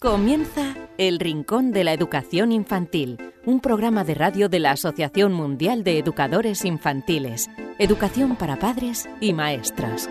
Comienza 0.00 0.76
El 0.96 1.18
Rincón 1.18 1.72
de 1.72 1.82
la 1.82 1.92
Educación 1.92 2.52
Infantil, 2.52 3.18
un 3.44 3.58
programa 3.58 4.04
de 4.04 4.14
radio 4.14 4.48
de 4.48 4.60
la 4.60 4.70
Asociación 4.70 5.32
Mundial 5.32 5.82
de 5.82 5.98
Educadores 5.98 6.64
Infantiles, 6.64 7.50
Educación 7.80 8.36
para 8.36 8.60
Padres 8.60 9.08
y 9.20 9.32
Maestras. 9.32 10.08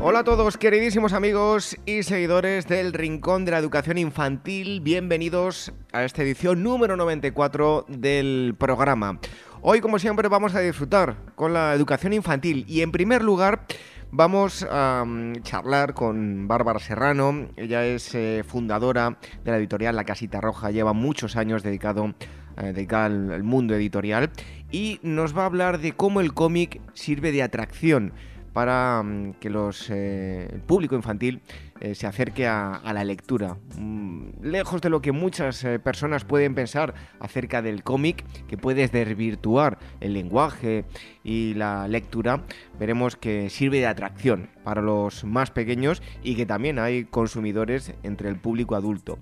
Hola 0.00 0.20
a 0.20 0.24
todos, 0.24 0.56
queridísimos 0.56 1.12
amigos 1.12 1.76
y 1.84 2.02
seguidores 2.02 2.66
del 2.66 2.94
Rincón 2.94 3.44
de 3.44 3.50
la 3.50 3.58
Educación 3.58 3.98
Infantil. 3.98 4.80
Bienvenidos 4.80 5.72
a 5.92 6.04
esta 6.04 6.22
edición 6.22 6.62
número 6.62 6.96
94 6.96 7.84
del 7.88 8.54
programa. 8.58 9.18
Hoy, 9.66 9.80
como 9.80 9.98
siempre, 9.98 10.28
vamos 10.28 10.54
a 10.54 10.60
disfrutar 10.60 11.16
con 11.36 11.54
la 11.54 11.72
educación 11.72 12.12
infantil. 12.12 12.66
Y, 12.68 12.82
en 12.82 12.92
primer 12.92 13.24
lugar, 13.24 13.64
vamos 14.10 14.62
a 14.70 15.04
mm, 15.06 15.36
charlar 15.40 15.94
con 15.94 16.46
Bárbara 16.46 16.78
Serrano. 16.78 17.48
Ella 17.56 17.86
es 17.86 18.14
eh, 18.14 18.44
fundadora 18.46 19.16
de 19.42 19.50
la 19.50 19.56
editorial 19.56 19.96
La 19.96 20.04
Casita 20.04 20.42
Roja, 20.42 20.70
lleva 20.70 20.92
muchos 20.92 21.36
años 21.36 21.62
dedicado, 21.62 22.12
eh, 22.58 22.74
dedicada 22.74 23.06
al 23.06 23.42
mundo 23.42 23.74
editorial. 23.74 24.32
Y 24.70 25.00
nos 25.02 25.34
va 25.34 25.44
a 25.44 25.46
hablar 25.46 25.78
de 25.78 25.92
cómo 25.92 26.20
el 26.20 26.34
cómic 26.34 26.82
sirve 26.92 27.32
de 27.32 27.42
atracción 27.42 28.12
para 28.52 29.02
mm, 29.02 29.34
que 29.40 29.48
los, 29.48 29.88
eh, 29.88 30.46
el 30.52 30.60
público 30.60 30.94
infantil 30.94 31.40
eh, 31.84 31.94
se 31.94 32.06
acerque 32.06 32.46
a, 32.46 32.80
la 32.94 33.04
lectura. 33.04 33.58
Mm, 33.76 34.40
lejos 34.40 34.80
de 34.80 34.88
lo 34.88 35.02
que 35.02 35.12
muchas 35.12 35.62
eh, 35.64 35.78
personas 35.78 36.24
pueden 36.24 36.54
pensar 36.54 36.94
acerca 37.20 37.60
del 37.60 37.82
cómic, 37.82 38.24
que 38.46 38.56
puedes 38.56 38.90
desvirtuar 38.90 39.76
el 40.00 40.14
lenguaje 40.14 40.86
y 41.22 41.52
la 41.52 41.86
lectura, 41.86 42.42
veremos 42.78 43.16
que 43.16 43.50
sirve 43.50 43.80
de 43.80 43.86
atracción 43.86 44.48
para 44.64 44.80
los 44.80 45.24
más 45.24 45.50
pequeños 45.50 46.02
y 46.22 46.36
que 46.36 46.46
también 46.46 46.78
hay 46.78 47.04
consumidores 47.04 47.92
entre 48.02 48.30
el 48.30 48.36
público 48.36 48.76
adulto. 48.76 49.18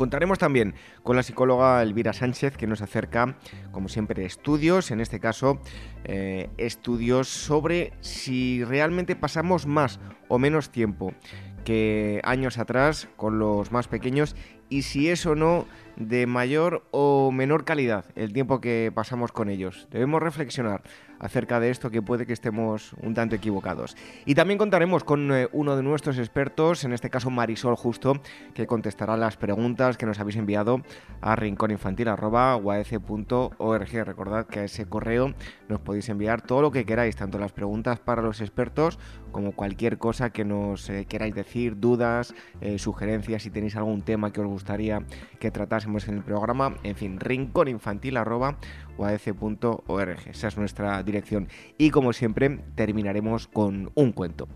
Contaremos 0.00 0.38
también 0.38 0.74
con 1.02 1.16
la 1.16 1.22
psicóloga 1.22 1.82
Elvira 1.82 2.14
Sánchez 2.14 2.56
que 2.56 2.66
nos 2.66 2.80
acerca, 2.80 3.36
como 3.70 3.88
siempre, 3.90 4.24
estudios, 4.24 4.90
en 4.90 5.00
este 5.00 5.20
caso 5.20 5.60
eh, 6.04 6.48
estudios 6.56 7.28
sobre 7.28 7.92
si 8.00 8.64
realmente 8.64 9.14
pasamos 9.14 9.66
más 9.66 10.00
o 10.28 10.38
menos 10.38 10.70
tiempo 10.70 11.12
que 11.64 12.20
años 12.24 12.58
atrás 12.58 13.08
con 13.16 13.38
los 13.38 13.72
más 13.72 13.88
pequeños 13.88 14.36
y 14.68 14.82
si 14.82 15.08
es 15.08 15.26
o 15.26 15.34
no 15.34 15.66
de 15.96 16.26
mayor 16.26 16.84
o 16.90 17.30
menor 17.32 17.64
calidad 17.64 18.04
el 18.14 18.32
tiempo 18.32 18.60
que 18.60 18.92
pasamos 18.94 19.32
con 19.32 19.50
ellos. 19.50 19.88
Debemos 19.90 20.22
reflexionar 20.22 20.82
acerca 21.20 21.60
de 21.60 21.70
esto 21.70 21.90
que 21.90 22.02
puede 22.02 22.26
que 22.26 22.32
estemos 22.32 22.94
un 23.00 23.14
tanto 23.14 23.36
equivocados. 23.36 23.96
Y 24.24 24.34
también 24.34 24.58
contaremos 24.58 25.04
con 25.04 25.32
eh, 25.32 25.48
uno 25.52 25.76
de 25.76 25.82
nuestros 25.82 26.18
expertos, 26.18 26.84
en 26.84 26.92
este 26.92 27.10
caso 27.10 27.30
Marisol 27.30 27.76
Justo, 27.76 28.20
que 28.54 28.66
contestará 28.66 29.16
las 29.16 29.36
preguntas 29.36 29.96
que 29.96 30.06
nos 30.06 30.18
habéis 30.18 30.36
enviado 30.36 30.82
a 31.20 31.36
rincóninfantil.org. 31.36 34.04
Recordad 34.04 34.46
que 34.46 34.60
a 34.60 34.64
ese 34.64 34.86
correo 34.86 35.34
nos 35.68 35.80
podéis 35.80 36.08
enviar 36.08 36.42
todo 36.42 36.62
lo 36.62 36.70
que 36.70 36.84
queráis, 36.84 37.16
tanto 37.16 37.38
las 37.38 37.52
preguntas 37.52 38.00
para 38.00 38.22
los 38.22 38.40
expertos 38.40 38.98
como 39.30 39.52
cualquier 39.52 39.98
cosa 39.98 40.30
que 40.30 40.44
nos 40.44 40.88
eh, 40.90 41.06
queráis 41.08 41.34
decir, 41.34 41.78
dudas, 41.78 42.34
eh, 42.60 42.78
sugerencias, 42.78 43.42
si 43.42 43.50
tenéis 43.50 43.76
algún 43.76 44.02
tema 44.02 44.32
que 44.32 44.40
os 44.40 44.46
gustaría 44.46 45.02
que 45.38 45.50
tratásemos 45.50 46.08
en 46.08 46.16
el 46.16 46.22
programa, 46.22 46.74
en 46.82 46.96
fin, 46.96 47.20
rincóninfantil.org 49.00 50.28
esa 50.28 50.48
es 50.48 50.56
nuestra 50.56 51.02
dirección. 51.02 51.48
Y 51.78 51.90
como 51.90 52.12
siempre, 52.12 52.60
terminaremos 52.74 53.46
con 53.46 53.90
un 53.94 54.12
cuento. 54.12 54.48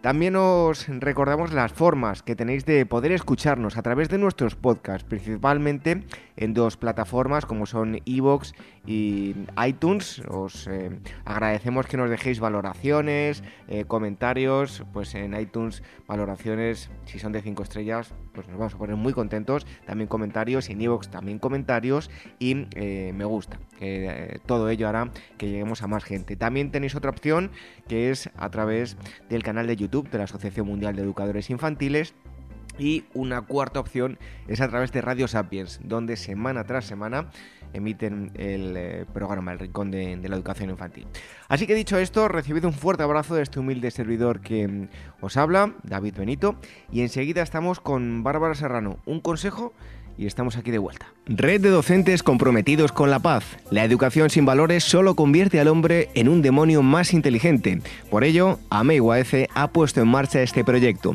También 0.00 0.36
os 0.36 0.86
recordamos 0.86 1.54
las 1.54 1.72
formas 1.72 2.22
que 2.22 2.36
tenéis 2.36 2.66
de 2.66 2.84
poder 2.84 3.10
escucharnos 3.12 3.78
a 3.78 3.82
través 3.82 4.10
de 4.10 4.18
nuestros 4.18 4.54
podcasts, 4.54 5.08
principalmente 5.08 6.04
en 6.36 6.52
dos 6.52 6.76
plataformas 6.76 7.46
como 7.46 7.64
son 7.64 8.02
Evox 8.04 8.52
y 8.86 9.34
iTunes. 9.66 10.20
Os 10.28 10.66
eh, 10.66 10.90
agradecemos 11.24 11.86
que 11.86 11.96
nos 11.96 12.10
dejéis 12.10 12.40
valoraciones, 12.40 13.42
eh, 13.68 13.84
comentarios, 13.84 14.84
pues 14.92 15.14
en 15.14 15.38
iTunes 15.38 15.82
valoraciones, 16.06 16.90
si 17.04 17.18
son 17.18 17.32
de 17.32 17.42
5 17.42 17.62
estrellas, 17.62 18.14
pues 18.32 18.46
nos 18.48 18.58
vamos 18.58 18.74
a 18.74 18.78
poner 18.78 18.96
muy 18.96 19.12
contentos. 19.12 19.66
También 19.86 20.08
comentarios 20.08 20.68
en 20.68 20.80
Evox 20.80 21.08
también 21.08 21.38
comentarios 21.38 22.10
y 22.38 22.66
eh, 22.74 23.12
me 23.14 23.24
gusta, 23.24 23.58
todo 24.46 24.68
ello 24.68 24.88
hará 24.88 25.10
que 25.38 25.48
lleguemos 25.48 25.82
a 25.82 25.86
más 25.86 26.04
gente. 26.04 26.36
También 26.36 26.70
tenéis 26.70 26.94
otra 26.94 27.10
opción 27.10 27.50
que 27.88 28.10
es 28.10 28.30
a 28.36 28.50
través 28.50 28.96
del 29.28 29.42
canal 29.42 29.66
de 29.66 29.76
YouTube 29.76 30.10
de 30.10 30.18
la 30.18 30.24
Asociación 30.24 30.66
Mundial 30.66 30.96
de 30.96 31.02
Educadores 31.02 31.50
Infantiles. 31.50 32.14
Y 32.78 33.04
una 33.14 33.42
cuarta 33.42 33.80
opción 33.80 34.18
es 34.48 34.60
a 34.60 34.68
través 34.68 34.92
de 34.92 35.00
Radio 35.00 35.28
Sapiens, 35.28 35.80
donde 35.82 36.16
semana 36.16 36.64
tras 36.64 36.84
semana 36.84 37.28
emiten 37.72 38.30
el 38.34 38.74
eh, 38.76 39.04
programa 39.12 39.52
El 39.52 39.58
Rincón 39.58 39.90
de, 39.90 40.16
la 40.16 40.36
Educación 40.36 40.70
Infantil. 40.70 41.06
Así 41.48 41.66
que 41.66 41.74
dicho 41.74 41.98
esto, 41.98 42.28
recibid 42.28 42.64
un 42.64 42.72
fuerte 42.72 43.02
abrazo 43.02 43.34
de 43.34 43.42
este 43.42 43.60
humilde 43.60 43.90
servidor 43.90 44.40
que 44.40 44.66
mm, 44.66 44.88
os 45.20 45.36
habla, 45.36 45.74
David 45.82 46.14
Benito, 46.16 46.56
y 46.90 47.02
enseguida 47.02 47.42
estamos 47.42 47.80
con 47.80 48.22
Bárbara 48.22 48.54
Serrano. 48.54 48.98
Un 49.04 49.20
consejo 49.20 49.72
y 50.16 50.26
estamos 50.26 50.56
aquí 50.56 50.70
de 50.70 50.78
vuelta. 50.78 51.06
Red 51.26 51.62
de 51.62 51.70
docentes 51.70 52.22
comprometidos 52.22 52.92
con 52.92 53.10
la 53.10 53.18
paz. 53.18 53.44
La 53.70 53.84
educación 53.84 54.30
sin 54.30 54.44
valores 54.44 54.84
solo 54.84 55.16
convierte 55.16 55.58
al 55.58 55.68
hombre 55.68 56.10
en 56.14 56.28
un 56.28 56.42
demonio 56.42 56.82
más 56.82 57.12
inteligente. 57.14 57.80
Por 58.10 58.24
ello, 58.24 58.58
AMEIWAECE 58.70 59.48
ha 59.54 59.68
puesto 59.68 60.00
en 60.00 60.08
marcha 60.08 60.42
este 60.42 60.64
proyecto. 60.64 61.14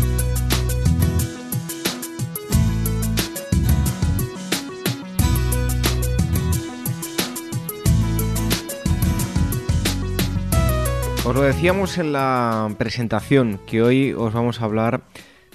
Os 11.23 11.35
lo 11.35 11.43
decíamos 11.43 11.99
en 11.99 12.13
la 12.13 12.73
presentación 12.79 13.59
que 13.67 13.83
hoy 13.83 14.11
os 14.11 14.33
vamos 14.33 14.59
a 14.59 14.65
hablar 14.65 15.03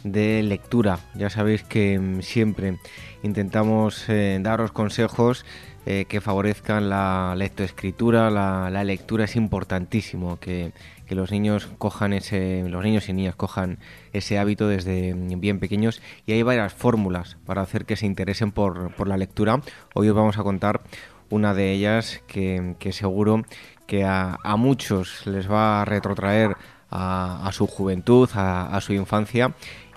de 0.04 0.40
lectura. 0.44 1.00
Ya 1.16 1.28
sabéis 1.28 1.64
que 1.64 1.98
mm, 1.98 2.22
siempre 2.22 2.78
intentamos 3.24 4.08
eh, 4.08 4.38
daros 4.40 4.70
consejos 4.70 5.44
eh, 5.84 6.04
que 6.08 6.20
favorezcan 6.20 6.88
la 6.88 7.34
lectoescritura. 7.36 8.30
La, 8.30 8.70
la 8.70 8.84
lectura 8.84 9.24
es 9.24 9.34
importantísimo 9.34 10.38
que, 10.38 10.72
los 11.08 11.32
niños 11.32 11.68
cojan 11.78 12.12
ese, 12.12 12.64
los 12.68 12.84
niños 12.84 13.08
y 13.08 13.12
niñas 13.12 13.34
cojan 13.34 13.78
ese 14.12 14.38
hábito 14.38 14.68
desde 14.68 15.14
mm, 15.14 15.40
bien 15.40 15.58
pequeños 15.58 16.00
y 16.26 16.32
hay 16.32 16.44
varias 16.44 16.74
fórmulas 16.74 17.38
para 17.44 17.62
hacer 17.62 17.86
que 17.86 17.96
se 17.96 18.06
interesen 18.06 18.52
por, 18.52 18.94
por 18.94 19.08
la 19.08 19.16
lectura. 19.16 19.60
Hoy 19.94 20.08
os 20.08 20.14
vamos 20.14 20.38
a 20.38 20.44
contar 20.44 20.82
una 21.28 21.54
de 21.54 21.72
ellas 21.72 22.22
que, 22.28 22.76
que 22.78 22.92
seguro 22.92 23.42
que 23.86 24.04
a, 24.04 24.38
muchos 24.56 25.26
les 25.26 25.50
va 25.50 25.82
a 25.82 25.84
retrotraer 25.84 26.56
a, 26.90 27.50
su 27.52 27.66
juventud, 27.66 28.28
a, 28.34 28.78
su 28.80 28.92
infancia 28.92 29.54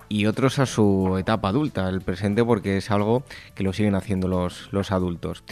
y 0.08 0.26
otros 0.26 0.60
a 0.60 0.66
su 0.66 1.18
etapa 1.20 1.50
adulta, 1.50 1.88
el 1.90 2.02
presente, 2.02 2.44
porque 2.44 2.78
es 2.78 2.92
algo 2.92 3.24
que 3.56 3.64
lo 3.64 3.74
siguen 3.74 3.96
haciendo 3.96 4.28
los, 4.28 4.70
los 4.72 4.92
adultos. 4.92 5.44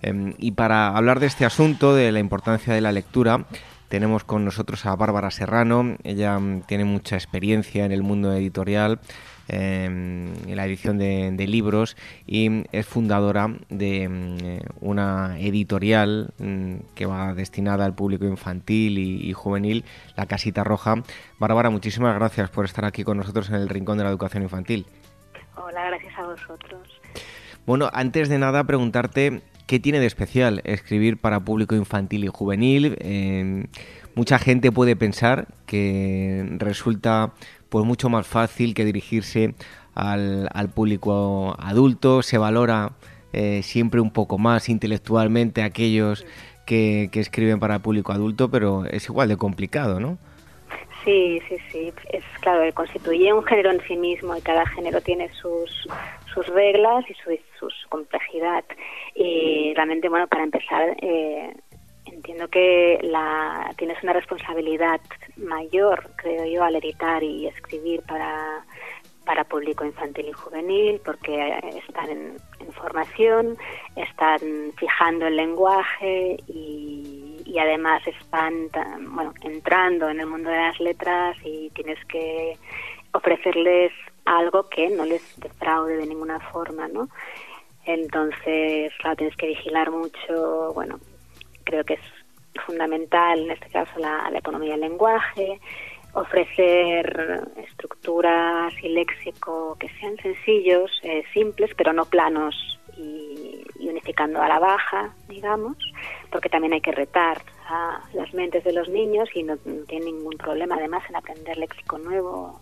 Em, 0.00 0.34
y 0.38 0.52
para 0.52 0.96
hablar 0.96 1.20
de 1.20 1.26
este 1.26 1.44
asunto, 1.44 1.94
de 1.94 2.12
la 2.12 2.20
importancia 2.20 2.72
de 2.72 2.80
la 2.80 2.92
lectura, 2.92 3.46
tenemos 3.88 4.24
con 4.24 4.44
nosotros 4.44 4.86
a 4.86 4.94
Bárbara 4.96 5.30
Serrano. 5.30 5.96
Ella 6.04 6.38
mm, 6.38 6.62
tiene 6.62 6.84
mucha 6.84 7.16
experiencia 7.16 7.84
en 7.84 7.92
el 7.92 8.02
mundo 8.02 8.32
editorial, 8.32 9.00
em, 9.48 10.32
en 10.46 10.56
la 10.56 10.66
edición 10.66 10.98
de, 10.98 11.46
libros 11.48 11.96
y 12.26 12.64
es 12.72 12.86
fundadora 12.86 13.54
de 13.68 14.08
mm, 14.08 14.86
una 14.86 15.38
editorial 15.40 16.30
mm, 16.38 16.74
que 16.94 17.06
va 17.06 17.34
destinada 17.34 17.84
al 17.84 17.94
público 17.94 18.26
infantil 18.26 18.98
y, 18.98 19.32
juvenil, 19.32 19.84
La 20.16 20.26
Casita 20.26 20.64
Roja. 20.64 20.96
Bárbara, 21.38 21.70
muchísimas 21.70 22.14
gracias 22.14 22.50
por 22.50 22.64
estar 22.64 22.84
aquí 22.84 23.04
con 23.04 23.16
nosotros 23.16 23.48
en 23.48 23.56
el 23.56 23.68
Rincón 23.68 23.98
de 23.98 24.04
la 24.04 24.10
Educación 24.10 24.42
Infantil. 24.42 24.86
Hola, 25.56 25.86
gracias 25.86 26.18
a 26.18 26.22
vosotros. 26.22 27.00
Bueno, 27.66 27.90
antes 27.92 28.28
de 28.28 28.38
nada 28.38 28.64
preguntarte 28.64 29.42
¿Qué 29.68 29.78
tiene 29.78 30.00
de 30.00 30.06
especial 30.06 30.62
escribir 30.64 31.18
para 31.18 31.40
público 31.40 31.74
infantil 31.74 32.24
y 32.24 32.28
juvenil? 32.28 32.96
Eh, 33.00 33.66
mucha 34.14 34.38
gente 34.38 34.72
puede 34.72 34.96
pensar 34.96 35.48
que 35.66 36.56
resulta 36.56 37.34
pues 37.68 37.84
mucho 37.84 38.08
más 38.08 38.26
fácil 38.26 38.74
que 38.74 38.84
dirigirse 38.84 39.54
al, 39.94 40.70
público 40.74 41.56
adulto, 41.58 42.22
se 42.22 42.38
valora 42.38 42.92
eh, 43.32 43.62
siempre 43.62 44.00
un 44.00 44.12
poco 44.12 44.38
más 44.38 44.68
intelectualmente 44.68 45.62
aquellos 45.62 46.24
que, 46.66 47.08
que 47.12 47.20
escriben 47.20 47.58
para 47.58 47.80
público 47.80 48.12
adulto, 48.12 48.50
pero 48.50 48.84
es 48.86 49.08
igual 49.08 49.28
de 49.28 49.36
complicado, 49.36 50.00
¿no? 50.00 50.18
Sí, 51.04 51.40
sí, 51.48 51.56
sí. 51.70 51.92
Es 52.12 52.24
claro, 52.40 52.62
constituye 52.74 53.32
un 53.32 53.44
género 53.44 53.70
en 53.70 53.80
sí 53.86 53.96
mismo 53.96 54.36
y 54.36 54.42
cada 54.42 54.66
género 54.66 55.00
tiene 55.00 55.32
sus, 55.32 55.88
sus 56.34 56.46
reglas 56.48 57.04
y 57.08 57.14
su, 57.14 57.38
su, 57.58 57.88
complejidad. 57.88 58.64
Y 59.14 59.72
realmente, 59.74 60.08
bueno, 60.08 60.26
para 60.26 60.44
empezar, 60.44 60.96
eh, 61.00 61.54
entiendo 62.28 62.48
que 62.48 62.98
la, 63.02 63.72
tienes 63.78 64.02
una 64.02 64.12
responsabilidad 64.12 65.00
mayor, 65.36 66.10
creo 66.16 66.44
yo, 66.44 66.62
al 66.62 66.76
editar 66.76 67.22
y 67.22 67.46
escribir 67.46 68.02
para, 68.02 68.64
para 69.24 69.44
público 69.44 69.84
infantil 69.84 70.28
y 70.28 70.32
juvenil, 70.32 71.00
porque 71.02 71.58
están 71.86 72.10
en, 72.10 72.36
en 72.60 72.72
formación, 72.72 73.56
están 73.96 74.40
fijando 74.76 75.26
el 75.26 75.36
lenguaje 75.36 76.36
y 76.46 77.28
y 77.48 77.58
además 77.58 78.06
están 78.06 78.68
bueno, 79.10 79.32
entrando 79.40 80.10
en 80.10 80.20
el 80.20 80.26
mundo 80.26 80.50
de 80.50 80.56
las 80.56 80.78
letras 80.80 81.34
y 81.42 81.70
tienes 81.70 81.98
que 82.04 82.58
ofrecerles 83.12 83.90
algo 84.26 84.68
que 84.68 84.90
no 84.90 85.06
les 85.06 85.22
defraude 85.40 85.96
de 85.96 86.06
ninguna 86.06 86.40
forma, 86.40 86.88
¿no? 86.88 87.08
Entonces, 87.86 88.92
claro, 89.00 89.16
tienes 89.16 89.36
que 89.36 89.46
vigilar 89.46 89.90
mucho, 89.90 90.74
bueno, 90.74 91.00
creo 91.64 91.84
que 91.84 91.94
es 91.94 92.17
fundamental 92.66 93.38
en 93.40 93.50
este 93.52 93.68
caso 93.68 93.98
la, 93.98 94.30
economía 94.34 94.72
del 94.72 94.80
lenguaje, 94.80 95.60
ofrecer 96.12 97.42
estructuras 97.56 98.72
y 98.82 98.88
léxico 98.88 99.76
que 99.78 99.88
sean 100.00 100.16
sencillos, 100.16 100.90
eh, 101.02 101.22
simples, 101.32 101.70
pero 101.76 101.92
no 101.92 102.04
planos 102.04 102.54
y, 102.96 103.64
unificando 103.80 104.40
a 104.42 104.48
la 104.48 104.58
baja, 104.58 105.14
digamos, 105.28 105.76
porque 106.30 106.48
también 106.48 106.72
hay 106.74 106.80
que 106.80 106.92
retar 106.92 107.40
a 107.66 108.00
las 108.14 108.32
mentes 108.34 108.64
de 108.64 108.72
los 108.72 108.88
niños 108.88 109.28
y 109.34 109.42
no, 109.42 109.56
tiene 109.86 110.06
ningún 110.06 110.36
problema 110.36 110.76
además 110.76 111.02
en 111.08 111.16
aprender 111.16 111.56
léxico 111.56 111.98
nuevo. 111.98 112.60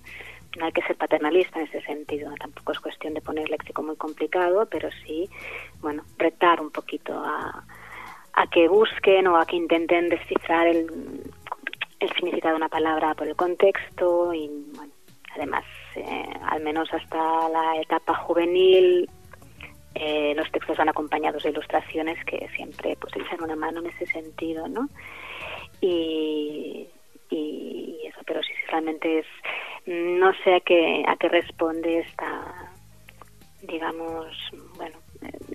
No 0.59 0.65
hay 0.65 0.73
que 0.73 0.83
ser 0.83 0.97
paternalista 0.97 1.61
en 1.61 1.67
ese 1.67 1.83
sentido, 1.83 2.33
tampoco 2.41 2.73
es 2.73 2.81
cuestión 2.81 3.15
de 3.15 3.21
poner 3.21 3.49
léxico 3.51 3.83
muy 3.83 3.97
complicado, 3.97 4.67
pero 4.67 4.89
sí, 5.05 5.29
bueno, 5.81 6.03
retar 6.17 6.61
un 6.61 6.71
poquito 6.71 7.13
a, 7.15 7.65
a 8.37 8.47
que 8.47 8.69
busquen 8.69 9.27
o 9.27 9.37
a 9.37 9.47
que 9.47 9.57
intenten 9.57 10.09
descifrar 10.09 10.67
el, 10.69 10.87
el 12.01 12.09
significado 12.15 12.55
de 12.55 12.59
una 12.59 12.69
palabra 12.69 13.15
por 13.15 13.27
el 13.27 13.35
contexto 13.35 14.33
y, 14.33 14.49
bueno, 14.75 14.93
además, 15.35 15.65
eh, 15.97 16.29
al 16.43 16.63
menos 16.63 16.93
hasta 16.93 17.49
la 17.49 17.81
etapa 17.81 18.15
juvenil, 18.15 19.09
eh, 19.95 20.35
los 20.37 20.51
textos 20.53 20.77
van 20.77 20.91
acompañados 20.91 21.43
de 21.43 21.51
ilustraciones 21.51 22.23
que 22.27 22.47
siempre 22.55 22.97
pues 23.01 23.17
echan 23.17 23.43
una 23.43 23.57
mano 23.57 23.81
en 23.81 23.87
ese 23.87 24.05
sentido, 24.07 24.69
¿no? 24.69 24.89
Y, 25.81 26.87
y 27.31 28.01
eso, 28.05 28.21
pero 28.27 28.43
sí, 28.43 28.53
realmente 28.69 29.21
es, 29.21 29.27
no 29.87 30.33
sé 30.45 30.57
a 30.57 30.61
qué, 30.61 31.05
a 31.09 31.17
qué 31.17 31.29
responde 31.29 32.01
esta, 32.01 32.71
digamos, 33.63 34.27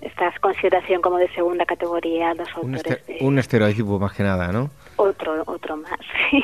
esta 0.02 0.32
consideración 0.42 1.02
como 1.02 1.18
de 1.18 1.30
segunda 1.34 1.66
categoría 1.66 2.34
los 2.34 2.50
autores. 2.56 3.02
Un, 3.20 3.28
un 3.28 3.40
estereotipo 3.40 4.00
más 4.00 4.14
que 4.14 4.24
nada, 4.24 4.52
¿no? 4.52 4.70
Otro, 4.98 5.44
otro 5.46 5.78
más, 5.78 6.00
sí, 6.32 6.44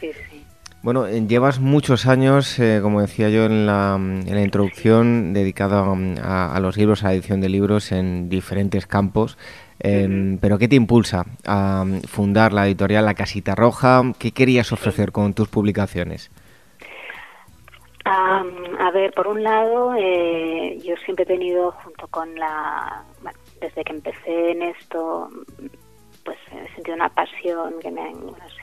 sí. 0.00 0.44
Bueno, 0.84 1.06
eh, 1.06 1.24
llevas 1.26 1.60
muchos 1.60 2.04
años, 2.04 2.58
eh, 2.58 2.80
como 2.82 3.00
decía 3.00 3.30
yo 3.30 3.46
en 3.46 3.64
la, 3.64 3.98
introducción, 4.44 5.32
dedicado 5.32 5.96
a, 6.22 6.60
los 6.60 6.76
libros, 6.76 7.02
a 7.02 7.06
la 7.06 7.14
edición 7.14 7.40
de 7.40 7.48
libros 7.48 7.90
en 7.90 8.28
diferentes 8.28 8.86
campos. 8.86 9.38
Em, 9.80 10.36
pero 10.36 10.58
¿qué 10.58 10.68
te 10.68 10.76
impulsa 10.76 11.24
a 11.46 11.86
fundar 12.06 12.52
la 12.52 12.66
editorial 12.66 13.06
La 13.06 13.14
Casita 13.14 13.54
Roja? 13.54 14.02
¿Qué 14.18 14.32
querías 14.32 14.72
ofrecer 14.72 15.10
con 15.10 15.32
tus 15.32 15.48
publicaciones? 15.48 16.30
A 18.04 18.90
ver, 18.92 19.12
por 19.12 19.26
un 19.28 19.42
lado, 19.42 19.94
eh, 19.96 20.78
yo 20.84 20.94
siempre 21.04 21.24
he 21.24 21.26
tenido, 21.26 21.72
junto 21.72 22.06
con 22.08 22.34
la, 22.34 23.04
desde 23.60 23.82
que 23.84 23.92
empecé 23.92 24.50
en 24.50 24.62
esto, 24.62 25.28
pues 26.24 26.38
he 26.52 26.74
sentido 26.74 26.96
una 26.96 27.08
pasión 27.08 27.74
que 27.80 27.90
me 27.90 28.02
ha, 28.02 28.12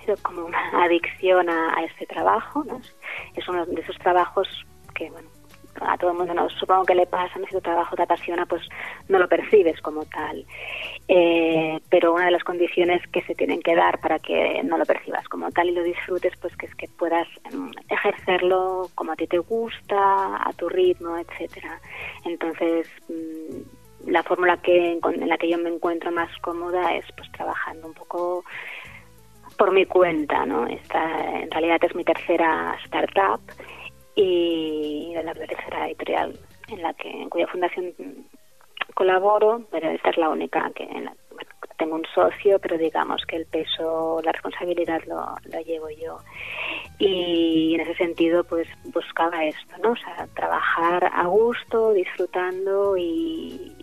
sido 0.03 0.15
como 0.21 0.45
una 0.45 0.69
adicción 0.83 1.49
a, 1.49 1.83
este 1.83 2.05
trabajo. 2.05 2.63
¿no? 2.63 2.81
Es 3.35 3.47
uno 3.47 3.65
de 3.65 3.81
esos 3.81 3.97
trabajos 3.99 4.47
que, 4.93 5.09
bueno, 5.09 5.29
a 5.81 5.97
todo 5.97 6.11
el 6.11 6.17
mundo 6.17 6.33
no, 6.33 6.49
supongo 6.49 6.85
que 6.85 6.95
le 6.95 7.05
pasa, 7.07 7.39
¿no? 7.39 7.45
si 7.47 7.53
tu 7.53 7.61
trabajo 7.61 7.95
te 7.95 8.03
apasiona, 8.03 8.45
pues 8.45 8.61
no 9.07 9.19
lo 9.19 9.27
percibes 9.27 9.81
como 9.81 10.05
tal. 10.05 10.45
Eh, 11.13 11.81
pero 11.89 12.13
una 12.13 12.27
de 12.27 12.31
las 12.31 12.43
condiciones 12.45 13.05
que 13.11 13.21
se 13.23 13.35
tienen 13.35 13.61
que 13.61 13.75
dar 13.75 13.99
para 13.99 14.17
que 14.17 14.63
no 14.63 14.77
lo 14.77 14.85
percibas 14.85 15.27
como 15.27 15.51
tal 15.51 15.67
y 15.67 15.73
lo 15.73 15.83
disfrutes, 15.83 16.31
pues 16.39 16.55
que 16.55 16.67
es 16.67 16.75
que 16.75 16.87
puedas 16.87 17.27
mm, 17.53 17.71
ejercerlo 17.89 18.89
como 18.95 19.11
a 19.11 19.17
ti 19.17 19.27
te 19.27 19.39
gusta, 19.39 19.97
a 19.97 20.53
tu 20.53 20.69
ritmo, 20.69 21.17
etcétera. 21.17 21.81
Entonces, 22.23 22.87
mm, 23.09 24.09
la 24.09 24.23
fórmula 24.23 24.55
que 24.61 25.01
en 25.03 25.27
la 25.27 25.37
que 25.37 25.49
yo 25.49 25.57
me 25.57 25.69
encuentro 25.69 26.13
más 26.13 26.29
cómoda 26.37 26.95
es 26.95 27.05
pues 27.17 27.29
trabajando 27.33 27.87
un 27.87 27.93
poco 27.93 28.45
por 29.57 29.73
mi 29.73 29.85
cuenta, 29.85 30.45
¿no? 30.45 30.65
Esta 30.65 31.41
en 31.41 31.51
realidad 31.51 31.83
es 31.83 31.93
mi 31.93 32.05
tercera 32.05 32.77
startup 32.85 33.41
y 34.15 35.13
la 35.21 35.33
tercera 35.33 35.87
editorial 35.87 36.39
en 36.69 36.81
la 36.81 36.93
que 36.93 37.09
en 37.09 37.29
cuya 37.29 37.47
fundación 37.47 37.93
colaboro, 38.93 39.63
pero 39.71 39.89
esta 39.89 40.09
es 40.09 40.17
la 40.17 40.29
única 40.29 40.71
que 40.75 40.87
tengo 41.81 41.95
un 41.95 42.05
socio, 42.13 42.59
pero 42.59 42.77
digamos 42.77 43.25
que 43.25 43.37
el 43.37 43.47
peso, 43.47 44.21
la 44.23 44.31
responsabilidad 44.31 45.01
lo, 45.07 45.35
lo 45.51 45.61
llevo 45.61 45.89
yo. 45.89 46.19
Y 46.99 47.73
en 47.73 47.81
ese 47.81 47.95
sentido, 47.95 48.43
pues 48.43 48.67
buscaba 48.93 49.43
esto, 49.45 49.77
¿no? 49.81 49.93
O 49.93 49.95
sea, 49.95 50.27
trabajar 50.35 51.09
a 51.11 51.25
gusto, 51.25 51.93
disfrutando 51.93 52.95
y, 52.95 53.73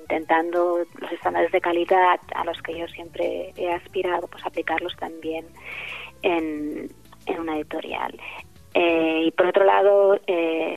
intentando 0.00 0.78
los 0.98 1.12
estándares 1.12 1.52
de 1.52 1.60
calidad 1.60 2.20
a 2.34 2.44
los 2.44 2.60
que 2.62 2.78
yo 2.78 2.88
siempre 2.88 3.52
he 3.56 3.70
aspirado, 3.70 4.26
pues 4.28 4.44
aplicarlos 4.46 4.96
también 4.96 5.46
en, 6.22 6.90
en 7.26 7.40
una 7.40 7.56
editorial. 7.56 8.18
Eh, 8.74 9.24
y 9.26 9.30
por 9.32 9.46
otro 9.46 9.64
lado, 9.64 10.18
eh, 10.26 10.76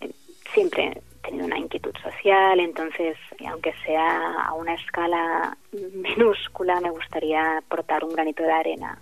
siempre 0.54 1.02
tenido 1.26 1.46
una 1.46 1.58
inquietud 1.58 1.94
social, 2.02 2.60
entonces, 2.60 3.18
aunque 3.50 3.74
sea 3.86 4.34
a 4.44 4.54
una 4.54 4.74
escala 4.76 5.58
minúscula, 5.72 6.80
me 6.80 6.92
gustaría 6.92 7.58
aportar 7.58 8.04
un 8.04 8.14
granito 8.14 8.44
de 8.44 8.52
arena 8.52 9.00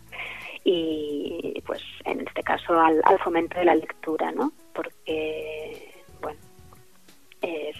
y 0.63 1.62
pues 1.65 1.82
en 2.06 2.22
este 2.22 2.42
caso 2.42 2.80
al, 2.80 3.01
fomento 3.24 3.60
de 3.60 3.65
la 3.65 3.75
lectura, 3.75 4.32
¿no? 4.32 4.51
Porque, 4.74 5.92
bueno, 6.22 6.39
es, 7.42 7.75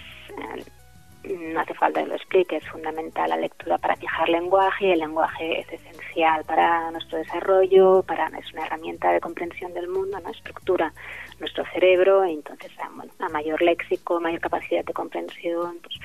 no 1.24 1.60
hace 1.62 1.74
falta 1.76 2.02
que 2.02 2.10
lo 2.10 2.16
explique, 2.16 2.58
es 2.58 2.68
fundamental 2.68 3.30
la 3.30 3.38
lectura 3.38 3.78
para 3.78 3.96
fijar 3.96 4.28
lenguaje 4.28 4.88
y 4.88 4.92
el 4.92 5.00
lenguaje 5.00 5.62
es 5.62 5.72
esencial 5.72 6.44
para 6.44 6.92
nuestro 6.92 7.20
desarrollo, 7.20 8.04
para 8.04 8.28
es 8.28 8.52
una 8.52 8.66
herramienta 8.66 9.12
de 9.12 9.22
comprensión 9.22 9.74
del 9.74 9.88
mundo, 9.88 10.20
¿no? 10.20 10.30
estructura 10.30 10.94
nuestro 11.40 11.64
cerebro, 11.74 12.26
y 12.26 12.34
entonces 12.34 12.72
a, 12.80 13.30
mayor 13.30 13.62
léxico, 13.62 14.20
mayor 14.20 14.40
capacidad 14.40 14.84
de 14.84 14.94
comprensión, 14.94 15.80
pues, 15.82 15.96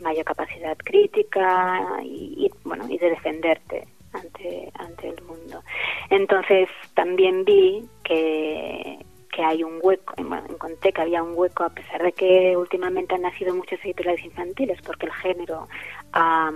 mayor 0.00 0.24
capacidad 0.24 0.76
crítica 0.78 1.80
y, 2.02 2.50
bueno 2.64 2.86
y 2.88 2.98
de 2.98 3.10
defenderte 3.10 3.86
ante, 4.12 4.72
ante 4.74 5.08
el 5.08 5.22
mundo. 5.24 5.62
Entonces 6.10 6.68
también 6.94 7.44
vi 7.44 7.82
que, 8.04 9.04
que 9.32 9.42
hay 9.42 9.64
un 9.64 9.78
hueco, 9.82 10.14
bueno, 10.18 10.46
encontré 10.48 10.92
que 10.92 11.02
había 11.02 11.22
un 11.22 11.32
hueco 11.36 11.64
a 11.64 11.70
pesar 11.70 12.02
de 12.02 12.12
que 12.12 12.56
últimamente 12.56 13.14
han 13.14 13.22
nacido 13.22 13.54
muchas 13.54 13.84
editoriales 13.84 14.24
infantiles 14.24 14.80
porque 14.82 15.06
el 15.06 15.12
género 15.12 15.66
ha 16.12 16.50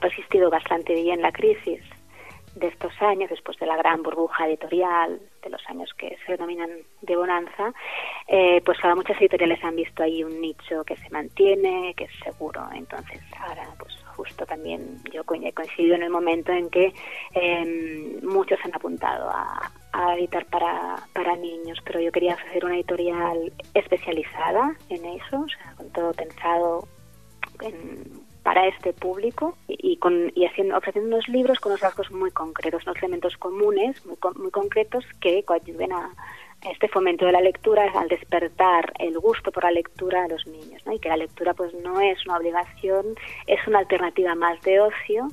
resistido 0.00 0.50
bastante 0.50 0.94
bien 0.94 1.22
la 1.22 1.32
crisis 1.32 1.82
de 2.54 2.68
estos 2.68 2.92
años, 3.00 3.30
después 3.30 3.58
de 3.58 3.66
la 3.66 3.76
gran 3.76 4.02
burbuja 4.02 4.46
editorial, 4.46 5.20
de 5.42 5.50
los 5.50 5.62
años 5.68 5.90
que 5.96 6.16
se 6.26 6.32
denominan 6.32 6.70
de 7.00 7.16
bonanza, 7.16 7.72
eh, 8.28 8.60
pues 8.64 8.78
ahora 8.82 8.96
muchas 8.96 9.20
editoriales 9.20 9.62
han 9.64 9.76
visto 9.76 10.02
ahí 10.02 10.22
un 10.22 10.40
nicho 10.40 10.84
que 10.84 10.96
se 10.96 11.10
mantiene, 11.10 11.94
que 11.96 12.04
es 12.04 12.12
seguro. 12.22 12.62
Entonces 12.74 13.20
ahora, 13.38 13.66
pues 13.78 13.96
justo 14.16 14.44
también 14.46 14.98
yo 15.12 15.22
he 15.22 15.52
coincidido 15.52 15.96
en 15.96 16.02
el 16.02 16.10
momento 16.10 16.52
en 16.52 16.68
que 16.70 16.92
em, 17.32 18.22
muchos 18.22 18.58
han 18.64 18.74
apuntado 18.74 19.30
a, 19.30 19.70
editar 20.16 20.46
para, 20.46 20.96
para 21.12 21.36
niños, 21.36 21.78
pero 21.84 22.00
yo 22.00 22.10
quería 22.10 22.34
hacer 22.34 22.64
una 22.64 22.74
editorial 22.76 23.52
especializada 23.74 24.74
en 24.88 25.04
eso, 25.04 25.40
o 25.40 25.48
sea, 25.48 25.74
con 25.76 25.90
todo 25.92 26.12
pensado 26.12 26.88
en 27.60 28.31
para 28.42 28.66
este 28.66 28.92
público 28.92 29.56
y, 29.68 29.96
con, 29.96 30.32
y 30.34 30.44
haciendo, 30.46 30.76
ofreciendo 30.76 31.14
unos 31.14 31.28
libros 31.28 31.60
con 31.60 31.72
unos 31.72 31.80
rasgos 31.80 32.10
muy 32.10 32.30
concretos, 32.30 32.84
unos 32.84 32.98
elementos 32.98 33.36
comunes 33.36 34.04
muy, 34.04 34.16
muy 34.36 34.50
concretos 34.50 35.04
que 35.20 35.44
coadyuven 35.44 35.92
a, 35.92 36.10
este 36.70 36.88
fomento 36.88 37.26
de 37.26 37.32
la 37.32 37.40
lectura, 37.40 37.90
al 37.94 38.08
despertar 38.08 38.92
el 38.98 39.18
gusto 39.18 39.50
por 39.50 39.64
la 39.64 39.72
lectura 39.72 40.24
a 40.24 40.28
los 40.28 40.46
niños, 40.46 40.80
¿no? 40.86 40.92
y 40.92 40.98
que 40.98 41.08
la 41.08 41.16
lectura 41.16 41.54
pues 41.54 41.74
no 41.74 42.00
es 42.00 42.24
una 42.26 42.36
obligación, 42.36 43.06
es 43.46 43.66
una 43.66 43.80
alternativa 43.80 44.34
más 44.34 44.60
de 44.62 44.80
ocio 44.80 45.28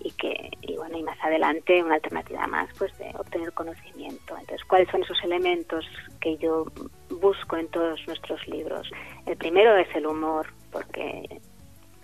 y 0.00 0.10
que 0.12 0.50
y 0.60 0.76
bueno 0.76 0.98
y 0.98 1.02
más 1.02 1.18
adelante 1.22 1.82
una 1.82 1.94
alternativa 1.94 2.46
más 2.46 2.68
pues 2.78 2.96
de 2.98 3.10
obtener 3.18 3.52
conocimiento. 3.52 4.36
Entonces, 4.38 4.64
¿cuáles 4.66 4.90
son 4.90 5.02
esos 5.02 5.22
elementos 5.24 5.86
que 6.20 6.36
yo 6.36 6.66
busco 7.08 7.56
en 7.56 7.68
todos 7.68 8.06
nuestros 8.06 8.46
libros? 8.46 8.90
El 9.24 9.36
primero 9.36 9.76
es 9.76 9.88
el 9.96 10.06
humor, 10.06 10.46
porque 10.70 11.40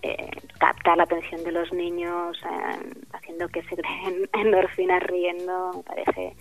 eh, 0.02 0.30
captar 0.58 0.96
la 0.96 1.04
atención 1.04 1.44
de 1.44 1.52
los 1.52 1.72
niños 1.72 2.38
eh, 2.44 3.02
haciendo 3.12 3.48
que 3.48 3.62
se 3.62 3.76
creen 3.76 4.28
endorfinas 4.32 5.02
riendo 5.04 5.72
me 5.76 5.82
parece 5.82 6.36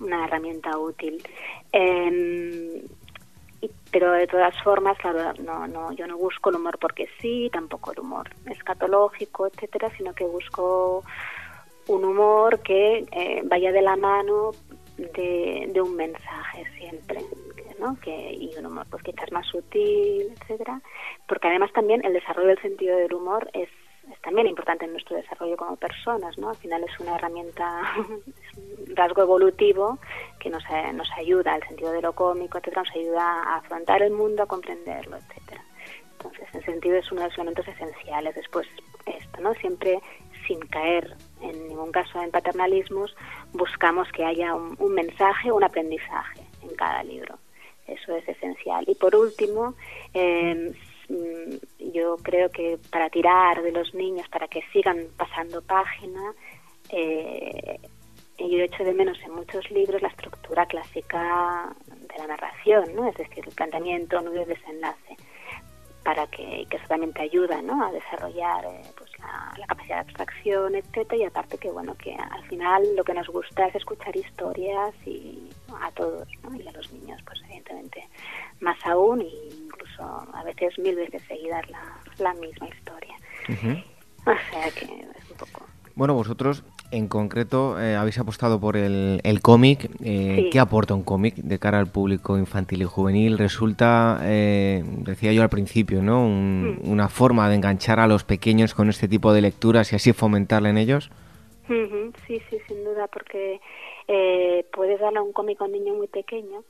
una 0.00 0.24
herramienta 0.24 0.76
útil. 0.78 1.22
Em, 1.72 2.82
pero 3.90 4.12
de 4.12 4.26
todas 4.26 4.54
formas 4.62 4.98
claro 4.98 5.32
no 5.42 5.66
no 5.66 5.92
yo 5.92 6.06
no 6.06 6.18
busco 6.18 6.50
el 6.50 6.56
humor 6.56 6.78
porque 6.78 7.08
sí 7.20 7.48
tampoco 7.52 7.92
el 7.92 8.00
humor 8.00 8.28
escatológico 8.46 9.46
etcétera 9.46 9.90
sino 9.96 10.12
que 10.12 10.24
busco 10.24 11.02
un 11.88 12.04
humor 12.04 12.60
que 12.60 13.06
eh, 13.10 13.42
vaya 13.44 13.72
de 13.72 13.82
la 13.82 13.96
mano 13.96 14.52
de, 14.98 15.70
de 15.72 15.80
un 15.80 15.96
mensaje 15.96 16.64
siempre 16.78 17.20
¿no? 17.78 17.98
que, 18.00 18.32
y 18.32 18.56
un 18.58 18.66
humor 18.66 18.86
pues 18.90 19.02
quizás 19.02 19.30
más 19.32 19.46
sutil, 19.46 20.32
etcétera, 20.40 20.80
porque 21.26 21.48
además 21.48 21.72
también 21.72 22.04
el 22.04 22.12
desarrollo 22.12 22.48
del 22.48 22.62
sentido 22.62 22.96
del 22.96 23.14
humor 23.14 23.48
es, 23.52 23.68
también 24.22 24.46
importante 24.46 24.84
en 24.84 24.92
nuestro 24.92 25.16
desarrollo 25.16 25.56
como 25.56 25.76
personas, 25.76 26.38
¿no? 26.38 26.50
Al 26.50 26.56
final 26.56 26.84
es 26.84 27.00
una 27.00 27.16
herramienta, 27.16 27.82
es 27.96 28.58
un 28.58 28.96
rasgo 28.96 29.22
evolutivo 29.22 29.98
que 30.38 30.50
nos, 30.50 30.62
eh, 30.70 30.92
nos 30.92 31.10
ayuda, 31.18 31.56
el 31.56 31.62
sentido 31.64 31.92
de 31.92 32.02
lo 32.02 32.12
cómico, 32.12 32.58
etcétera, 32.58 32.82
nos 32.82 32.94
ayuda 32.94 33.22
a 33.22 33.56
afrontar 33.56 34.02
el 34.02 34.12
mundo, 34.12 34.44
a 34.44 34.46
comprenderlo, 34.46 35.16
etcétera. 35.16 35.64
Entonces, 36.12 36.48
en 36.54 36.62
sentido 36.62 36.96
es 36.96 37.10
uno 37.12 37.22
de 37.22 37.28
los 37.28 37.36
elementos 37.36 37.68
esenciales. 37.68 38.34
Después, 38.34 38.66
esto, 39.06 39.40
¿no? 39.40 39.54
Siempre 39.54 40.00
sin 40.46 40.60
caer 40.60 41.16
en 41.40 41.68
ningún 41.68 41.92
caso 41.92 42.20
en 42.22 42.30
paternalismos, 42.30 43.14
buscamos 43.52 44.10
que 44.12 44.24
haya 44.24 44.54
un, 44.54 44.76
un 44.78 44.94
mensaje, 44.94 45.52
un 45.52 45.64
aprendizaje 45.64 46.46
en 46.62 46.74
cada 46.76 47.02
libro. 47.02 47.38
Eso 47.86 48.16
es 48.16 48.28
esencial. 48.28 48.84
Y 48.88 48.94
por 48.94 49.14
último, 49.14 49.74
em, 50.12 50.72
mm, 51.08 51.92
yo 51.92 52.16
creo 52.16 52.50
que 52.50 52.78
para 52.90 53.08
tirar 53.10 53.62
de 53.62 53.72
los 53.72 53.94
niños, 53.94 54.28
para 54.28 54.48
que 54.48 54.62
sigan 54.72 55.06
pasando 55.16 55.62
página, 55.62 56.32
eh, 56.90 57.78
yo 58.38 58.62
hecho 58.62 58.84
de 58.84 58.92
menos 58.92 59.18
en 59.24 59.32
muchos 59.32 59.70
libros 59.70 60.02
la 60.02 60.08
estructura 60.08 60.66
clásica 60.66 61.74
de 61.86 62.18
la 62.18 62.26
narración, 62.26 62.94
¿no? 62.94 63.08
es 63.08 63.16
decir, 63.16 63.44
el 63.46 63.54
planteamiento, 63.54 64.20
nudo 64.20 64.42
y 64.42 64.44
desenlace 64.44 65.16
para 66.04 66.24
que, 66.28 66.64
que 66.70 66.76
eso 66.76 66.86
también 66.86 67.12
te 67.12 67.22
ayuda 67.22 67.60
¿no? 67.62 67.84
a 67.84 67.90
desarrollar 67.90 68.64
eh, 68.64 68.82
pues 68.96 69.10
la, 69.18 69.66
capacidad 69.66 69.96
de 69.96 70.00
abstracción, 70.02 70.74
etcétera, 70.76 71.16
y 71.16 71.24
aparte 71.24 71.58
que 71.58 71.70
bueno 71.70 71.96
que 71.96 72.14
al 72.14 72.44
final 72.44 72.84
lo 72.94 73.02
que 73.02 73.12
nos 73.12 73.26
gusta 73.26 73.66
es 73.66 73.74
escuchar 73.74 74.16
historias 74.16 74.94
y 75.04 75.45
a 75.82 75.90
todos, 75.92 76.28
¿no? 76.42 76.54
y 76.54 76.66
a 76.66 76.72
los 76.72 76.92
niños, 76.92 77.20
pues 77.24 77.40
evidentemente 77.44 78.08
más 78.60 78.78
aún, 78.84 79.20
e 79.20 79.30
incluso 79.64 80.02
a 80.02 80.42
veces 80.44 80.78
mil 80.78 80.96
veces 80.96 81.22
seguidas 81.28 81.68
la, 81.70 81.82
la 82.18 82.34
misma 82.34 82.68
historia. 82.68 83.16
O 84.28 84.34
sea 84.50 84.68
que 84.72 84.84
es 84.86 85.30
un 85.30 85.36
poco 85.36 85.64
bueno, 85.96 86.12
vosotros 86.12 86.62
en 86.90 87.08
concreto 87.08 87.80
eh, 87.80 87.96
habéis 87.96 88.18
apostado 88.18 88.60
por 88.60 88.76
el, 88.76 89.40
cómic. 89.40 89.88
Eh, 90.04 90.50
¿Qué 90.52 90.60
aporta 90.60 90.92
un 90.92 91.02
cómic 91.02 91.36
de 91.36 91.58
cara 91.58 91.78
al 91.78 91.86
público 91.86 92.36
infantil 92.36 92.82
y 92.82 92.84
juvenil? 92.84 93.38
Resulta, 93.38 94.20
eh, 94.22 94.84
decía 94.84 95.32
yo 95.32 95.42
al 95.42 95.48
principio, 95.48 96.02
¿no? 96.02 96.28
Mm. 96.28 96.80
una 96.82 97.08
forma 97.08 97.48
de 97.48 97.54
enganchar 97.54 97.98
a 97.98 98.06
los 98.06 98.24
pequeños 98.24 98.74
con 98.74 98.90
este 98.90 99.08
tipo 99.08 99.32
de 99.32 99.40
lecturas 99.40 99.90
y 99.92 99.96
así 99.96 100.12
fomentarle 100.12 100.68
en 100.68 100.76
ellos. 100.76 101.10
Sí, 101.66 102.42
sí, 102.50 102.58
sin 102.68 102.84
duda, 102.84 103.08
porque 103.08 103.60
puedes 104.72 105.00
darle 105.00 105.20
un 105.20 105.32
cómic 105.32 105.60
a 105.60 105.64
un 105.64 105.72
niño 105.72 105.94
muy 105.94 106.08
pequeño 106.08 106.64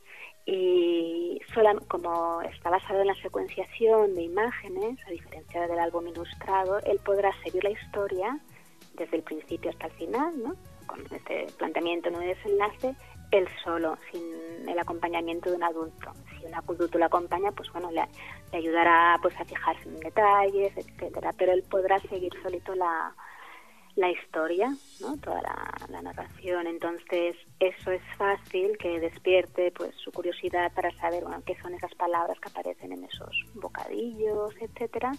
y 0.45 1.40
como 1.88 2.40
está 2.43 2.71
basado 2.71 3.00
en 3.00 3.09
la 3.09 3.14
secuenciación 3.16 4.14
de 4.14 4.23
imágenes, 4.23 4.99
a 5.07 5.11
diferencia 5.11 5.66
del 5.66 5.78
álbum 5.78 6.07
ilustrado, 6.07 6.78
él 6.85 7.00
podrá 7.05 7.33
seguir 7.43 7.64
la 7.64 7.71
historia 7.71 8.38
desde 8.95 9.16
el 9.16 9.23
principio 9.25 9.71
hasta 9.71 9.87
el 9.87 9.93
final, 9.95 10.43
¿no? 10.43 10.55
con 10.87 11.00
este 11.11 11.47
planteamiento 11.59 12.11
no 12.11 12.21
de 12.21 12.28
desenlace, 12.28 12.95
él 13.33 13.49
solo, 13.64 13.99
sin 14.12 14.69
el 14.69 14.78
acompañamiento 14.78 15.50
de 15.50 15.57
un 15.57 15.64
adulto. 15.64 16.12
Si 16.31 16.47
un 16.47 16.55
adulto 16.55 16.97
lo 16.97 17.07
acompaña, 17.07 17.50
pues 17.50 17.71
bueno, 17.73 17.90
le, 17.90 18.05
ayudará 18.52 19.19
pues 19.21 19.38
a 19.40 19.45
fijarse 19.45 19.88
en 19.88 19.99
detalles, 19.99 20.76
etcétera, 20.76 21.33
pero 21.37 21.52
él 21.52 21.64
podrá 21.69 21.99
seguir 22.00 22.33
solito 22.40 22.75
la, 22.76 23.12
la 23.97 24.11
historia, 24.11 24.76
¿no? 25.00 25.17
toda 25.17 25.41
la, 25.43 26.03
narración. 26.03 26.67
Entonces, 26.67 27.37
eso 27.59 27.91
es 27.91 28.03
fácil 28.17 28.76
que 28.79 29.00
despierte 29.00 29.73
pues 29.73 29.95
su 29.97 30.12
curiosidad 30.12 30.71
para 30.75 30.93
saber 30.99 31.25
bueno, 31.25 31.43
qué 31.47 31.57
son 31.62 31.75
esas 31.75 31.95
palabras 31.95 32.38
que 32.38 32.50
aparecen 32.50 32.93
en 32.93 33.05
esos 33.05 33.35
bocadillos, 33.55 34.55
etcétera. 34.61 35.12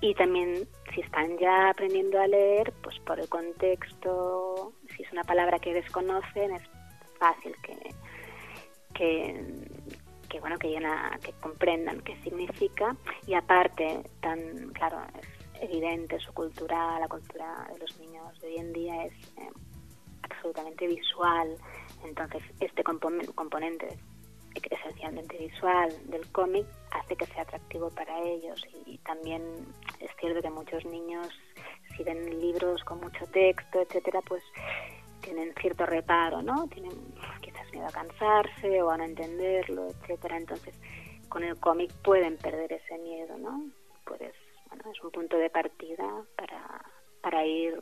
Y 0.00 0.14
también, 0.14 0.68
si 0.94 1.00
están 1.00 1.36
ya 1.38 1.70
aprendiendo 1.70 2.20
a 2.20 2.28
leer, 2.28 2.72
pues 2.82 2.98
por 3.00 3.18
el 3.18 3.28
contexto, 3.28 4.72
si 4.94 5.02
es 5.02 5.12
una 5.12 5.24
palabra 5.24 5.58
que 5.58 5.74
desconocen, 5.74 6.52
es 6.52 6.62
fácil 7.18 7.54
que, 7.62 7.94
que, 10.28 10.40
bueno, 10.40 10.56
que, 10.58 10.68
llena, 10.68 11.18
que 11.22 11.32
comprendan 11.40 12.00
qué 12.02 12.16
significa. 12.22 12.96
Y 13.26 13.34
aparte, 13.34 14.02
tan 14.20 14.70
claro, 14.72 14.98
es 15.20 15.35
evidente, 15.60 16.18
su 16.20 16.32
cultura, 16.32 16.98
la 16.98 17.08
cultura 17.08 17.68
de 17.72 17.78
los 17.78 17.98
niños 17.98 18.38
de 18.40 18.48
hoy 18.48 18.56
en 18.56 18.72
día 18.72 19.04
es 19.04 19.12
eh, 19.36 19.50
absolutamente 20.22 20.86
visual. 20.86 21.56
Entonces, 22.04 22.42
este 22.60 22.82
componente 22.82 23.88
esencialmente 24.70 25.36
visual 25.38 25.94
del 26.06 26.26
cómic 26.32 26.66
hace 26.92 27.16
que 27.16 27.26
sea 27.26 27.42
atractivo 27.42 27.90
para 27.90 28.18
ellos. 28.22 28.60
Y, 28.86 28.98
también 28.98 29.42
es 30.00 30.10
cierto 30.18 30.42
que 30.42 30.50
muchos 30.50 30.84
niños 30.86 31.28
si 31.96 32.02
ven 32.02 32.40
libros 32.40 32.82
con 32.82 32.98
mucho 33.00 33.24
texto 33.26 33.80
etcétera 33.80 34.20
pues 34.22 34.42
tienen 35.20 35.54
cierto 35.60 35.86
reparo 35.86 36.42
no 36.42 36.66
tienen 36.66 36.92
quizás 37.40 37.70
miedo 37.72 37.86
a 37.86 37.92
cansarse 37.92 38.82
o 38.82 38.90
a 38.90 38.96
no 38.96 39.04
entenderlo 39.04 39.86
etcétera. 39.88 40.36
Entonces 40.38 40.74
con 41.28 41.44
el 41.44 41.58
cómic 41.60 41.92
pueden 42.02 42.36
perder 42.36 42.72
ese 42.72 42.98
miedo 42.98 43.38
no 43.38 43.70
puedes 44.04 44.34
es 44.92 45.02
un 45.02 45.10
punto 45.10 45.36
de 45.36 45.50
partida 45.50 46.24
para, 46.36 46.82
para 47.22 47.44
ir 47.44 47.78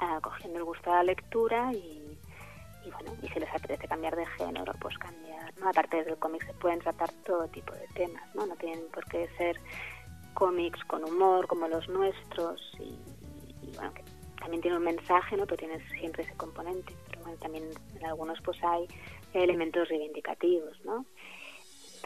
uh, 0.00 0.20
cogiendo 0.20 0.58
el 0.58 0.64
gusto 0.64 0.90
de 0.90 0.96
la 0.96 1.02
lectura 1.04 1.72
y, 1.72 2.18
y, 2.84 2.90
bueno, 2.90 3.12
y 3.22 3.28
si 3.28 3.40
les 3.40 3.50
apetece 3.54 3.88
cambiar 3.88 4.16
de 4.16 4.26
género, 4.26 4.72
pues 4.80 4.96
cambiar, 4.98 5.56
¿no? 5.58 5.68
Aparte 5.68 6.04
del 6.04 6.16
cómic 6.18 6.46
se 6.46 6.54
pueden 6.54 6.78
tratar 6.78 7.10
todo 7.24 7.46
tipo 7.48 7.72
de 7.74 7.86
temas, 7.94 8.34
¿no? 8.34 8.46
No 8.46 8.56
tienen 8.56 8.86
por 8.92 9.04
qué 9.06 9.28
ser 9.36 9.58
cómics 10.34 10.82
con 10.84 11.04
humor 11.04 11.46
como 11.46 11.66
los 11.68 11.88
nuestros 11.88 12.60
y, 12.78 12.98
bueno, 13.74 13.92
que 13.94 14.02
también 14.38 14.62
tiene 14.62 14.76
un 14.76 14.84
mensaje, 14.84 15.36
¿no? 15.36 15.44
Pero 15.46 15.56
tiene 15.56 15.80
siempre 15.98 16.22
ese 16.22 16.34
componente, 16.36 16.94
pero 17.08 17.22
bueno, 17.22 17.38
también 17.38 17.64
en 17.94 18.06
algunos 18.06 18.40
pues 18.42 18.62
hay 18.62 18.86
elementos 19.32 19.88
reivindicativos, 19.88 20.78
¿no? 20.84 21.04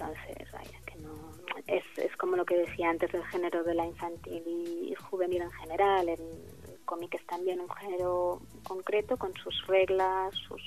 Entonces, 0.01 0.51
vaya, 0.53 0.79
que 0.87 0.97
no, 1.03 1.13
es, 1.67 1.85
es 1.99 2.17
como 2.17 2.37
lo 2.37 2.45
que 2.45 2.57
decía 2.57 2.89
antes 2.89 3.13
del 3.13 3.25
género 3.27 3.63
de 3.65 3.75
la 3.75 3.87
infantil 3.87 4.43
y 4.47 4.95
juvenil 4.95 5.43
en 5.43 5.51
general. 5.53 6.09
El, 6.09 6.21
cómic 6.91 7.15
es 7.15 7.27
también 7.27 7.61
un 7.61 7.71
género 7.71 8.41
concreto 8.65 9.17
con 9.17 9.33
sus 9.35 9.65
reglas 9.69 10.35
sus 10.35 10.61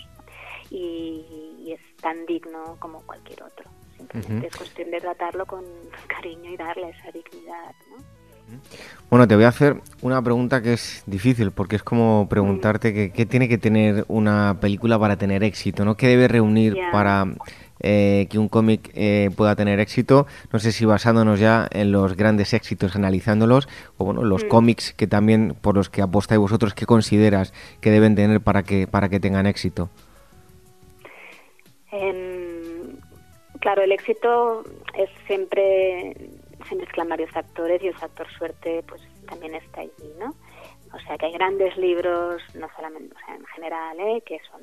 y, 0.70 1.74
es 1.74 1.98
tan 1.98 2.26
digno 2.26 2.78
como 2.80 3.02
cualquier 3.02 3.44
otro. 3.44 3.70
Simplemente 3.98 4.48
es 4.48 4.56
cuestión 4.56 4.90
de 4.92 5.02
tratarlo 5.02 5.46
con 5.46 5.66
cariño 6.08 6.52
y 6.52 6.56
darle 6.56 6.90
esa 6.90 7.12
dignidad. 7.12 7.76
¿no? 7.90 8.04
Bueno, 9.10 9.28
te 9.28 9.36
voy 9.36 9.46
a 9.46 9.50
hacer 9.50 9.82
una 10.02 10.22
pregunta 10.22 10.62
que 10.62 10.74
es 10.74 11.04
difícil, 11.06 11.52
porque 11.52 11.76
es 11.76 11.84
como 11.84 12.28
preguntarte 12.30 13.12
qué 13.12 13.26
tiene 13.26 13.48
que 13.50 13.58
tener 13.58 14.06
una 14.08 14.58
película 14.60 14.98
para 14.98 15.18
tener 15.18 15.44
éxito, 15.44 15.86
¿no? 15.86 15.96
¿Qué 15.96 16.08
debe 16.08 16.28
reunir 16.28 16.78
para 16.92 17.26
eh, 17.80 18.28
que 18.30 18.40
un 18.40 18.50
cómic 18.50 18.92
eh, 18.94 19.30
pueda 19.36 19.56
tener 19.56 19.80
éxito? 19.80 20.28
No 20.52 20.60
sé 20.60 20.72
si 20.72 20.86
basándonos 20.86 21.40
ya 21.40 21.68
en 21.72 21.92
los 21.92 22.16
grandes 22.16 22.54
éxitos, 22.54 22.96
analizándolos, 22.96 23.68
o 23.98 24.06
bueno, 24.06 24.24
los 24.24 24.46
mm. 24.46 24.48
cómics 24.48 24.94
que 24.94 25.08
también 25.08 25.56
por 25.60 25.76
los 25.76 25.90
que 25.90 26.02
apostáis 26.02 26.40
vosotros, 26.40 26.74
¿qué 26.74 26.86
consideras 26.86 27.54
que 27.82 27.92
deben 27.92 28.16
tener 28.16 28.42
para 28.42 28.64
que, 28.64 28.88
para 28.88 29.10
que 29.10 29.20
tengan 29.20 29.46
éxito? 29.46 29.90
Em, 31.92 32.98
claro, 33.60 33.84
el 33.84 33.92
éxito 33.92 34.64
es 34.98 35.10
siempre 35.28 36.16
se 36.68 36.76
mezclan 36.76 37.10
varios 37.10 37.32
factores 37.32 37.82
y 37.84 37.88
el 37.88 37.96
factor 37.96 38.28
suerte 38.38 38.84
pues 38.88 39.02
también 39.28 39.56
está 39.56 39.82
allí, 39.82 40.14
¿no? 40.20 40.34
O 40.94 41.00
sea 41.00 41.18
que 41.18 41.26
hay 41.26 41.34
grandes 41.34 41.76
libros, 41.78 42.42
no 42.54 42.68
solamente, 42.76 43.16
o 43.16 43.26
sea, 43.26 43.36
en 43.36 43.46
general, 43.48 44.00
¿eh? 44.00 44.24
que 44.26 44.40
son, 44.52 44.62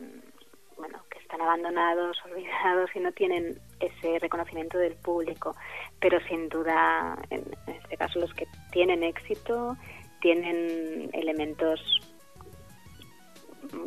bueno, 0.76 0.98
están 1.30 1.42
abandonados, 1.42 2.16
olvidados 2.24 2.90
y 2.94 2.98
no 2.98 3.12
tienen 3.12 3.56
ese 3.78 4.18
reconocimiento 4.18 4.78
del 4.78 4.94
público, 4.96 5.54
pero 6.00 6.18
sin 6.26 6.48
duda, 6.48 7.16
en, 7.30 7.44
este 7.68 7.96
caso, 7.96 8.18
los 8.18 8.34
que 8.34 8.48
tienen 8.72 9.04
éxito 9.04 9.76
tienen 10.20 11.08
elementos 11.12 11.80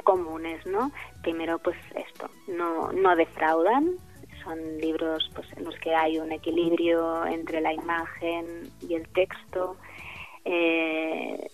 comunes, 0.06 0.66
¿no? 0.66 0.92
Primero, 1.22 1.60
pues 1.60 1.76
esto, 1.96 2.30
no, 2.48 2.94
no 2.94 3.16
defraudan, 3.16 3.98
son 4.44 4.78
libros 4.78 5.30
pues, 5.36 5.48
en 5.58 5.66
los 5.66 5.76
que 5.80 5.94
hay 5.94 6.20
un 6.20 6.32
equilibrio 6.32 7.26
entre 7.26 7.60
la 7.60 7.74
imagen 7.74 8.72
y 8.88 8.96
el 8.96 9.08
texto. 9.10 9.76
Eh, 10.46 11.50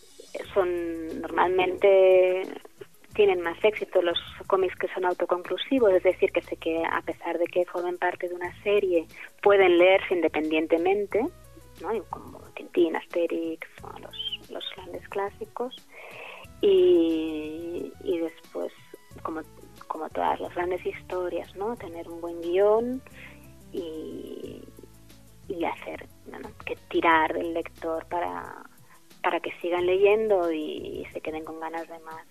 son 0.54 1.22
normalmente 1.22 2.44
tienen 3.20 3.42
más 3.42 3.62
éxito 3.66 4.02
los 4.02 4.18
cómics 4.48 4.74
que 4.78 4.88
son 4.94 5.04
autoconclusivos, 5.04 5.92
es 5.92 6.04
decir, 6.04 6.32
que 6.32 6.42
sé 6.42 6.56
que 6.56 6.82
a 6.90 7.02
pesar 7.02 7.38
de 7.38 7.48
que 7.48 7.66
formen 7.66 7.98
parte 7.98 8.30
de 8.30 8.34
una 8.34 8.50
serie, 8.64 9.06
pueden 9.44 9.78
leerse 9.78 10.14
independientemente, 10.14 11.26
¿no? 11.82 12.04
como 12.06 12.40
Tintín, 12.56 12.96
Asterix, 12.96 13.68
los, 14.02 14.50
los 14.50 14.64
grandes 14.74 15.06
clásicos. 15.10 15.76
Y, 16.62 17.92
y 18.06 18.20
después, 18.20 18.72
como 19.22 19.42
como 19.90 20.10
todas 20.12 20.40
las 20.40 20.56
grandes 20.56 20.86
historias, 20.86 21.54
¿no? 21.58 21.76
Tener 21.76 22.08
un 22.08 22.22
buen 22.22 22.40
guion 22.40 23.02
y, 23.74 24.62
y 25.50 25.66
hacer, 25.66 26.08
que 26.66 26.78
tirar 26.90 27.34
del 27.34 27.54
lector 27.54 28.06
para, 28.06 28.64
para 29.22 29.42
que 29.42 29.52
sigan 29.60 29.86
leyendo 29.86 30.54
y, 30.54 31.06
se 31.12 31.20
queden 31.20 31.44
con 31.44 31.60
ganas 31.60 31.86
de 31.90 32.00
más. 32.00 32.26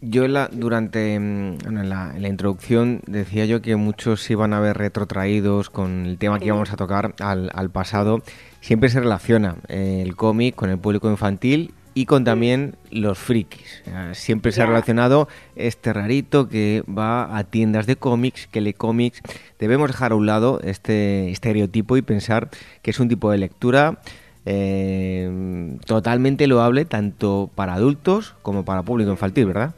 Yo 0.00 0.28
la, 0.28 0.48
durante 0.50 1.18
mm, 1.18 1.58
en 1.66 1.88
la, 1.88 2.28
introducción 2.28 3.00
decía 3.06 3.44
yo 3.44 3.60
que 3.60 3.76
muchos 3.76 4.22
se 4.22 4.34
iban 4.34 4.52
a 4.52 4.60
ver 4.60 4.78
retrotraídos 4.78 5.70
con 5.70 6.06
el 6.06 6.18
tema 6.18 6.38
que 6.38 6.46
íbamos 6.46 6.72
a 6.72 6.76
tocar 6.76 7.14
al, 7.20 7.50
al 7.54 7.70
pasado. 7.70 8.22
Siempre 8.60 8.88
se 8.88 9.00
relaciona 9.00 9.56
eh, 9.68 10.00
el 10.02 10.16
cómic 10.16 10.54
con 10.54 10.70
el 10.70 10.78
público 10.78 11.10
infantil 11.10 11.74
y 11.94 12.06
con 12.06 12.24
también 12.24 12.74
los 12.90 13.18
frikis. 13.18 13.82
Siempre 14.12 14.50
se 14.50 14.62
ha 14.62 14.66
relacionado 14.66 15.28
este 15.54 15.92
rarito 15.92 16.48
que 16.48 16.82
va 16.86 17.36
a 17.36 17.44
tiendas 17.44 17.86
de 17.86 17.96
cómics, 17.96 18.48
que 18.48 18.60
lee 18.60 18.72
cómics. 18.72 19.20
Debemos 19.60 19.88
dejar 19.88 20.12
a 20.12 20.16
un 20.16 20.26
lado 20.26 20.60
este 20.64 21.30
estereotipo 21.30 21.96
y 21.96 22.02
pensar 22.02 22.50
que 22.82 22.90
es 22.90 22.98
un 22.98 23.08
tipo 23.08 23.30
de 23.30 23.38
lectura 23.38 24.00
eh, 24.46 25.78
totalmente 25.86 26.46
loable 26.46 26.84
tanto 26.84 27.50
para 27.54 27.74
adultos 27.74 28.34
como 28.42 28.64
para 28.64 28.82
público 28.82 29.10
infantil, 29.10 29.46
¿verdad? 29.46 29.74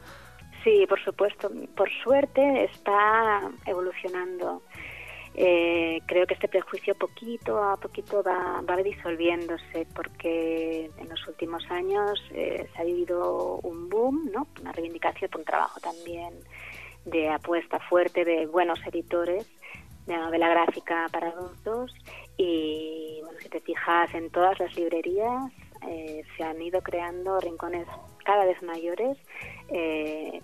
Sí, 0.65 0.85
por 0.89 1.03
supuesto. 1.05 1.51
Por 1.77 1.89
suerte 2.03 2.65
está 2.65 3.43
evolucionando 3.67 4.63
eh, 5.39 6.01
creo 6.07 6.27
que 6.27 6.33
este 6.33 6.49
prejuicio 6.49 6.95
poquito 6.95 7.63
a 7.63 7.77
poquito 7.77 8.23
va, 8.23 8.65
disolviéndose 8.83 9.87
porque 9.95 10.91
en 10.97 11.09
los 11.11 11.29
últimos 11.29 11.63
años 11.71 12.19
eh, 12.31 12.67
se 12.73 12.81
ha 12.81 12.85
vivido 12.85 13.61
un 13.63 13.91
boom, 13.91 14.31
¿no? 14.33 14.47
una 14.63 14.73
reivindicación, 14.73 15.31
un 15.37 15.45
trabajo 15.45 15.79
también 15.81 16.33
de 17.05 17.29
apuesta 17.29 17.79
fuerte 17.81 18.25
de 18.25 18.47
buenos 18.47 18.79
editores 18.87 19.47
de 20.07 20.17
novela 20.17 20.49
gráfica 20.49 21.07
para 21.13 21.29
adultos 21.29 21.93
y 22.37 23.21
bueno, 23.23 23.39
si 23.41 23.49
te 23.49 23.61
fijas 23.61 24.15
en 24.15 24.31
todas 24.31 24.59
las 24.59 24.75
librerías 24.77 25.53
eh, 25.87 26.23
se 26.37 26.43
han 26.43 26.61
ido 26.61 26.81
creando 26.83 27.39
rincones 27.41 27.87
cada 28.25 28.45
vez 28.45 28.61
mayores 28.63 29.17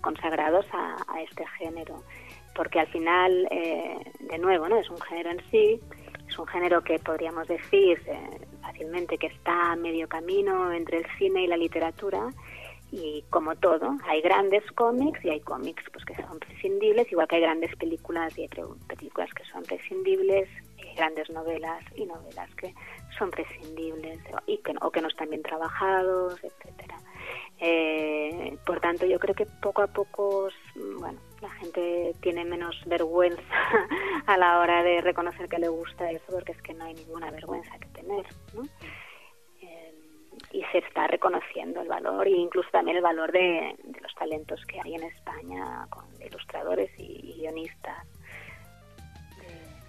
consagrados 0.01 0.65
a, 0.73 1.21
este 1.21 1.45
género. 1.57 2.03
Porque 2.55 2.79
al 2.79 2.87
final, 2.87 3.47
eh, 3.49 3.97
de 4.19 4.37
nuevo, 4.37 4.67
no 4.67 4.77
es 4.77 4.89
un 4.89 4.99
género 5.01 5.31
en 5.31 5.41
sí, 5.49 5.79
es 6.27 6.39
un 6.39 6.47
género 6.47 6.83
que 6.83 6.99
podríamos 6.99 7.47
decir 7.47 8.01
eh, 8.07 8.39
fácilmente 8.61 9.17
que 9.17 9.27
está 9.27 9.71
a 9.71 9.75
medio 9.75 10.07
camino 10.07 10.71
entre 10.71 10.97
el 10.97 11.05
cine 11.17 11.43
y 11.43 11.47
la 11.47 11.57
literatura. 11.57 12.29
Y 12.91 13.23
como 13.29 13.55
todo, 13.55 13.97
hay 14.07 14.21
grandes 14.21 14.63
cómics 14.73 15.23
y 15.25 15.29
hay 15.29 15.39
cómics 15.39 15.83
pues 15.91 16.05
que 16.05 16.15
son 16.15 16.39
prescindibles, 16.39 17.11
igual 17.11 17.27
que 17.27 17.37
hay 17.37 17.41
grandes 17.41 17.75
películas 17.75 18.37
y 18.37 18.43
hay 18.43 18.49
películas 18.87 19.33
que 19.33 19.43
son 19.45 19.63
prescindibles, 19.63 20.47
grandes 20.95 21.29
novelas 21.29 21.83
y 21.95 22.05
novelas 22.05 22.53
que 22.55 22.73
son 23.17 23.29
prescindibles 23.31 24.19
y 24.47 24.57
que, 24.59 24.73
o 24.81 24.91
que 24.91 25.01
no 25.01 25.07
están 25.07 25.29
bien 25.29 25.43
trabajados, 25.43 26.43
etcétera. 26.43 26.97
Eh, 27.59 28.57
por 28.65 28.79
tanto, 28.79 29.05
yo 29.05 29.19
creo 29.19 29.35
que 29.35 29.45
poco 29.45 29.81
a 29.83 29.87
poco, 29.87 30.49
bueno, 30.99 31.19
la 31.41 31.49
gente 31.51 32.13
tiene 32.21 32.43
menos 32.43 32.75
vergüenza 32.85 33.41
a 34.25 34.37
la 34.37 34.59
hora 34.59 34.83
de 34.83 35.01
reconocer 35.01 35.47
que 35.47 35.59
le 35.59 35.69
gusta 35.69 36.11
eso, 36.11 36.25
porque 36.31 36.53
es 36.53 36.61
que 36.61 36.73
no 36.73 36.85
hay 36.85 36.93
ninguna 36.93 37.31
vergüenza 37.31 37.77
que 37.79 37.87
tener, 37.89 38.25
¿no? 38.53 38.63
Eh, 39.61 39.93
y 40.51 40.63
se 40.71 40.79
está 40.79 41.07
reconociendo 41.07 41.81
el 41.81 41.87
valor 41.87 42.27
e 42.27 42.31
incluso 42.31 42.69
también 42.71 42.97
el 42.97 43.03
valor 43.03 43.31
de, 43.31 43.75
los 44.01 44.13
talentos 44.15 44.65
que 44.65 44.79
hay 44.81 44.95
en 44.95 45.03
España 45.03 45.87
con 45.89 46.05
ilustradores 46.21 46.91
y, 46.97 47.33
guionistas 47.37 48.05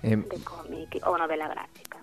de, 0.05 0.13
em. 0.13 0.23
de 0.23 0.39
cómic 0.45 1.01
o 1.07 1.19
novela 1.19 1.49
gráfica. 1.49 1.99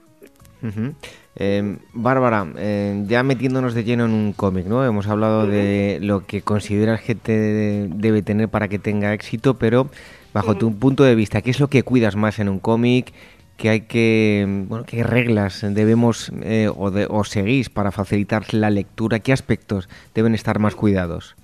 Em, 1.36 1.80
Bárbara, 1.94 2.46
em, 2.58 3.08
ya 3.08 3.24
metiéndonos 3.24 3.74
de 3.74 3.84
lleno 3.84 4.06
en 4.06 4.12
un 4.12 4.34
cómic, 4.34 4.66
¿no? 4.68 4.86
Hemos 4.86 5.08
hablado 5.08 5.48
de 5.48 5.98
lo 6.02 6.26
que 6.26 6.42
consideras 6.42 7.02
que 7.02 7.16
te 7.16 7.88
debe 7.90 8.22
tener 8.22 8.50
para 8.50 8.68
que 8.68 8.78
tenga 8.78 9.14
éxito, 9.14 9.58
pero 9.58 9.90
bajo 10.34 10.56
tu 10.56 10.78
punto 10.78 11.04
de 11.04 11.16
vista, 11.16 11.42
¿qué 11.42 11.50
es 11.52 11.60
lo 11.60 11.68
que 11.68 11.84
cuidas 11.84 12.16
más 12.16 12.40
en 12.40 12.50
un 12.50 12.60
cómic? 12.60 13.14
¿Qué 13.58 13.70
hay 13.70 13.82
que, 13.82 14.46
bueno, 14.68 14.86
qué 14.86 15.04
reglas 15.04 15.62
debemos 15.62 16.32
eh, 16.42 16.70
o, 16.76 16.90
de, 16.90 17.08
o 17.10 17.24
seguís 17.24 17.70
para 17.70 17.92
facilitar 17.92 18.54
la 18.54 18.70
lectura? 18.70 19.20
¿Qué 19.20 19.34
aspectos 19.34 19.88
deben 20.16 20.34
estar 20.34 20.58
más 20.60 20.76
cuidados? 20.76 21.36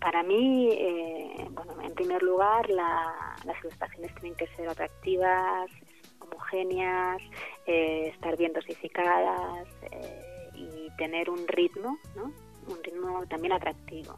Para 0.00 0.22
mí, 0.22 0.68
eh, 0.72 1.48
bueno, 1.52 1.73
en 1.94 2.06
primer 2.06 2.24
lugar, 2.24 2.68
las 2.70 3.56
ilustraciones 3.62 4.12
tienen 4.16 4.36
que 4.36 4.48
ser 4.56 4.68
atractivas, 4.68 5.70
homogéneas, 6.18 7.22
eh, 7.66 8.08
estar 8.12 8.36
bien 8.36 8.52
dosificadas 8.52 9.68
eh, 9.82 10.50
y 10.54 10.90
tener 10.98 11.30
un 11.30 11.46
ritmo, 11.46 11.96
¿no? 12.16 12.32
un 12.66 12.82
ritmo 12.82 13.24
también 13.26 13.52
atractivo. 13.52 14.16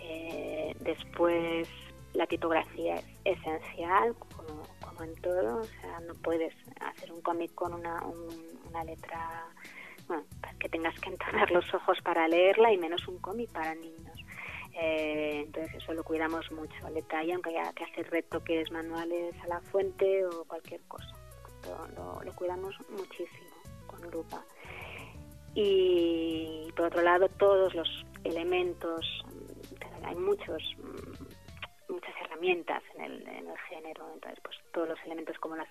Eh, 0.00 0.74
después, 0.80 1.68
la 2.14 2.26
tipografía 2.26 2.94
es 2.94 3.04
esencial, 3.38 4.14
como, 4.14 5.04
en 5.04 5.14
todo, 5.20 5.58
o 5.58 5.64
sea, 5.64 6.00
no 6.00 6.14
puedes 6.14 6.54
hacer 6.80 7.12
un 7.12 7.20
cómic 7.20 7.54
con 7.54 7.74
una, 7.74 8.02
una 8.68 8.82
letra 8.82 9.46
bueno, 10.06 10.24
que 10.58 10.70
tengas 10.70 10.98
que 11.00 11.10
entonar 11.10 11.50
los 11.50 11.72
ojos 11.74 11.98
para 12.02 12.26
leerla 12.26 12.72
y 12.72 12.78
menos 12.78 13.06
un 13.06 13.18
cómic 13.18 13.50
para 13.52 13.74
niños. 13.74 14.18
Eh, 14.74 15.42
entonces 15.46 15.74
eso 15.74 15.92
lo 15.94 16.04
cuidamos 16.04 16.50
mucho 16.52 16.86
al 16.86 16.94
detalle, 16.94 17.32
aunque 17.32 17.50
haya 17.50 17.72
que 17.72 17.84
hacer 17.84 18.10
retoques 18.10 18.70
manuales 18.70 19.34
a 19.42 19.46
la 19.48 19.60
fuente 19.60 20.24
o 20.26 20.44
cualquier 20.44 20.80
cosa. 20.82 21.12
Lo, 21.96 22.22
lo, 22.22 22.32
cuidamos 22.34 22.74
muchísimo 22.90 23.48
con 23.86 24.00
Grupa. 24.02 24.44
Y 25.54 26.70
por 26.76 26.86
otro 26.86 27.02
lado, 27.02 27.28
todos 27.28 27.74
los 27.74 28.06
elementos, 28.24 29.24
hay 30.04 30.14
muchos 30.14 30.62
muchas 31.88 32.14
herramientas 32.22 32.82
en 32.94 33.04
el, 33.04 33.28
en 33.28 33.48
el 33.48 33.58
género, 33.68 34.06
entonces 34.14 34.38
pues 34.42 34.56
todos 34.72 34.90
los 34.90 34.98
elementos 35.04 35.38
como 35.38 35.56
las 35.56 35.68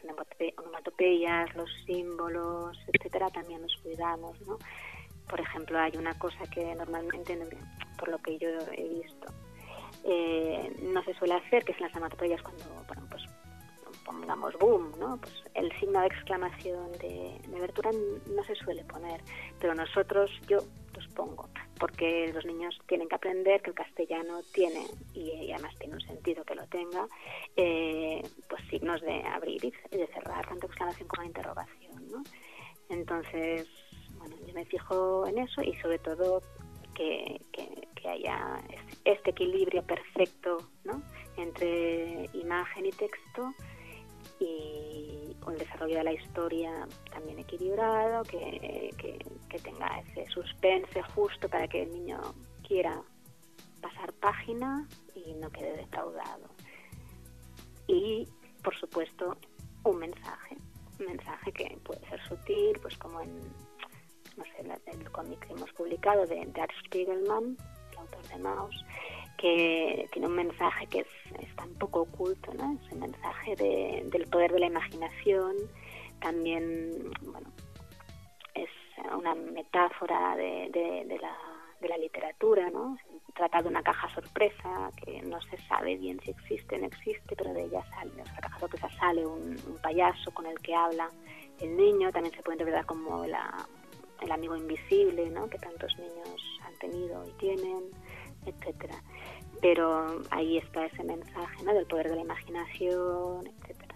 onomatopeyas, 0.57 1.55
los 1.55 1.69
símbolos, 1.85 2.77
etcétera, 2.93 3.29
también 3.29 3.61
los 3.61 3.75
cuidamos, 3.77 4.39
¿no? 4.47 4.57
Por 5.29 5.41
ejemplo, 5.41 5.79
hay 5.79 5.95
una 5.97 6.17
cosa 6.17 6.45
que 6.51 6.73
normalmente, 6.75 7.37
por 7.97 8.09
lo 8.09 8.17
que 8.19 8.37
yo 8.37 8.49
he 8.71 8.87
visto, 8.87 9.27
eh, 10.03 10.73
no 10.81 11.03
se 11.03 11.13
suele 11.15 11.35
hacer, 11.35 11.65
que 11.65 11.73
son 11.73 11.83
las 11.83 11.95
onomatopeyas 11.95 12.41
cuando, 12.41 12.63
pues 13.09 13.23
pongamos 14.05 14.57
boom, 14.57 14.91
¿no? 14.99 15.17
Pues 15.17 15.33
el 15.53 15.71
signo 15.79 15.99
de 15.99 16.07
exclamación 16.07 16.91
de, 16.93 17.39
de 17.45 18.33
no 18.33 18.43
se 18.45 18.55
suele 18.55 18.83
poner, 18.85 19.21
pero 19.59 19.75
nosotros, 19.75 20.31
yo 20.47 20.59
los 20.95 21.07
pongo, 21.09 21.49
porque 21.77 22.31
los 22.33 22.45
niños 22.45 22.79
tienen 22.87 23.09
que 23.09 23.15
aprender 23.15 23.61
que 23.61 23.71
el 23.71 23.75
castellano 23.75 24.39
tiene, 24.53 24.87
y, 25.13 25.51
además 25.51 25.75
tiene 25.77 25.95
un 25.95 26.01
sentido 26.01 26.43
que 26.45 26.55
lo 26.55 26.65
tenga, 26.67 27.07
eh, 27.57 28.21
pues 28.47 28.63
signos 28.69 29.01
de 29.01 29.21
abrir 29.23 29.65
y 29.65 29.97
de 29.97 30.07
cerrar, 30.07 30.47
tanto 30.47 30.67
exclamación 30.67 31.07
como 31.09 31.23
interrogación, 31.23 32.09
¿no? 32.09 32.23
Entonces, 32.89 33.67
yo 34.45 34.53
me 34.53 34.65
fijo 34.65 35.27
en 35.27 35.39
eso 35.39 35.61
y 35.61 35.73
sobre 35.75 35.99
todo 35.99 36.41
que, 36.93 37.39
que, 37.51 37.87
que 37.95 38.09
haya 38.09 38.59
este 39.05 39.31
equilibrio 39.31 39.83
perfecto, 39.83 40.57
¿no? 40.83 41.01
entre 41.37 42.29
imagen 42.33 42.85
y 42.85 42.91
texto 42.91 43.53
y 44.39 45.35
el 45.47 45.57
desarrollo 45.57 45.97
de 45.97 46.03
la 46.03 46.13
historia 46.13 46.87
también 47.11 47.39
equilibrado, 47.39 48.23
que, 48.23 48.93
que, 48.97 49.59
tenga 49.59 49.99
ese 50.01 50.25
suspense 50.27 51.01
justo 51.15 51.49
para 51.49 51.67
que 51.67 51.83
el 51.83 51.91
niño 51.91 52.19
quiera 52.67 53.01
pasar 53.81 54.13
página 54.13 54.87
y 55.15 55.33
no 55.33 55.49
quede 55.49 55.77
defraudado. 55.77 56.47
Y, 57.87 58.27
por 58.63 58.75
supuesto, 58.75 59.35
un 59.83 59.97
mensaje, 59.97 60.57
un 60.99 61.05
mensaje 61.07 61.51
que 61.53 61.79
puede 61.83 62.07
ser 62.07 62.21
sutil, 62.27 62.77
pues 62.81 62.95
como 62.97 63.21
en, 63.21 63.41
no 64.37 64.43
sé, 64.45 64.91
el 64.91 65.11
cómic 65.11 65.45
que 65.45 65.53
hemos 65.53 65.71
publicado 65.73 66.25
de, 66.25 66.45
de 66.45 66.67
Spiegelman, 66.85 67.57
el 67.91 67.97
autor 67.97 68.23
de 68.27 68.37
Maus, 68.37 68.85
que 69.37 70.07
tiene 70.11 70.27
un 70.27 70.35
mensaje 70.35 70.87
que 70.87 70.99
es, 70.99 71.07
un 71.63 71.73
poco 71.75 72.01
oculto, 72.01 72.53
¿no? 72.53 72.77
Es 72.83 72.91
el 72.91 72.99
mensaje 72.99 73.55
del 73.55 74.27
poder 74.29 74.51
de 74.51 74.59
la 74.59 74.65
imaginación, 74.67 75.55
también, 76.21 77.11
bueno, 77.21 77.51
es 78.55 78.69
una 79.15 79.35
metáfora 79.35 80.35
de, 80.35 81.19
la, 81.21 81.97
literatura, 81.97 82.69
¿no? 82.69 82.97
Trata 83.35 83.61
de 83.61 83.69
una 83.69 83.83
caja 83.83 84.09
sorpresa 84.13 84.89
que 85.03 85.21
no 85.21 85.39
se 85.41 85.57
sabe 85.67 85.95
bien 85.97 86.19
si 86.21 86.31
existe 86.31 86.75
o 86.75 86.79
no 86.79 86.87
existe, 86.87 87.35
pero 87.35 87.53
de 87.53 87.65
ella 87.65 87.83
sale, 87.91 88.11
de 88.11 88.23
caja 88.23 88.59
sorpresa 88.59 88.89
sale 88.99 89.25
un, 89.25 89.55
payaso 89.81 90.31
con 90.31 90.45
el 90.45 90.57
que 90.59 90.73
habla 90.73 91.11
el 91.59 91.75
niño, 91.75 92.11
también 92.11 92.33
se 92.35 92.41
puede 92.41 92.55
interpretar 92.55 92.85
como 92.85 93.25
la, 93.25 93.67
el 94.21 94.31
amigo 94.31 94.55
invisible, 94.55 95.29
¿no? 95.29 95.49
Que 95.49 95.57
tantos 95.57 95.97
niños 95.97 96.41
han 96.65 96.73
tenido 96.75 97.25
y 97.27 97.31
tienen 97.33 97.91
etcétera. 98.47 98.95
Pero 99.61 100.21
ahí 100.31 100.57
está 100.57 100.85
ese 100.85 101.03
mensaje 101.03 101.63
¿no? 101.63 101.73
del 101.73 101.85
poder 101.87 102.09
de 102.09 102.15
la 102.15 102.21
imaginación, 102.21 103.47
etcétera. 103.47 103.95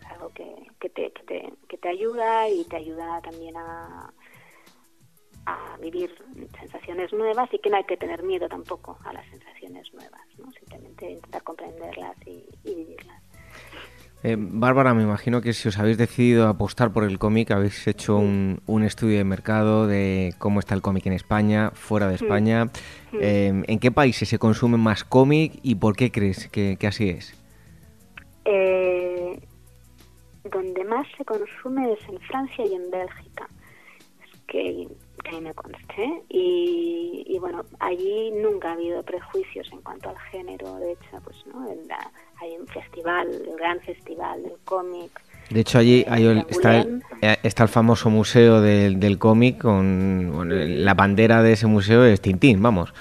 es 0.00 0.06
algo 0.06 0.28
que, 0.30 0.54
que, 0.78 0.90
te, 0.90 1.12
que, 1.12 1.22
te, 1.24 1.52
que 1.68 1.78
te 1.78 1.88
ayuda 1.88 2.48
y 2.48 2.64
te 2.64 2.76
ayuda 2.76 3.20
también 3.22 3.56
a, 3.56 4.12
a 5.46 5.76
vivir 5.78 6.14
sensaciones 6.58 7.12
nuevas 7.12 7.52
y 7.52 7.58
que 7.58 7.70
no 7.70 7.76
hay 7.76 7.84
que 7.84 7.96
tener 7.96 8.22
miedo 8.22 8.48
tampoco 8.48 8.98
a 9.04 9.12
las 9.12 9.26
sensaciones 9.30 9.92
nuevas, 9.94 10.20
¿no? 10.38 10.50
simplemente 10.52 11.10
intentar 11.10 11.42
comprenderlas 11.42 12.16
y, 12.26 12.46
y 12.64 12.74
vivirlas. 12.74 13.19
Eh, 14.22 14.36
Bárbara, 14.38 14.92
me 14.92 15.02
imagino 15.02 15.40
que 15.40 15.54
si 15.54 15.68
os 15.68 15.78
habéis 15.78 15.96
decidido 15.96 16.46
apostar 16.46 16.92
por 16.92 17.04
el 17.04 17.18
cómic, 17.18 17.50
habéis 17.52 17.86
hecho 17.86 18.18
un, 18.18 18.82
estudio 18.84 19.16
de 19.16 19.24
mercado 19.24 19.86
de 19.86 20.34
cómo 20.38 20.60
está 20.60 20.74
el 20.74 20.82
cómic 20.82 21.06
en 21.06 21.14
España, 21.14 21.70
fuera 21.70 22.06
de 22.06 22.16
España. 22.16 22.70
Eh, 23.14 23.62
¿En 23.66 23.78
qué 23.78 23.90
países 23.90 24.28
se 24.28 24.38
consume 24.38 24.76
más 24.76 25.04
cómic 25.04 25.58
y 25.62 25.76
por 25.76 25.96
qué 25.96 26.10
crees 26.10 26.48
que, 26.48 26.76
así 26.86 27.08
es? 27.08 27.34
Eh, 28.44 29.40
donde 30.44 30.84
más 30.84 31.06
se 31.16 31.24
consume 31.24 31.92
es 31.92 32.08
en 32.08 32.20
Francia 32.20 32.66
y 32.66 32.74
en 32.74 32.90
Bélgica. 32.90 33.48
Es 34.22 34.40
que, 34.46 34.88
que 35.22 35.40
me 35.40 35.54
conste. 35.54 36.22
Y, 36.28 37.24
y, 37.26 37.38
bueno, 37.38 37.64
allí 37.78 38.30
nunca 38.32 38.70
ha 38.70 38.72
habido 38.72 39.02
prejuicios 39.02 39.70
en 39.72 39.80
cuanto 39.82 40.10
al 40.10 40.18
género. 40.30 40.76
De 40.76 40.92
hecho, 40.92 41.20
pues, 41.24 41.36
¿no? 41.46 41.66
la, 41.88 42.10
hay 42.40 42.56
un 42.58 42.66
festival, 42.66 43.28
el 43.28 43.56
gran 43.56 43.80
festival 43.80 44.42
del 44.42 44.58
cómic. 44.64 45.20
De 45.50 45.60
hecho, 45.60 45.78
allí 45.78 46.04
hay 46.08 46.44
está, 46.48 46.78
el, 46.80 47.02
eh, 47.22 47.36
está, 47.42 47.64
el, 47.64 47.68
famoso 47.68 48.08
museo 48.08 48.60
del, 48.60 49.00
del 49.00 49.18
cómic 49.18 49.58
con 49.58 50.84
la 50.84 50.94
bandera 50.94 51.42
de 51.42 51.52
ese 51.52 51.66
museo 51.66 52.04
es 52.04 52.20
Tintín, 52.20 52.62
vamos. 52.62 52.94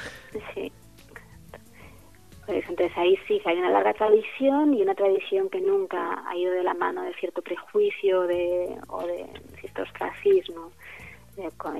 Sí, 0.55 0.71
pues 2.49 2.67
entonces 2.67 2.97
ahí 2.97 3.15
sí 3.27 3.39
hay 3.45 3.59
una 3.59 3.69
larga 3.69 3.93
tradición 3.93 4.73
y 4.73 4.81
una 4.81 4.95
tradición 4.95 5.51
que 5.51 5.61
nunca 5.61 6.27
ha 6.27 6.35
ido 6.35 6.51
de 6.51 6.63
la 6.63 6.73
mano 6.73 7.03
de 7.03 7.13
cierto 7.13 7.43
prejuicio 7.43 8.23
de, 8.23 8.75
o 8.87 9.05
de 9.05 9.27
cierto 9.59 9.83
ostracismo. 9.83 10.71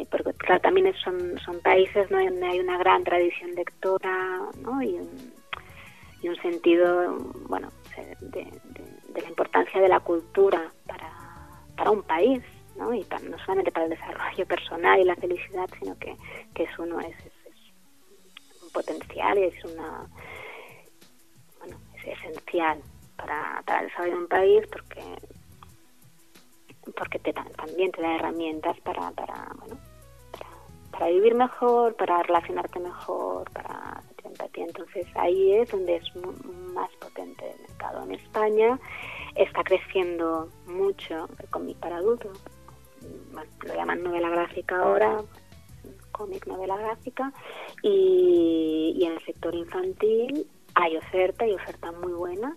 Porque 0.10 0.34
claro, 0.34 0.62
también 0.62 0.94
son, 1.04 1.38
son 1.40 1.60
países 1.62 2.10
¿no? 2.12 2.24
donde 2.24 2.46
hay 2.46 2.60
una 2.60 2.78
gran 2.78 3.04
tradición 3.04 3.52
lectora 3.56 4.40
¿no? 4.62 4.82
y 4.82 4.96
un, 4.96 5.34
y 6.22 6.30
un 6.30 6.36
sentido, 6.38 7.18
bueno, 7.48 7.72
de, 8.22 8.48
la 9.22 9.30
importancia 9.30 9.82
de 9.82 9.90
la 9.90 10.00
cultura 10.00 10.72
para, 10.88 11.12
para 11.76 11.92
un 11.92 12.04
país, 12.04 12.42
¿no? 12.78 12.94
Y 12.94 13.06
no 13.30 13.38
solamente 13.40 13.72
para 13.72 13.86
el 13.86 13.92
desarrollo 13.92 14.46
personal 14.46 15.00
y 15.00 15.04
la 15.04 15.16
felicidad, 15.16 15.70
sino 15.80 15.98
que, 15.98 16.16
que 16.54 16.64
es 16.64 16.80
uno 16.80 17.00
es, 17.02 17.16
un 18.64 18.70
potencial 18.72 19.38
y 19.38 19.44
es 19.44 19.66
una, 19.66 20.08
bueno, 21.60 21.78
es 21.98 22.20
esencial 22.20 22.82
para, 23.18 23.62
para 23.66 23.82
el 23.82 23.88
desarrollo 23.88 24.14
de 24.14 24.22
un 24.22 24.28
país 24.28 24.68
porque 24.72 25.39
porque 26.92 27.20
te, 27.20 27.34
también 27.34 27.92
te 27.92 28.02
da 28.02 28.16
herramientas 28.16 28.80
para, 28.82 29.12
para 29.12 29.52
bueno, 29.60 29.78
para, 30.92 31.08
vivir 31.08 31.36
mejor, 31.36 31.96
para 31.96 32.22
relacionarte 32.24 32.80
mejor, 32.80 33.50
para 33.52 34.04
entonces 34.62 35.08
ahí 35.16 35.54
es 35.54 35.72
donde 35.72 35.96
es 35.98 36.16
más 36.74 36.90
potente 37.00 37.52
el 37.52 37.62
mercado. 37.62 38.04
En 38.04 38.12
España 38.14 38.80
está 39.36 39.64
creciendo 39.64 40.50
mucho 40.68 41.28
el 41.40 41.50
cómic 41.50 41.78
para 41.78 41.98
adultos, 41.98 42.42
lo 43.66 43.74
llaman 43.74 44.04
novela 44.04 44.30
gráfica 44.30 44.82
ahora, 44.82 45.22
cómic 46.12 46.46
novela 46.48 46.78
gráfica, 46.78 47.32
y, 47.84 48.96
y 48.98 49.06
en 49.06 49.14
el 49.14 49.26
sector 49.26 49.56
infantil 49.56 50.48
hay 50.76 50.98
oferta 50.98 51.48
y 51.48 51.54
oferta 51.54 51.92
muy 51.92 52.14
buena 52.14 52.56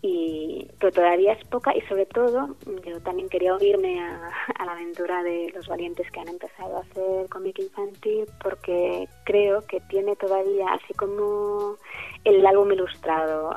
y 0.00 0.68
pero 0.78 0.92
todavía 0.92 1.32
es 1.32 1.44
poca 1.48 1.76
y 1.76 1.80
sobre 1.82 2.06
todo 2.06 2.56
yo 2.84 3.00
también 3.00 3.28
quería 3.28 3.54
unirme 3.54 4.00
a, 4.00 4.30
la 4.64 4.72
aventura 4.72 5.22
de 5.22 5.50
los 5.54 5.66
valientes 5.66 6.08
que 6.10 6.20
han 6.20 6.28
empezado 6.28 6.76
a 6.76 6.80
hacer 6.80 7.28
cómic 7.28 7.58
infantil 7.58 8.24
porque 8.42 9.08
creo 9.24 9.66
que 9.66 9.80
tiene 9.88 10.14
todavía 10.16 10.68
así 10.72 10.94
como 10.94 11.76
el 12.24 12.46
álbum 12.46 12.70
ilustrado 12.72 13.56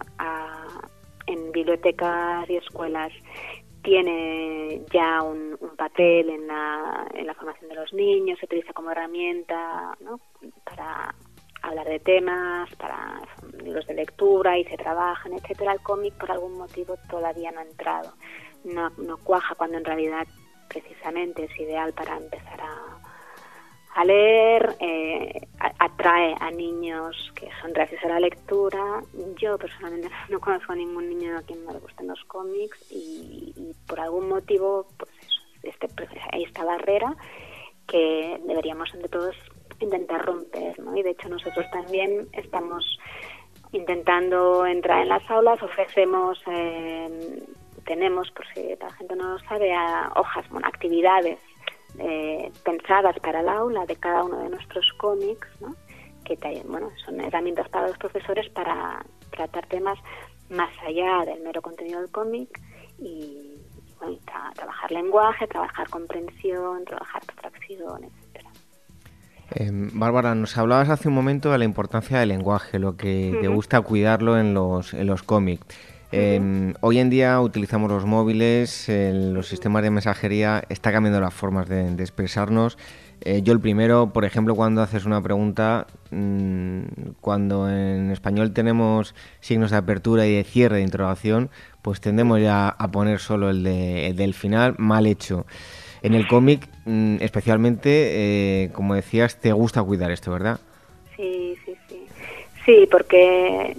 en 1.27 1.51
bibliotecas 1.51 2.49
y 2.49 2.57
escuelas 2.57 3.11
tiene 3.83 4.81
ya 4.91 5.23
un, 5.23 5.57
papel 5.77 6.29
en 6.29 6.45
la, 6.45 7.07
en 7.15 7.25
la 7.25 7.33
formación 7.33 7.69
de 7.69 7.75
los 7.75 7.91
niños, 7.91 8.37
se 8.37 8.45
utiliza 8.45 8.71
como 8.71 8.91
herramienta 8.91 9.97
¿no? 10.01 10.19
para 10.63 11.15
hablar 11.61 11.87
de 11.87 11.99
temas, 11.99 12.73
para 12.75 13.21
libros 13.63 13.85
de 13.87 13.93
lectura 13.93 14.57
y 14.57 14.65
se 14.65 14.77
trabajan, 14.77 15.33
etcétera, 15.33 15.73
el 15.73 15.81
cómic 15.81 16.13
por 16.15 16.31
algún 16.31 16.57
motivo 16.57 16.95
todavía 17.09 17.51
no 17.51 17.59
ha 17.59 17.63
entrado. 17.63 18.13
No, 18.63 18.89
no 18.97 19.17
cuaja 19.17 19.55
cuando 19.55 19.77
en 19.77 19.85
realidad 19.85 20.27
precisamente 20.67 21.45
es 21.45 21.59
ideal 21.59 21.93
para 21.93 22.17
empezar 22.17 22.59
a, 22.61 24.05
leer, 24.05 24.75
eh, 24.79 25.47
atrae 25.79 26.33
a 26.39 26.49
niños 26.49 27.31
que 27.35 27.49
son 27.61 27.73
gracias 27.73 28.03
a 28.05 28.07
la 28.07 28.19
lectura. 28.19 29.01
Yo 29.37 29.57
personalmente 29.57 30.09
no 30.29 30.39
conozco 30.39 30.71
a 30.71 30.75
ningún 30.75 31.09
niño 31.09 31.37
a 31.37 31.41
quien 31.41 31.63
no 31.65 31.73
le 31.73 31.79
gusten 31.79 32.07
los 32.07 32.23
cómics 32.25 32.91
y, 32.91 33.53
por 33.87 33.99
algún 33.99 34.29
motivo, 34.29 34.87
pues 34.97 35.11
eso, 35.19 35.41
este, 35.63 35.87
esta 36.33 36.63
barrera 36.63 37.15
que 37.87 38.39
deberíamos 38.45 38.93
entre 38.93 39.09
todos 39.09 39.35
intentar 39.81 40.25
romper, 40.25 40.79
¿no? 40.79 40.95
Y 40.95 41.03
de 41.03 41.11
hecho 41.11 41.29
nosotros 41.29 41.65
también 41.71 42.27
estamos 42.33 42.99
intentando 43.71 44.65
entrar 44.65 45.01
en 45.01 45.09
las 45.09 45.29
aulas, 45.29 45.61
ofrecemos, 45.61 46.41
eh, 46.47 47.43
tenemos, 47.85 48.29
por 48.31 48.45
si 48.53 48.75
la 48.79 48.91
gente 48.91 49.15
no 49.15 49.33
lo 49.33 49.39
sabe, 49.39 49.71
hojas, 50.15 50.47
bueno, 50.49 50.67
actividades 50.67 51.39
eh, 51.99 52.51
pensadas 52.63 53.17
para 53.19 53.41
el 53.41 53.49
aula 53.49 53.85
de 53.85 53.95
cada 53.95 54.23
uno 54.23 54.39
de 54.39 54.49
nuestros 54.49 54.91
cómics, 54.97 55.47
¿no? 55.59 55.75
que 56.23 56.63
bueno, 56.65 56.89
son 57.03 57.19
herramientas 57.19 57.67
para 57.69 57.87
los 57.87 57.97
profesores 57.97 58.47
para 58.49 59.03
tratar 59.31 59.65
temas 59.67 59.97
más 60.49 60.71
allá 60.85 61.25
del 61.25 61.41
mero 61.41 61.61
contenido 61.61 61.99
del 61.99 62.11
cómic 62.11 62.49
y, 62.99 63.57
bueno, 63.99 64.17
trabajar 64.53 64.91
lenguaje, 64.91 65.47
trabajar 65.47 65.89
comprensión, 65.89 66.85
trabajar 66.85 67.21
abstracción, 67.27 68.09
Em, 69.53 69.89
Bárbara, 69.93 70.33
nos 70.33 70.57
hablabas 70.57 70.89
hace 70.89 71.09
un 71.09 71.13
momento 71.13 71.51
de 71.51 71.57
la 71.57 71.65
importancia 71.65 72.19
del 72.19 72.29
lenguaje, 72.29 72.79
lo 72.79 72.95
que 72.95 73.37
te 73.41 73.47
gusta 73.47 73.81
cuidarlo 73.81 74.39
en 74.39 74.53
los, 74.53 74.93
en 74.93 75.07
los 75.07 75.23
cómics. 75.23 75.65
Em, 76.13 76.73
hoy 76.81 76.99
en 76.99 77.09
día 77.09 77.39
utilizamos 77.39 77.89
los 77.89 78.05
móviles, 78.05 78.85
los 78.89 79.47
sistemas 79.47 79.83
de 79.83 79.91
mensajería, 79.91 80.63
está 80.67 80.91
cambiando 80.91 81.21
las 81.21 81.33
formas 81.33 81.69
de, 81.69 81.87
expresarnos. 81.99 82.77
Eh, 83.21 83.41
yo 83.43 83.53
el 83.53 83.59
primero, 83.59 84.11
por 84.11 84.25
ejemplo, 84.25 84.55
cuando 84.55 84.81
haces 84.81 85.05
una 85.05 85.21
pregunta, 85.21 85.87
mm, 86.09 86.81
cuando 87.21 87.69
en 87.69 88.11
español 88.11 88.51
tenemos 88.51 89.15
signos 89.39 89.71
de 89.71 89.77
apertura 89.77 90.25
y 90.25 90.35
de 90.35 90.43
cierre 90.43 90.77
de 90.77 90.83
interrogación, 90.83 91.49
pues 91.81 92.01
tendemos 92.01 92.41
ya 92.41 92.67
a 92.67 92.91
poner 92.91 93.19
solo 93.19 93.49
el, 93.49 93.63
de, 93.63 94.13
del 94.15 94.33
final 94.33 94.75
mal 94.77 95.05
hecho. 95.05 95.45
En 96.03 96.15
el 96.15 96.27
cómic, 96.27 96.67
mm, 96.85 97.17
especialmente, 97.21 97.89
eh, 98.63 98.71
como 98.73 98.95
decías, 98.95 99.35
te 99.39 99.51
gusta 99.51 99.83
cuidar 99.83 100.11
esto, 100.11 100.31
¿verdad? 100.31 100.59
Sí, 101.15 101.55
sí, 101.65 101.75
sí. 101.87 102.07
Sí, 102.65 102.87
porque 102.89 103.75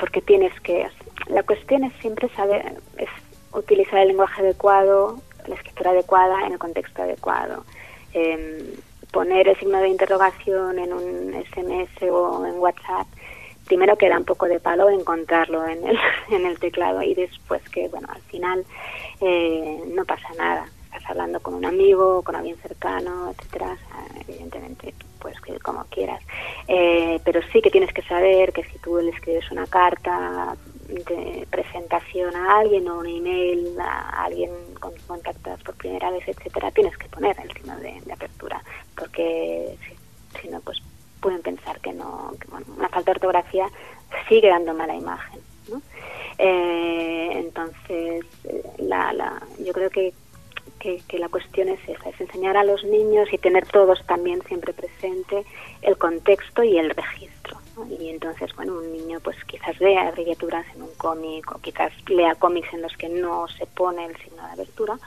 porque 0.00 0.22
tienes 0.22 0.58
que... 0.60 0.86
La 1.28 1.42
cuestión 1.42 1.84
es 1.84 1.92
siempre 2.00 2.28
saber, 2.30 2.74
es 2.96 3.08
utilizar 3.52 4.00
el 4.00 4.08
lenguaje 4.08 4.40
adecuado, 4.40 5.20
la 5.46 5.54
escritura 5.54 5.90
adecuada 5.90 6.46
en 6.46 6.52
el 6.52 6.58
contexto 6.58 7.02
adecuado. 7.02 7.64
Em, 8.14 8.58
poner 9.12 9.46
el 9.48 9.56
signo 9.58 9.78
de 9.78 9.88
interrogación 9.88 10.78
en 10.78 10.92
un 10.92 11.34
SMS 11.34 12.02
o 12.10 12.46
en 12.46 12.54
WhatsApp, 12.58 13.06
primero 13.70 13.94
queda 13.94 14.18
un 14.18 14.24
poco 14.24 14.46
de 14.46 14.58
palo 14.58 14.90
encontrarlo 14.90 15.64
en 15.64 15.86
el, 15.86 15.96
en 16.32 16.44
el 16.44 16.58
teclado 16.58 17.02
y 17.02 17.14
después 17.14 17.62
que, 17.70 17.86
bueno, 17.86 18.08
al 18.10 18.20
final 18.22 18.64
eh, 19.20 19.80
no 19.94 20.04
pasa 20.04 20.28
nada. 20.36 20.66
Estás 20.86 21.10
hablando 21.10 21.38
con 21.38 21.54
un 21.54 21.64
amigo, 21.64 22.20
con 22.24 22.34
alguien 22.34 22.56
cercano, 22.56 23.30
etcétera. 23.30 23.78
evidentemente 24.26 24.92
puedes 25.20 25.38
escribir 25.38 25.62
como 25.62 25.84
quieras. 25.84 26.20
Eh, 26.66 27.20
pero 27.24 27.40
sí 27.52 27.62
que 27.62 27.70
tienes 27.70 27.92
que 27.94 28.02
saber 28.02 28.52
que 28.52 28.64
si 28.64 28.76
tú 28.78 28.98
le 28.98 29.10
escribes 29.10 29.48
una 29.52 29.68
carta 29.68 30.56
de 30.88 31.46
presentación 31.48 32.34
a 32.34 32.58
alguien 32.58 32.88
o 32.88 32.98
un 32.98 33.06
email 33.06 33.78
a 33.78 34.24
alguien 34.24 34.50
con 34.80 34.92
contactas 35.06 35.62
por 35.62 35.76
primera 35.76 36.10
vez, 36.10 36.26
etcétera, 36.26 36.72
tienes 36.72 36.96
que 36.98 37.08
poner 37.08 37.38
el 37.38 37.52
signo 37.52 37.76
de, 37.78 38.12
apertura, 38.12 38.60
porque 38.96 39.76
si, 40.42 40.48
no, 40.48 40.60
pues 40.60 40.82
pueden 41.20 41.42
pensar 41.42 41.80
que 41.80 41.92
no, 41.92 42.32
que, 42.40 42.48
bueno, 42.48 42.66
una 42.76 42.88
falta 42.88 43.12
de 43.12 43.16
ortografía 43.16 43.66
sigue 44.28 44.48
dando 44.48 44.74
mala 44.74 44.94
imagen. 44.94 45.40
¿no? 45.70 45.80
Eh, 46.38 47.30
entonces, 47.34 48.24
la, 48.78 49.12
la, 49.12 49.42
yo 49.64 49.72
creo 49.72 49.90
que 49.90 50.12
que, 50.80 51.18
la 51.18 51.28
cuestión 51.28 51.68
es 51.68 51.80
esa, 51.86 52.08
es 52.08 52.20
enseñar 52.20 52.56
a 52.56 52.64
los 52.64 52.82
niños 52.84 53.28
y 53.32 53.38
tener 53.38 53.66
todos 53.66 54.04
también 54.06 54.42
siempre 54.46 54.72
presente 54.72 55.44
el 55.82 55.96
contexto 55.96 56.64
y 56.64 56.78
el 56.78 56.90
registro. 56.90 57.58
Y 57.98 58.08
entonces, 58.08 58.54
bueno, 58.56 58.74
un 58.78 58.92
niño 58.92 59.20
pues 59.20 59.36
quizás 59.44 59.78
lea 59.80 60.08
abreviaturas 60.08 60.66
en 60.74 60.82
un 60.82 60.94
cómic 60.96 61.50
o 61.54 61.58
quizás 61.60 61.92
lea 62.08 62.34
cómics 62.34 62.72
en 62.72 62.82
los 62.82 62.96
que 62.96 63.08
no 63.08 63.46
se 63.48 63.66
pone 63.66 64.06
el 64.06 64.16
signo 64.16 64.44
de 64.44 64.52
abertura, 64.52 64.98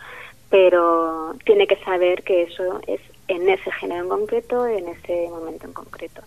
pero 0.49 1.35
tiene 1.45 1.67
que 1.67 1.77
saber 1.83 2.23
que 2.23 2.43
eso 2.43 2.79
es 2.87 3.01
en 3.33 3.49
ese 3.49 3.71
género 3.71 4.03
en 4.03 4.09
concreto, 4.09 4.65
en 4.67 4.87
ese 4.87 5.27
momento 5.29 5.65
en 5.67 5.73
concreto. 5.73 6.21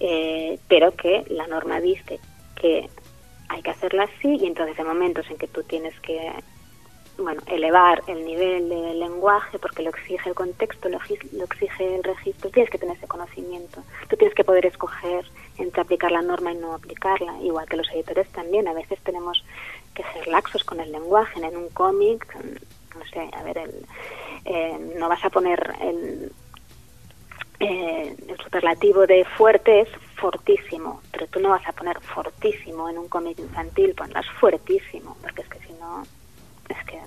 Eh, 0.00 0.58
pero 0.68 0.92
que 0.92 1.24
la 1.28 1.46
norma 1.46 1.80
dice 1.80 2.20
que 2.54 2.88
hay 3.48 3.62
que 3.62 3.70
hacerla 3.70 4.04
así 4.04 4.36
y 4.36 4.46
entonces 4.46 4.78
en 4.78 4.86
momentos 4.86 5.28
en 5.30 5.38
que 5.38 5.48
tú 5.48 5.62
tienes 5.62 5.98
que 6.00 6.32
bueno, 7.18 7.40
elevar 7.46 8.02
el 8.08 8.24
nivel 8.24 8.68
del 8.68 9.00
lenguaje 9.00 9.58
porque 9.58 9.82
lo 9.82 9.90
exige 9.90 10.28
el 10.28 10.34
contexto, 10.34 10.88
lo, 10.88 10.98
exige 10.98 11.94
el 11.94 12.04
registro, 12.04 12.50
tienes 12.50 12.70
que 12.70 12.78
tener 12.78 12.96
ese 12.96 13.08
conocimiento. 13.08 13.82
Tú 14.08 14.16
tienes 14.16 14.34
que 14.34 14.44
poder 14.44 14.66
escoger 14.66 15.24
entre 15.58 15.80
aplicar 15.80 16.12
la 16.12 16.22
norma 16.22 16.52
y 16.52 16.56
no 16.56 16.74
aplicarla, 16.74 17.40
igual 17.42 17.66
que 17.68 17.78
los 17.78 17.90
editores 17.90 18.28
también. 18.28 18.68
A 18.68 18.74
veces 18.74 18.98
tenemos 19.02 19.44
que 19.94 20.02
ser 20.12 20.28
laxos 20.28 20.64
con 20.64 20.80
el 20.80 20.92
lenguaje. 20.92 21.40
En 21.40 21.56
un 21.56 21.68
cómic, 21.70 22.26
no 22.96 23.04
sé, 23.06 23.30
a 23.32 23.42
ver, 23.42 23.58
el, 23.58 23.86
eh, 24.44 24.78
no 24.96 25.08
vas 25.08 25.24
a 25.24 25.30
poner 25.30 25.74
el, 25.80 26.32
eh, 27.60 28.16
el 28.28 28.38
superlativo 28.38 29.06
de 29.06 29.24
fuerte 29.24 29.80
es 29.80 29.88
fortísimo, 30.16 31.02
pero 31.12 31.26
tú 31.28 31.40
no 31.40 31.50
vas 31.50 31.66
a 31.66 31.72
poner 31.72 32.00
fortísimo 32.00 32.88
en 32.88 32.98
un 32.98 33.08
cómic 33.08 33.38
infantil, 33.38 33.94
pondrás 33.94 34.26
fuertísimo, 34.40 35.16
porque 35.22 35.42
es 35.42 35.48
que 35.48 35.58
si 35.60 35.72
no 35.74 36.02
es 36.68 36.84
que 36.86 37.00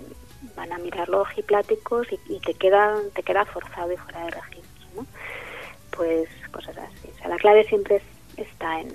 van 0.56 0.72
a 0.72 0.78
mirar 0.78 1.10
los 1.10 1.22
ojipláticos 1.22 2.08
y, 2.28 2.40
te 2.40 2.54
queda 2.54 2.96
te 3.14 3.24
queda 3.24 3.46
forzado 3.46 3.92
y 3.92 3.98
fuera 3.98 4.26
de 4.26 4.32
registro 4.32 4.88
¿no? 4.96 5.06
pues 5.92 6.30
cosas 6.52 6.78
así 6.78 7.10
o 7.14 7.18
sea 7.18 7.28
la 7.28 7.38
clave 7.38 7.66
siempre 7.66 8.02
está 8.38 8.80
en 8.80 8.94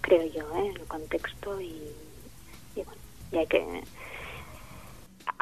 creo 0.00 0.24
yo 0.26 0.42
¿eh? 0.56 0.66
en 0.68 0.76
el 0.76 0.86
contexto 0.86 1.60
y, 1.60 1.90
y 2.76 2.82
bueno 2.82 3.00
y 3.32 3.38
hay 3.38 3.46
que 3.46 3.82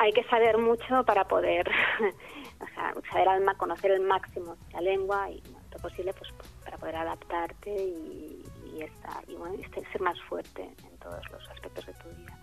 hay 0.01 0.13
que 0.13 0.25
saber 0.25 0.57
mucho 0.57 1.05
para 1.05 1.25
poder 1.29 1.69
o 2.61 2.67
sea 2.75 2.95
saber 3.13 3.29
alma 3.29 3.55
conocer 3.55 3.91
el 3.91 4.01
máximo 4.01 4.57
la 4.73 4.81
lengua 4.81 5.31
y 5.31 5.43
lo 5.73 5.79
posible 5.79 6.13
pues 6.15 6.31
para 6.65 6.79
poder 6.79 6.97
adaptarte 6.97 7.71
y, 7.71 8.43
y 8.75 8.83
estar 8.83 9.23
y 9.29 9.35
bueno 9.37 9.57
ser 9.93 10.01
más 10.01 10.19
fuerte 10.23 10.63
en 10.63 10.99
todos 10.99 11.21
los 11.31 11.49
aspectos 11.51 11.87
de 11.87 11.93
tu 11.95 12.09
vida. 12.09 12.37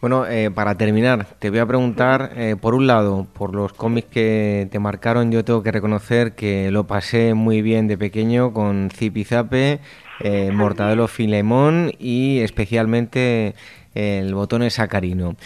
Bueno, 0.00 0.26
eh, 0.26 0.50
para 0.50 0.76
terminar, 0.76 1.24
te 1.38 1.48
voy 1.48 1.60
a 1.60 1.66
preguntar, 1.66 2.32
eh, 2.36 2.56
por 2.60 2.74
un 2.74 2.86
lado, 2.86 3.26
por 3.32 3.54
los 3.54 3.72
cómics 3.72 4.08
que 4.10 4.68
te 4.70 4.78
marcaron, 4.78 5.32
yo 5.32 5.44
tengo 5.46 5.62
que 5.62 5.72
reconocer 5.72 6.34
que 6.34 6.70
lo 6.70 6.86
pasé 6.86 7.32
muy 7.32 7.62
bien 7.62 7.88
de 7.88 7.96
pequeño 7.96 8.52
con 8.52 8.90
Zipizape, 8.90 9.80
eh, 10.20 10.50
Mortadelo 10.52 11.08
Filemón 11.08 11.90
y 11.98 12.40
especialmente 12.40 13.54
el 13.94 14.34
botón 14.34 14.68
sacarino. 14.70 15.36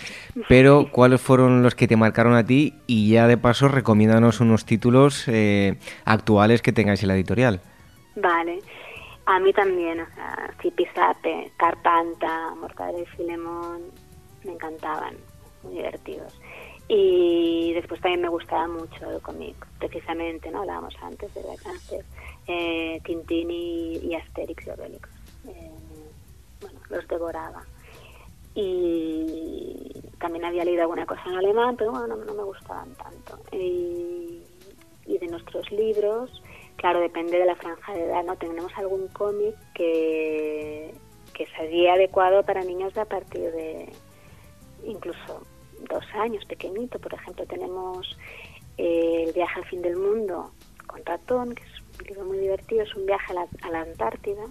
Pero, 0.49 0.91
¿cuáles 0.91 1.21
fueron 1.21 1.63
los 1.63 1.75
que 1.75 1.89
te 1.89 1.97
marcaron 1.97 2.35
a 2.35 2.45
ti? 2.45 2.75
Y 2.87 3.11
ya 3.11 3.27
de 3.27 3.37
paso, 3.37 3.69
recomiéndanos 3.69 4.41
unos 4.41 4.65
títulos 4.65 5.27
actuales 6.05 6.63
que 6.63 6.73
tengáis 6.73 7.03
en 7.03 7.09
la 7.09 7.15
editorial. 7.15 7.61
Vale. 8.17 8.59
A 9.27 9.39
mí 9.39 9.53
también, 9.53 10.01
o 10.01 10.07
sea, 10.15 10.55
Zipizape, 10.63 11.53
Carpanta, 11.59 12.55
Mortadelo 12.55 13.03
y 13.03 13.07
Filemón, 13.15 13.83
me 14.43 14.53
encantaban, 14.53 15.17
muy 15.63 15.75
divertidos. 15.75 16.41
Y 16.89 17.75
después 17.75 18.01
también 18.01 18.23
me 18.23 18.31
gustaba 18.31 18.67
mucho 18.67 19.11
el 19.11 19.21
cómic, 19.21 19.55
precisamente, 19.79 20.51
¿no? 20.51 20.61
Hablábamos 20.61 20.95
antes 21.03 21.33
de 21.35 21.43
cáncer, 21.63 22.05
eh, 22.47 22.99
Tintín 23.05 23.51
y, 23.51 24.15
Asterix 24.15 24.67
y 24.67 24.71
Obelix. 24.71 25.11
Eh, 25.47 25.73
bueno, 26.63 26.81
los 26.89 27.07
devoraba. 27.07 27.63
Y 28.61 29.93
también 30.19 30.45
había 30.45 30.65
leído 30.65 30.83
alguna 30.83 31.07
cosa 31.07 31.23
en 31.27 31.37
alemán, 31.37 31.77
pero 31.77 31.93
bueno, 31.93 32.17
no, 32.17 32.35
me 32.35 32.43
gustaban 32.43 32.93
tanto. 32.95 33.39
Y, 33.53 34.43
y, 35.07 35.19
de 35.19 35.27
nuestros 35.29 35.71
libros, 35.71 36.43
claro, 36.75 36.99
depende 36.99 37.39
de 37.39 37.47
la 37.47 37.55
franja 37.55 37.95
de 37.95 38.05
edad, 38.05 38.25
¿no? 38.25 38.35
Tenemos 38.37 38.73
algún 38.77 39.07
cómic 39.09 39.55
que, 39.75 40.93
que 41.35 41.47
sería 41.57 41.93
adecuado 41.93 42.43
para 42.43 42.65
niños 42.65 42.95
de 42.95 43.01
a 43.03 43.05
partir 43.05 43.53
de 43.53 43.93
incluso 44.85 45.47
dos 45.89 46.05
años, 46.15 46.45
pequeñito. 46.47 46.99
Por 46.99 47.15
ejemplo, 47.15 47.47
tenemos 47.47 48.19
eh, 48.77 49.25
El 49.29 49.33
viaje 49.35 49.61
al 49.61 49.67
fin 49.67 49.83
del 49.83 49.97
mundo 49.97 50.51
con 50.89 51.05
ratón, 51.05 51.55
que 51.55 51.63
es 51.63 52.01
un 52.01 52.07
libro 52.07 52.25
muy 52.25 52.39
divertido, 52.39 52.83
es 52.83 52.95
un 52.97 53.07
viaje 53.07 53.35
a 53.63 53.71
la, 53.71 53.81
Antártida 53.83 54.45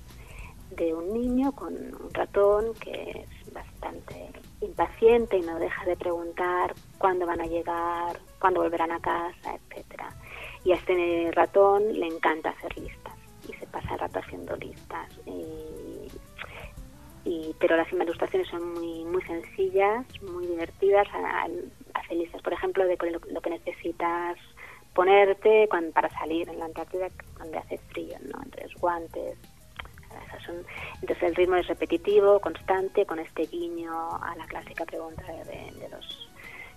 de 0.72 0.94
un 0.94 1.12
niño 1.12 1.52
con 1.54 1.74
un 1.74 2.14
ratón 2.14 2.74
que 2.76 3.26
bastante 3.54 4.32
impaciente 4.62 5.38
y 5.38 5.42
no 5.42 5.60
deja 5.60 5.86
de 5.86 5.96
preguntar 5.96 6.74
cuándo 6.98 7.26
van 7.26 7.42
a 7.42 7.46
llegar, 7.46 8.20
cuándo 8.40 8.62
volverán 8.62 8.92
a 8.92 9.00
casa, 9.00 9.56
etcétera. 9.56 10.10
Y 10.64 10.72
a 10.72 10.76
este 10.76 11.32
ratón 11.34 11.94
le 11.94 12.08
encanta 12.08 12.50
hacer 12.50 12.78
listas 12.78 13.14
y 13.48 13.54
se 13.54 13.68
pasa 13.68 13.94
el 13.94 14.00
rato 14.00 14.20
haciendo 14.20 14.56
listas. 14.56 15.10
Y 15.26 15.44
pero 17.60 17.76
las 17.76 17.92
ilustraciones 17.92 18.48
son 18.48 18.74
muy 18.74 19.04
muy 19.04 19.22
sencillas, 19.24 20.06
muy 20.22 20.48
divertidas, 20.48 21.08
felices. 22.08 22.42
Por 22.42 22.54
ejemplo, 22.54 22.86
de 22.86 22.98
lo, 23.12 23.42
que 23.42 23.50
necesitas 23.50 24.38
ponerte 24.94 25.68
para 25.94 26.10
salir 26.10 26.50
en 26.50 26.60
la 26.60 26.66
Antártida 26.66 27.10
donde 27.38 27.58
hace 27.58 27.78
frío, 27.90 28.18
¿no? 28.22 28.42
Entonces, 28.44 28.74
guantes. 28.80 29.38
Entonces, 31.02 31.24
el 31.24 31.36
ritmo 31.36 31.56
es 31.56 31.68
repetitivo, 31.68 32.40
constante, 32.40 33.06
con 33.06 33.20
este 33.20 33.46
guiño 33.46 33.92
a 34.22 34.36
la 34.36 34.46
clásica 34.46 34.86
pregunta 34.86 35.24
de, 35.24 35.90
los 35.90 36.30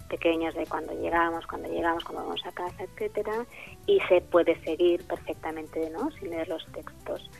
pequeños 0.08 0.54
de 0.54 0.66
cuando 0.66 0.92
llegamos, 0.92 1.46
cuando 1.46 1.68
llegamos, 1.68 2.04
cuando 2.04 2.24
vamos 2.24 2.44
a 2.44 2.52
casa, 2.52 2.82
etcétera, 2.82 3.46
y 3.86 4.00
se 4.08 4.20
puede 4.20 4.60
seguir 4.64 5.04
perfectamente, 5.06 5.88
¿no? 5.90 6.10
Sin 6.12 6.30
leer 6.30 6.48
los 6.48 6.66
textos. 6.72 7.30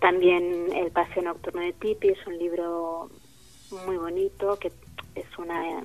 También 0.00 0.72
El 0.72 0.92
Paseo 0.92 1.22
Nocturno 1.22 1.60
de 1.62 1.72
Tipi 1.72 2.08
es 2.08 2.26
un 2.26 2.38
libro 2.38 3.10
muy 3.86 3.96
bonito 3.96 4.56
que 4.58 4.70
es 5.14 5.38
una, 5.38 5.82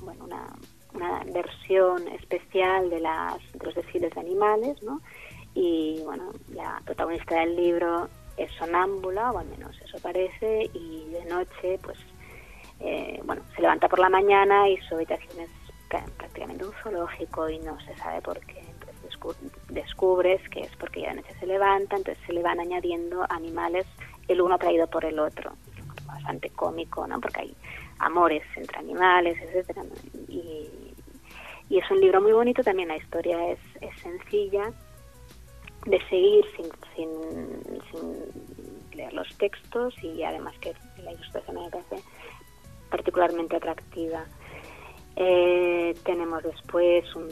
bueno, 0.00 0.24
una, 0.24 0.46
una 0.94 1.24
versión 1.32 2.06
especial 2.08 2.90
de, 2.90 3.00
las, 3.00 3.38
los 3.62 3.74
desfiles 3.74 4.14
de 4.14 4.20
animales, 4.20 4.82
¿no? 4.82 5.00
Y 5.54 6.00
bueno, 6.04 6.30
la 6.54 6.80
protagonista 6.84 7.40
del 7.40 7.56
libro 7.56 8.08
es 8.38 8.50
sonámbula, 8.52 9.32
o 9.32 9.38
al 9.38 9.46
menos 9.48 9.80
eso 9.82 9.98
parece, 10.00 10.70
y 10.72 11.08
de 11.10 11.24
noche, 11.26 11.78
pues, 11.82 11.98
eh, 12.80 13.20
bueno, 13.24 13.42
se 13.54 13.62
levanta 13.62 13.88
por 13.88 13.98
la 13.98 14.08
mañana 14.08 14.68
y 14.68 14.76
su 14.78 14.94
habitación 14.94 15.40
es 15.40 15.50
prácticamente 15.88 16.64
un 16.64 16.72
zoológico 16.82 17.48
y 17.48 17.58
no 17.60 17.78
se 17.80 17.96
sabe 17.96 18.20
por 18.20 18.38
qué. 18.40 18.60
Entonces 18.60 19.18
descubres 19.68 20.48
que 20.50 20.60
es 20.60 20.76
porque 20.76 21.00
ya 21.02 21.10
de 21.10 21.16
noche 21.16 21.34
se 21.40 21.46
levanta, 21.46 21.96
entonces 21.96 22.22
se 22.26 22.32
le 22.32 22.42
van 22.42 22.60
añadiendo 22.60 23.24
animales, 23.30 23.86
el 24.28 24.40
uno 24.40 24.58
traído 24.58 24.86
por 24.86 25.04
el 25.04 25.18
otro. 25.18 25.52
Bastante 26.06 26.50
cómico, 26.50 27.06
¿no? 27.06 27.20
Porque 27.20 27.40
hay 27.40 27.56
amores 27.98 28.42
entre 28.56 28.78
animales, 28.78 29.38
etcétera. 29.42 29.82
Y, 30.28 30.94
y 31.68 31.78
es 31.78 31.90
un 31.90 32.00
libro 32.00 32.20
muy 32.20 32.32
bonito, 32.32 32.62
también 32.62 32.88
la 32.88 32.96
historia 32.96 33.50
es, 33.50 33.58
es 33.80 33.98
sencilla 34.00 34.72
de 35.90 36.00
seguir 36.08 36.44
sin, 36.56 36.66
sin, 36.94 38.08
leer 38.92 39.12
los 39.12 39.28
textos 39.38 39.94
y 40.02 40.22
además 40.22 40.54
que 40.58 40.74
la 41.02 41.12
ilustración 41.12 41.56
me 41.56 41.70
parece 41.70 42.02
particularmente 42.90 43.56
atractiva. 43.56 44.24
Eh, 45.16 45.94
tenemos 46.04 46.42
después 46.42 47.14
un, 47.14 47.28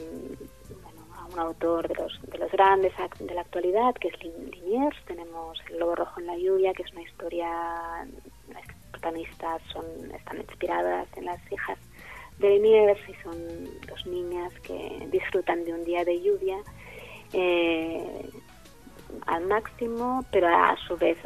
un 1.32 1.38
autor 1.38 1.88
de 1.88 1.94
los, 1.94 2.20
de 2.22 2.38
los 2.38 2.50
grandes 2.50 2.92
de 3.18 3.34
la 3.34 3.42
actualidad, 3.42 3.94
que 3.94 4.08
es 4.08 4.14
Liniers. 4.22 4.96
Tenemos 5.06 5.58
El 5.70 5.78
Lobo 5.78 5.94
Rojo 5.94 6.20
en 6.20 6.26
la 6.26 6.38
Lluvia, 6.38 6.72
que 6.72 6.82
es 6.82 6.92
una 6.92 7.02
historia, 7.02 7.48
las 8.48 8.66
protagonistas 8.90 9.62
son, 9.72 9.84
están 10.14 10.38
inspiradas 10.38 11.08
en 11.16 11.26
las 11.26 11.40
hijas 11.52 11.78
de 12.38 12.50
Liniers 12.50 13.00
y 13.08 13.14
son 13.22 13.36
dos 13.86 14.06
niñas 14.06 14.52
que 14.60 15.08
disfrutan 15.10 15.64
de 15.64 15.74
un 15.74 15.84
día 15.84 16.04
de 16.04 16.20
lluvia. 16.20 16.58
Eh, 17.32 18.30
al 19.26 19.46
máximo, 19.46 20.24
pero 20.30 20.48
a 20.48 20.76
su 20.86 20.96
vez 20.96 21.18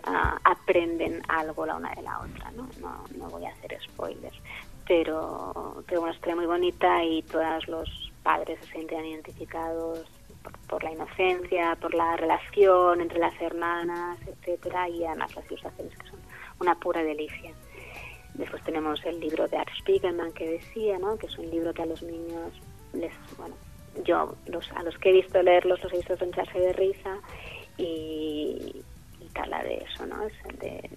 aprenden 0.45 1.23
algo 1.29 1.67
la 1.67 1.77
una 1.77 1.95
de 1.95 2.03
la 2.03 2.21
otra. 2.21 2.51
¿no? 2.53 2.69
No, 2.81 3.31
voy 3.31 3.45
a 3.45 3.51
hacer 3.51 3.79
spoilers 3.83 4.37
pero, 4.91 5.85
pero 5.87 6.03
una 6.03 6.11
historia 6.11 6.35
muy 6.35 6.47
bonita 6.47 7.05
y 7.05 7.23
todos 7.23 7.69
los 7.69 8.13
padres 8.25 8.59
se 8.59 8.73
sienten 8.73 9.07
identificados 9.07 10.05
por, 10.69 10.83
la 10.83 10.91
inocencia, 10.91 11.77
por 11.81 11.95
la 11.95 12.17
relación 12.17 13.01
entre 13.01 13.21
las 13.21 13.41
hermanas, 13.41 14.19
etcétera, 14.27 14.89
y 14.89 15.05
además 15.05 15.37
las 15.37 15.47
ilustraciones 15.47 15.97
que 15.97 16.09
son 16.09 16.19
una 16.59 16.75
pura 16.75 17.05
delicia. 17.05 17.53
Después 18.35 18.65
tenemos 18.65 19.01
el 19.05 19.21
libro 19.21 19.47
de 19.47 19.59
Art 19.59 19.71
Spiegelman 19.79 20.33
que 20.33 20.51
decía, 20.51 20.99
¿no? 20.99 21.17
que 21.17 21.27
es 21.27 21.39
un 21.39 21.49
libro 21.49 21.73
que 21.73 21.83
a 21.83 21.87
los 21.87 22.03
niños 22.03 22.53
les, 22.93 23.13
bueno, 23.39 23.55
yo 24.05 24.35
los, 24.47 24.73
a 24.73 24.83
los 24.83 24.99
que 24.99 25.11
he 25.11 25.13
visto 25.13 25.41
leerlos 25.41 25.85
los 25.85 25.93
he 25.93 25.99
visto 25.99 26.17
troncharse 26.17 26.59
de 26.59 26.73
risa 26.73 27.19
y, 27.81 28.85
y 29.21 29.29
de 29.65 29.75
eso, 29.77 30.07
¿no? 30.07 30.23
Es 30.25 30.59
de, 30.59 30.91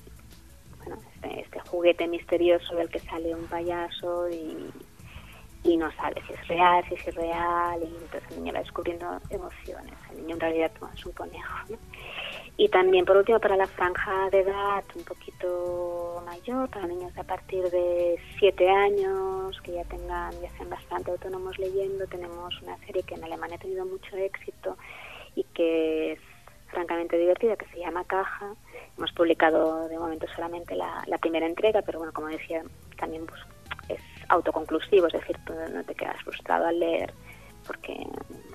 bueno, 0.80 0.98
este, 1.16 1.42
este, 1.42 1.60
juguete 1.62 2.08
misterioso 2.08 2.76
del 2.76 2.90
que 2.90 3.00
sale 3.00 3.34
un 3.34 3.46
payaso 3.46 4.30
y, 4.30 4.70
y 5.64 5.78
no 5.78 5.92
sabe 5.94 6.22
si 6.28 6.34
es 6.34 6.48
real, 6.48 6.84
si 6.88 6.96
es 6.96 7.08
irreal, 7.08 7.82
y 7.82 7.86
entonces 7.86 8.24
el 8.32 8.44
niño 8.44 8.54
va 8.54 8.60
descubriendo 8.60 9.22
emociones. 9.30 9.94
El 10.12 10.18
niño 10.18 10.36
en 10.36 10.42
realidad 10.42 10.72
es 10.94 11.06
un 11.06 11.14
conejo. 11.14 11.58
Y 12.58 12.70
también, 12.70 13.06
por 13.06 13.18
último, 13.18 13.40
para 13.40 13.56
la 13.56 13.66
franja 13.66 14.30
de 14.30 14.42
edad 14.42 14.84
un 14.96 15.04
poquito 15.04 16.22
mayor, 16.26 16.70
para 16.70 16.86
niños 16.86 17.18
a 17.18 17.24
partir 17.24 17.64
de 17.72 18.20
7 18.38 18.70
años, 18.70 19.60
que 19.62 19.74
ya 19.74 19.84
tengan, 19.86 20.32
ya 20.42 20.50
sean 20.58 20.70
bastante 20.70 21.12
autónomos 21.12 21.58
leyendo, 21.58 22.06
tenemos 22.08 22.62
una 22.62 22.78
serie 22.86 23.04
que 23.04 23.16
en 23.16 23.24
Alemania 23.24 23.56
ha 23.56 23.60
tenido 23.60 23.86
mucho 23.86 24.16
éxito 24.18 24.78
y 25.36 25.44
que 25.46 26.12
es 26.14 26.20
francamente 26.74 27.18
divertida, 27.18 27.56
que 27.56 27.68
se 27.68 27.80
llama 27.80 28.04
Caja, 28.04 28.54
Hemos 28.98 29.12
publicado 29.14 29.88
de 29.88 29.98
momento 29.98 30.28
solamente 30.36 30.76
la, 30.76 31.04
primera 31.20 31.48
entrega, 31.48 31.82
pero 31.82 31.98
bueno, 32.00 32.14
como 32.14 32.28
decía, 32.28 32.62
también 32.98 33.26
pues, 33.26 33.42
es 33.90 34.02
autoconclusivo, 34.30 35.08
es 35.08 35.14
decir, 35.14 35.36
tú 35.46 35.54
no 35.54 35.84
te 35.84 35.96
quedas 35.96 36.22
frustrado 36.24 36.68
al 36.68 36.80
leer 36.80 37.12
porque 37.66 38.06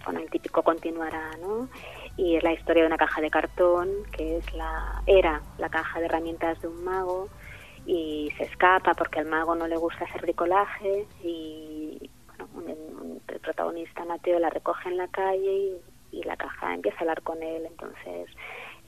bueno, 0.05 0.21
el 0.21 0.31
típico 0.31 0.63
continuará, 0.63 1.31
¿no? 1.41 1.69
Y 2.17 2.37
es 2.37 2.43
la 2.43 2.53
historia 2.53 2.83
de 2.83 2.89
una 2.89 2.97
caja 2.97 3.21
de 3.21 3.31
cartón 3.31 3.89
que 4.13 4.39
es 4.39 4.55
la 4.55 5.03
era 5.07 5.43
la 5.59 5.69
caja 5.69 5.99
de 5.99 6.07
herramientas 6.07 6.61
de 6.61 6.69
un 6.69 6.85
mago 6.85 7.29
y 7.87 8.31
se 8.37 8.45
escapa 8.45 8.95
porque 8.95 9.21
al 9.21 9.27
mago 9.27 9.55
no 9.55 9.67
le 9.67 9.77
gusta 9.77 10.05
hacer 10.05 10.21
bricolaje 10.23 11.07
y 11.23 12.11
bueno, 12.53 12.75
el 13.29 13.41
protagonista 13.41 14.05
Mateo 14.05 14.39
la 14.39 14.51
recoge 14.51 14.89
en 14.89 14.97
la 14.97 15.09
calle 15.09 15.53
y, 15.53 15.81
y 16.11 16.23
la 16.23 16.37
caja 16.37 16.75
empieza 16.75 16.99
a 16.99 17.01
hablar 17.01 17.23
con 17.23 17.43
él, 17.43 17.67
entonces 17.67 18.31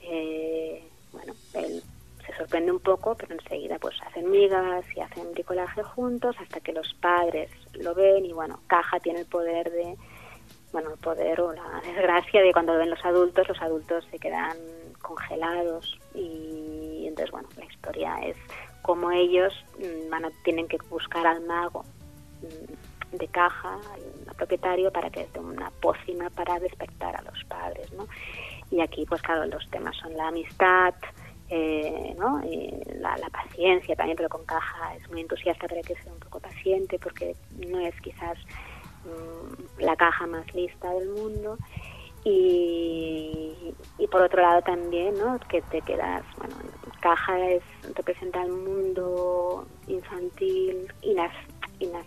eh, 0.01 0.83
bueno, 1.11 1.33
él 1.53 1.83
se 2.25 2.35
sorprende 2.35 2.71
un 2.71 2.79
poco, 2.79 3.15
pero 3.15 3.33
enseguida 3.33 3.77
pues 3.79 3.95
hacen 4.05 4.29
migas 4.29 4.85
y 4.95 4.99
hacen 4.99 5.31
bricolaje 5.31 5.83
juntos 5.83 6.35
hasta 6.39 6.59
que 6.59 6.73
los 6.73 6.93
padres 6.95 7.49
lo 7.73 7.93
ven 7.95 8.25
y 8.25 8.33
bueno, 8.33 8.59
Caja 8.67 8.99
tiene 8.99 9.21
el 9.21 9.25
poder 9.25 9.71
de, 9.71 9.97
bueno, 10.71 10.91
el 10.91 10.99
poder 10.99 11.41
o 11.41 11.51
la 11.53 11.81
desgracia 11.85 12.41
de 12.41 12.53
cuando 12.53 12.73
lo 12.73 12.79
ven 12.79 12.89
los 12.89 13.03
adultos, 13.05 13.47
los 13.47 13.61
adultos 13.61 14.05
se 14.11 14.19
quedan 14.19 14.57
congelados 15.01 15.99
y 16.13 17.05
entonces 17.07 17.31
bueno, 17.31 17.49
la 17.57 17.65
historia 17.65 18.15
es 18.23 18.37
como 18.81 19.11
ellos 19.11 19.53
mm, 19.79 20.09
van 20.09 20.25
a, 20.25 20.31
tienen 20.43 20.67
que 20.67 20.77
buscar 20.89 21.25
al 21.25 21.41
mago. 21.41 21.83
Mm, 22.41 22.90
de 23.11 23.27
caja, 23.27 23.75
al 24.27 24.35
propietario, 24.35 24.91
para 24.91 25.09
que 25.09 25.27
dé 25.33 25.39
una 25.39 25.69
pócima 25.81 26.29
para 26.29 26.59
despertar 26.59 27.15
a 27.15 27.21
los 27.23 27.43
padres, 27.45 27.91
¿no? 27.93 28.07
Y 28.69 28.81
aquí, 28.81 29.05
pues 29.05 29.21
claro, 29.21 29.45
los 29.45 29.69
temas 29.69 29.95
son 29.97 30.15
la 30.15 30.29
amistad, 30.29 30.93
eh, 31.49 32.15
¿no? 32.17 32.41
Y 32.45 32.71
la, 32.99 33.17
paciencia 33.31 33.95
también, 33.95 34.15
pero 34.15 34.29
con 34.29 34.45
caja 34.45 34.95
es 34.95 35.09
muy 35.09 35.21
entusiasta, 35.21 35.67
pero 35.67 35.77
hay 35.77 35.83
que 35.83 35.95
ser 35.95 36.11
un 36.11 36.19
poco 36.19 36.39
paciente 36.39 36.97
porque 36.97 37.35
no 37.67 37.79
es 37.79 37.99
quizás 38.01 38.37
mm, 39.03 39.81
la 39.83 39.95
caja 39.95 40.25
más 40.27 40.53
lista 40.53 40.89
del 40.93 41.09
mundo. 41.09 41.57
Y, 42.23 43.73
y, 43.97 44.07
por 44.07 44.21
otro 44.21 44.41
lado 44.41 44.61
también, 44.61 45.15
¿no? 45.17 45.39
Que 45.49 45.61
te 45.63 45.81
quedas, 45.81 46.23
bueno, 46.37 46.55
caja 47.01 47.49
es 47.49 47.63
representa 47.95 48.43
el 48.43 48.51
mundo 48.51 49.65
infantil 49.87 50.87
inas, 51.81 52.05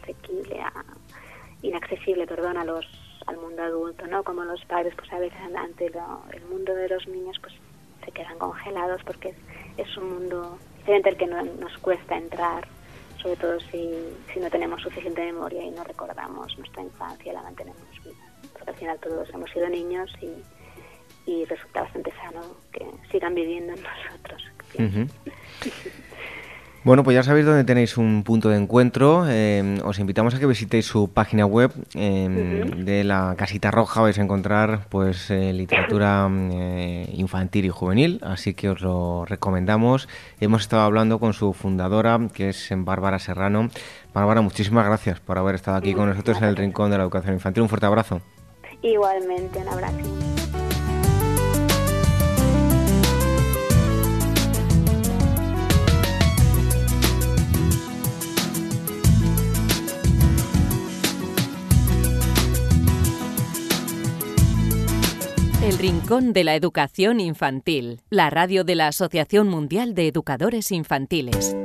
inaccesible, 1.62 2.26
perdón, 2.26 2.56
a 2.58 2.64
los 2.64 2.86
al 3.26 3.38
mundo 3.38 3.62
adulto, 3.62 4.06
¿no? 4.06 4.22
Como 4.22 4.44
los 4.44 4.64
padres, 4.66 4.94
pues 4.96 5.12
a 5.12 5.18
veces 5.18 5.38
ante 5.56 5.86
el 5.86 6.44
mundo 6.50 6.74
de 6.74 6.88
los 6.88 7.06
niños, 7.08 7.38
pues 7.40 7.54
se 8.04 8.12
quedan 8.12 8.38
congelados 8.38 9.02
porque 9.04 9.34
es, 9.76 9.96
un 9.96 10.10
mundo 10.10 10.58
diferente 10.78 11.16
que 11.16 11.26
nos 11.26 11.78
cuesta 11.78 12.16
entrar, 12.16 12.66
sobre 13.20 13.36
todo 13.36 13.58
si, 13.60 13.94
si 14.32 14.40
no 14.40 14.50
tenemos 14.50 14.82
suficiente 14.82 15.22
memoria 15.22 15.64
y 15.64 15.70
no 15.70 15.84
recordamos 15.84 16.56
nuestra 16.58 16.82
infancia, 16.82 17.32
la 17.32 17.42
mantenemos 17.42 17.80
viva. 18.04 18.16
Porque 18.52 18.70
al 18.70 18.76
final 18.76 18.98
todos 19.00 19.30
hemos 19.30 19.50
sido 19.50 19.68
niños 19.68 20.12
y, 20.20 21.30
y 21.30 21.44
resulta 21.46 21.82
bastante 21.82 22.12
sano 22.12 22.42
que 22.70 22.86
sigan 23.10 23.34
viviendo 23.34 23.72
en 23.72 23.82
nosotros. 23.82 24.44
Bueno, 26.84 27.02
pues 27.02 27.14
ya 27.14 27.22
sabéis 27.22 27.46
dónde 27.46 27.64
tenéis 27.64 27.96
un 27.96 28.24
punto 28.24 28.50
de 28.50 28.58
encuentro. 28.58 29.24
Eh, 29.26 29.80
os 29.84 29.98
invitamos 29.98 30.34
a 30.34 30.38
que 30.38 30.44
visitéis 30.44 30.84
su 30.84 31.08
página 31.08 31.46
web 31.46 31.72
em, 31.94 32.84
de 32.84 33.04
la 33.04 33.34
Casita 33.38 33.70
Roja. 33.70 34.02
Vais 34.02 34.18
a 34.18 34.22
encontrar 34.22 34.86
pues 34.90 35.30
eh, 35.30 35.54
literatura 35.54 36.28
eh, 36.30 37.08
infantil 37.14 37.64
y 37.64 37.70
juvenil, 37.70 38.20
así 38.22 38.52
que 38.52 38.68
os 38.68 38.82
lo 38.82 39.24
recomendamos. 39.24 40.10
Hemos 40.40 40.60
estado 40.60 40.82
hablando 40.82 41.18
con 41.18 41.32
su 41.32 41.54
fundadora, 41.54 42.20
que 42.34 42.50
es 42.50 42.68
Bárbara 42.76 43.18
Serrano. 43.18 43.70
Bárbara, 44.12 44.42
muchísimas 44.42 44.84
gracias 44.84 45.20
por 45.20 45.38
haber 45.38 45.54
estado 45.54 45.78
aquí 45.78 45.94
con 45.94 46.10
nosotros 46.10 46.36
en 46.36 46.44
el 46.44 46.56
Rincón 46.56 46.90
de 46.90 46.98
la 46.98 47.04
Educación 47.04 47.32
Infantil. 47.32 47.62
Un 47.62 47.70
fuerte 47.70 47.86
abrazo. 47.86 48.20
Igualmente, 48.82 49.58
un 49.58 49.68
abrazo. 49.68 50.33
El 65.64 65.78
Rincón 65.78 66.34
de 66.34 66.44
la 66.44 66.54
Educación 66.56 67.20
Infantil, 67.20 68.02
la 68.10 68.28
radio 68.28 68.64
de 68.64 68.74
la 68.74 68.88
Asociación 68.88 69.48
Mundial 69.48 69.94
de 69.94 70.08
Educadores 70.08 70.70
Infantiles. 70.70 71.56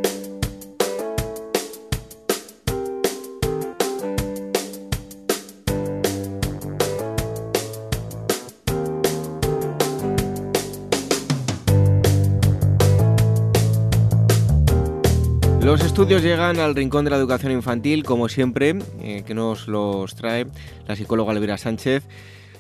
Los 15.62 15.84
estudios 15.84 16.24
llegan 16.24 16.60
al 16.60 16.74
Rincón 16.74 17.04
de 17.04 17.12
la 17.12 17.18
Educación 17.18 17.52
Infantil, 17.52 18.06
como 18.06 18.30
siempre, 18.30 18.80
eh, 19.02 19.24
que 19.28 19.34
nos 19.34 19.68
los 19.68 20.16
trae 20.16 20.48
la 20.88 20.96
psicóloga 20.96 21.34
Elvira 21.34 21.58
Sánchez. 21.58 22.08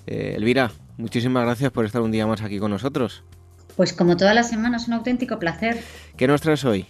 Eh, 0.07 0.33
Elvira, 0.37 0.71
muchísimas 0.97 1.43
gracias 1.45 1.71
por 1.71 1.85
estar 1.85 2.01
un 2.01 2.11
día 2.11 2.27
más 2.27 2.41
aquí 2.41 2.59
con 2.59 2.71
nosotros. 2.71 3.23
Pues 3.75 3.93
como 3.93 4.17
todas 4.17 4.35
las 4.35 4.49
semanas, 4.49 4.87
un 4.87 4.93
auténtico 4.93 5.39
placer. 5.39 5.81
¿Qué 6.17 6.27
nos 6.27 6.41
traes 6.41 6.65
hoy? 6.65 6.85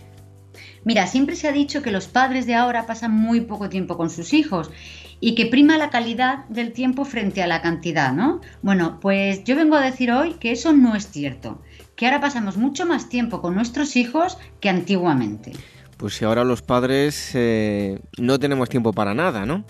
Mira, 0.86 1.08
siempre 1.08 1.36
se 1.36 1.48
ha 1.48 1.52
dicho 1.52 1.82
que 1.82 1.92
los 1.92 2.08
padres 2.08 2.46
de 2.46 2.56
ahora 2.56 2.86
pasan 2.86 3.12
muy 3.12 3.42
poco 3.42 3.70
tiempo 3.70 3.98
con 3.98 4.10
sus 4.10 4.34
hijos 4.34 4.72
y 5.20 5.36
que 5.36 5.46
prima 5.46 5.78
la 5.78 5.90
calidad 5.90 6.46
del 6.48 6.72
tiempo 6.72 7.06
frente 7.06 7.44
a 7.44 7.48
la 7.48 7.62
cantidad, 7.62 8.14
¿no? 8.14 8.40
Bueno, 8.62 9.00
pues 9.02 9.44
yo 9.44 9.56
vengo 9.56 9.76
a 9.76 9.82
decir 9.82 10.12
hoy 10.12 10.36
que 10.36 10.52
eso 10.52 10.72
no 10.72 10.96
es 10.96 11.12
cierto, 11.12 11.62
que 11.96 12.06
ahora 12.06 12.22
pasamos 12.22 12.58
mucho 12.58 12.86
más 12.86 13.10
tiempo 13.10 13.42
con 13.42 13.56
nuestros 13.56 13.96
hijos 13.96 14.38
que 14.62 14.70
antiguamente. 14.70 15.52
Pues 15.98 16.16
si 16.16 16.24
ahora 16.24 16.46
los 16.46 16.62
padres 16.62 17.32
eh, 17.34 18.00
no 18.18 18.40
tenemos 18.40 18.70
tiempo 18.70 18.94
para 18.94 19.14
nada, 19.14 19.46
¿no? 19.46 19.66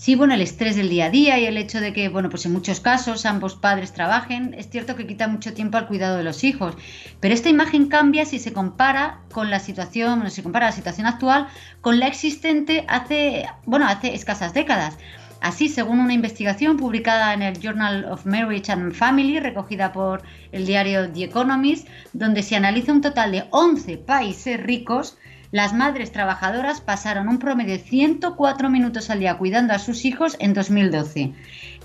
Sí, 0.00 0.14
bueno, 0.14 0.32
el 0.32 0.40
estrés 0.40 0.76
del 0.76 0.88
día 0.88 1.04
a 1.04 1.10
día 1.10 1.38
y 1.38 1.44
el 1.44 1.58
hecho 1.58 1.78
de 1.78 1.92
que, 1.92 2.08
bueno, 2.08 2.30
pues 2.30 2.46
en 2.46 2.54
muchos 2.54 2.80
casos 2.80 3.26
ambos 3.26 3.54
padres 3.54 3.92
trabajen, 3.92 4.54
es 4.54 4.70
cierto 4.70 4.96
que 4.96 5.06
quita 5.06 5.28
mucho 5.28 5.52
tiempo 5.52 5.76
al 5.76 5.88
cuidado 5.88 6.16
de 6.16 6.24
los 6.24 6.42
hijos, 6.42 6.74
pero 7.20 7.34
esta 7.34 7.50
imagen 7.50 7.86
cambia 7.86 8.24
si 8.24 8.38
se 8.38 8.54
compara 8.54 9.20
con 9.30 9.50
la 9.50 9.60
situación, 9.60 10.22
si 10.30 10.36
se 10.36 10.42
compara 10.42 10.64
la 10.64 10.72
situación 10.72 11.06
actual 11.06 11.48
con 11.82 12.00
la 12.00 12.06
existente 12.06 12.86
hace, 12.88 13.44
bueno, 13.66 13.86
hace 13.86 14.14
escasas 14.14 14.54
décadas. 14.54 14.96
Así, 15.42 15.68
según 15.68 16.00
una 16.00 16.14
investigación 16.14 16.78
publicada 16.78 17.34
en 17.34 17.42
el 17.42 17.60
Journal 17.60 18.06
of 18.06 18.24
Marriage 18.24 18.72
and 18.72 18.94
Family, 18.94 19.38
recogida 19.38 19.92
por 19.92 20.22
el 20.52 20.64
diario 20.64 21.12
The 21.12 21.24
Economist, 21.24 21.86
donde 22.14 22.42
se 22.42 22.56
analiza 22.56 22.92
un 22.92 23.02
total 23.02 23.32
de 23.32 23.44
11 23.50 23.98
países 23.98 24.62
ricos, 24.62 25.18
las 25.52 25.72
madres 25.72 26.12
trabajadoras 26.12 26.80
pasaron 26.80 27.28
un 27.28 27.38
promedio 27.38 27.74
de 27.74 27.80
104 27.80 28.70
minutos 28.70 29.10
al 29.10 29.20
día 29.20 29.36
cuidando 29.36 29.74
a 29.74 29.78
sus 29.78 30.04
hijos 30.04 30.36
en 30.38 30.54
2012, 30.54 31.32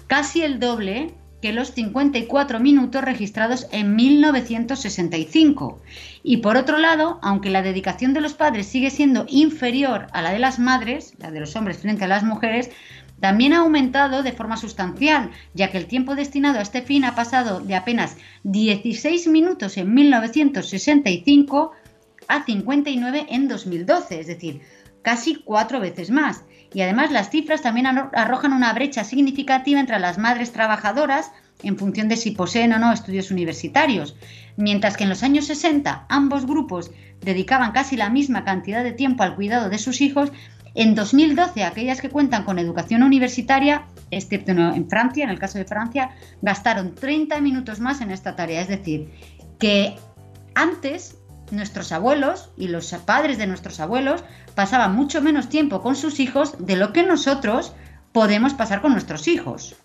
casi 0.08 0.44
el 0.44 0.60
doble 0.60 1.14
que 1.42 1.54
los 1.54 1.72
54 1.74 2.60
minutos 2.60 3.04
registrados 3.04 3.68
en 3.72 3.96
1965. 3.96 5.80
Y 6.24 6.38
por 6.38 6.58
otro 6.58 6.80
lado, 6.80 7.20
aunque 7.22 7.50
la 7.50 7.62
dedicación 7.62 8.14
de 8.14 8.22
los 8.22 8.34
padres 8.34 8.68
sigue 8.68 8.90
siendo 8.90 9.26
inferior 9.30 10.08
a 10.12 10.22
la 10.22 10.32
de 10.32 10.40
las 10.40 10.58
madres, 10.58 11.14
la 11.20 11.32
de 11.32 11.40
los 11.40 11.56
hombres 11.56 11.78
frente 11.78 12.06
a 12.06 12.08
las 12.08 12.24
mujeres, 12.24 12.72
también 13.20 13.54
ha 13.54 13.60
aumentado 13.60 14.24
de 14.24 14.32
forma 14.32 14.58
sustancial, 14.58 15.32
ya 15.54 15.72
que 15.72 15.78
el 15.78 15.86
tiempo 15.86 16.16
destinado 16.16 16.60
a 16.60 16.62
este 16.62 16.82
fin 16.82 17.06
ha 17.06 17.16
pasado 17.16 17.60
de 17.60 17.76
apenas 17.76 18.18
16 18.44 19.28
minutos 19.28 19.78
en 19.78 19.94
1965 19.94 21.72
a 22.28 22.44
59 22.44 23.28
en 23.30 23.48
2012, 23.48 24.20
es 24.20 24.28
decir, 24.28 24.62
casi 25.02 25.36
cuatro 25.36 25.80
veces 25.80 26.10
más. 26.10 26.44
Y 26.74 26.82
además 26.82 27.12
las 27.12 27.30
cifras 27.30 27.62
también 27.62 27.86
arrojan 27.86 28.52
una 28.52 28.74
brecha 28.74 29.04
significativa 29.04 29.80
entre 29.80 30.00
las 30.00 30.18
madres 30.18 30.52
trabajadoras 30.52 31.32
en 31.64 31.78
función 31.78 32.10
de 32.10 32.18
si 32.18 32.32
poseen 32.32 32.74
o 32.74 32.80
no 32.80 32.92
estudios 32.92 33.32
universitarios, 33.32 34.16
mientras 34.58 34.98
que 34.98 35.04
en 35.04 35.10
los 35.10 35.24
años 35.24 35.46
60 35.46 36.06
ambos 36.10 36.46
grupos 36.46 36.92
dedicaban 37.22 37.72
casi 37.72 37.96
la 37.96 38.10
misma 38.10 38.44
cantidad 38.44 38.84
de 38.84 38.92
tiempo 38.92 39.24
al 39.24 39.36
cuidado 39.36 39.70
de 39.70 39.78
sus 39.78 40.02
hijos, 40.02 40.32
en 40.74 40.94
2012 40.94 41.64
aquellas 41.64 42.02
que 42.02 42.10
cuentan 42.10 42.44
con 42.44 42.60
educación 42.60 43.02
universitaria, 43.04 43.86
excepto 44.12 44.52
en 44.52 44.90
Francia, 44.90 45.24
en 45.24 45.30
el 45.30 45.40
caso 45.40 45.58
de 45.58 45.66
Francia, 45.66 46.12
gastaron 46.42 46.94
30 46.94 47.40
minutos 47.40 47.80
más 47.80 48.02
en 48.02 48.12
esta 48.12 48.36
tarea, 48.36 48.62
es 48.62 48.68
decir, 48.68 49.10
que 49.58 49.96
antes 50.54 51.18
nuestros 51.52 51.92
abuelos 51.92 52.50
y 52.58 52.68
los 52.68 52.92
padres 53.06 53.38
de 53.38 53.48
nuestros 53.48 53.80
abuelos 53.80 54.24
pasaban 54.56 54.96
mucho 54.96 55.22
menos 55.22 55.50
tiempo 55.50 55.82
con 55.82 55.96
sus 55.96 56.20
hijos 56.20 56.56
de 56.60 56.76
lo 56.76 56.94
que 56.94 57.04
nosotros 57.04 57.74
podemos 58.12 58.54
pasar 58.54 58.82
con 58.82 58.94
nuestros 58.94 59.28
hijos. 59.28 59.76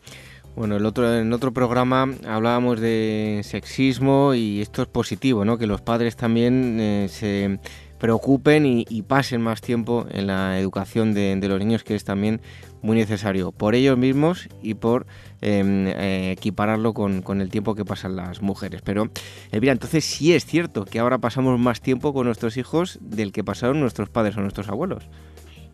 Bueno, 0.56 0.76
el 0.76 0.84
otro, 0.84 1.16
en 1.16 1.32
otro 1.32 1.52
programa 1.52 2.08
hablábamos 2.26 2.80
de 2.80 3.40
sexismo 3.44 4.34
y 4.34 4.60
esto 4.60 4.82
es 4.82 4.88
positivo, 4.88 5.44
¿no? 5.44 5.58
Que 5.58 5.66
los 5.66 5.80
padres 5.80 6.16
también 6.16 6.78
eh, 6.80 7.06
se 7.08 7.60
preocupen 7.98 8.64
y, 8.66 9.02
pasen 9.02 9.42
más 9.42 9.60
tiempo 9.60 10.06
en 10.10 10.26
la 10.26 10.58
educación 10.58 11.12
de, 11.12 11.36
de, 11.36 11.48
los 11.48 11.58
niños, 11.58 11.84
que 11.84 11.94
es 11.94 12.04
también 12.04 12.40
muy 12.82 12.96
necesario 12.96 13.52
por 13.52 13.74
ellos 13.74 13.96
mismos 13.96 14.48
y 14.62 14.74
por 14.74 15.06
em, 15.40 15.86
eh, 15.86 16.32
equipararlo 16.32 16.94
con, 16.94 17.22
con, 17.22 17.40
el 17.40 17.50
tiempo 17.50 17.74
que 17.74 17.84
pasan 17.84 18.16
las 18.16 18.42
mujeres. 18.42 18.82
Pero, 18.82 19.10
mira, 19.52 19.72
entonces 19.72 20.04
sí 20.04 20.34
es 20.34 20.44
cierto 20.44 20.84
que 20.84 20.98
ahora 20.98 21.18
pasamos 21.18 21.58
más 21.58 21.80
tiempo 21.80 22.12
con 22.12 22.26
nuestros 22.26 22.56
hijos 22.56 22.98
del 23.00 23.32
que 23.32 23.44
pasaron 23.44 23.80
nuestros 23.80 24.08
padres 24.08 24.36
o 24.36 24.40
nuestros 24.40 24.68
abuelos. 24.68 25.04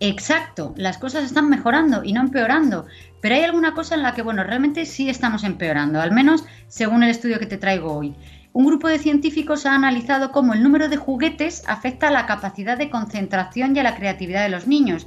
Exacto, 0.01 0.75
las 0.77 0.99
cosas 0.99 1.25
están 1.25 1.49
mejorando 1.49 2.05
y 2.05 2.13
no 2.13 2.21
empeorando, 2.21 2.87
pero 3.23 3.35
hay 3.35 3.43
alguna 3.43 3.73
cosa 3.73 3.95
en 3.95 4.03
la 4.03 4.13
que, 4.13 4.21
bueno, 4.21 4.45
realmente 4.45 4.85
sí 4.85 5.09
estamos 5.09 5.43
empeorando, 5.43 6.01
al 6.03 6.13
menos 6.13 6.45
según 6.69 7.03
el 7.03 7.11
estudio 7.11 7.39
que 7.39 7.47
te 7.47 7.57
traigo 7.57 7.95
hoy. 7.95 8.15
Un 8.53 8.67
grupo 8.67 8.89
de 8.89 8.99
científicos 8.99 9.65
ha 9.65 9.75
analizado 9.75 10.33
cómo 10.33 10.53
el 10.53 10.63
número 10.63 10.89
de 10.89 10.97
juguetes 10.97 11.63
afecta 11.67 12.09
a 12.09 12.11
la 12.11 12.27
capacidad 12.27 12.77
de 12.77 12.91
concentración 12.91 13.75
y 13.75 13.81
a 13.81 13.83
la 13.83 13.97
creatividad 13.97 14.43
de 14.43 14.51
los 14.51 14.67
niños, 14.67 15.07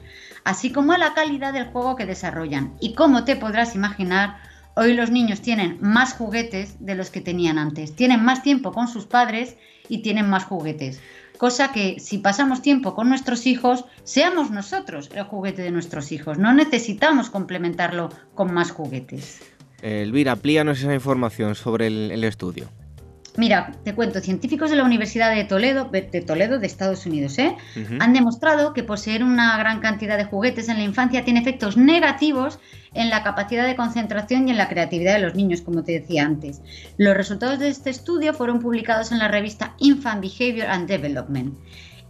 así 0.50 0.72
como 0.72 0.94
a 0.94 0.98
la 0.98 1.14
calidad 1.14 1.54
del 1.54 1.68
juego 1.68 1.96
que 1.96 2.08
desarrollan. 2.08 2.74
Y 2.80 2.96
como 2.96 3.24
te 3.24 3.36
podrás 3.36 3.76
imaginar, 3.76 4.38
hoy 4.76 4.94
los 4.94 5.12
niños 5.12 5.42
tienen 5.42 5.78
más 5.80 6.14
juguetes 6.14 6.84
de 6.84 6.96
los 6.96 7.12
que 7.12 7.22
tenían 7.22 7.60
antes, 7.60 7.96
tienen 7.96 8.24
más 8.24 8.42
tiempo 8.42 8.72
con 8.72 8.88
sus 8.88 9.06
padres 9.06 9.58
y 9.90 10.00
tienen 10.00 10.28
más 10.28 10.46
juguetes. 10.46 11.02
Cosa 11.38 11.72
que 11.72 12.00
si 12.00 12.18
pasamos 12.18 12.64
tiempo 12.64 12.96
con 12.96 13.10
nuestros 13.10 13.46
hijos, 13.46 13.86
seamos 14.04 14.50
nosotros 14.50 15.12
el 15.14 15.24
juguete 15.24 15.62
de 15.62 15.72
nuestros 15.72 16.12
hijos. 16.12 16.40
No 16.40 16.52
necesitamos 16.52 17.30
complementarlo 17.30 18.10
con 18.34 18.52
más 18.52 18.72
juguetes. 18.72 19.42
Elvira, 19.84 20.32
amplíanos 20.32 20.80
esa 20.80 20.94
información 20.96 21.54
sobre 21.54 21.88
el 21.88 22.24
estudio. 22.24 22.70
Mira, 23.38 23.72
te 23.84 23.94
cuento, 23.94 24.20
científicos 24.20 24.70
de 24.70 24.76
la 24.76 24.84
Universidad 24.84 25.34
de 25.34 25.44
Toledo, 25.44 25.86
de 25.86 26.22
Toledo, 26.22 26.60
de 26.60 26.68
Estados 26.68 27.06
Unidos, 27.06 27.38
¿eh? 27.38 27.56
han 28.00 28.14
demostrado 28.14 28.74
que 28.74 28.84
poseer 28.84 29.24
una 29.24 29.58
gran 29.58 29.80
cantidad 29.80 30.18
de 30.18 30.26
juguetes 30.26 30.68
en 30.70 30.78
la 30.78 30.84
infancia 30.84 31.24
tiene 31.24 31.40
efectos 31.40 31.78
negativos 31.78 32.60
en 32.94 33.10
la 33.10 33.24
capacidad 33.24 33.68
de 33.68 33.76
concentración 33.76 34.48
y 34.48 34.52
en 34.52 34.58
la 34.58 34.68
creatividad 34.68 35.14
de 35.14 35.20
los 35.20 35.36
niños, 35.36 35.62
como 35.62 35.84
te 35.84 36.00
decía 36.00 36.26
antes. 36.26 36.62
Los 36.98 37.16
resultados 37.16 37.60
de 37.60 37.70
este 37.70 37.90
estudio 37.90 38.34
fueron 38.34 38.60
publicados 38.60 39.12
en 39.12 39.20
la 39.20 39.28
revista 39.28 39.76
Infant 39.80 40.22
Behavior 40.22 40.68
and 40.68 40.88
Development. 40.88 41.54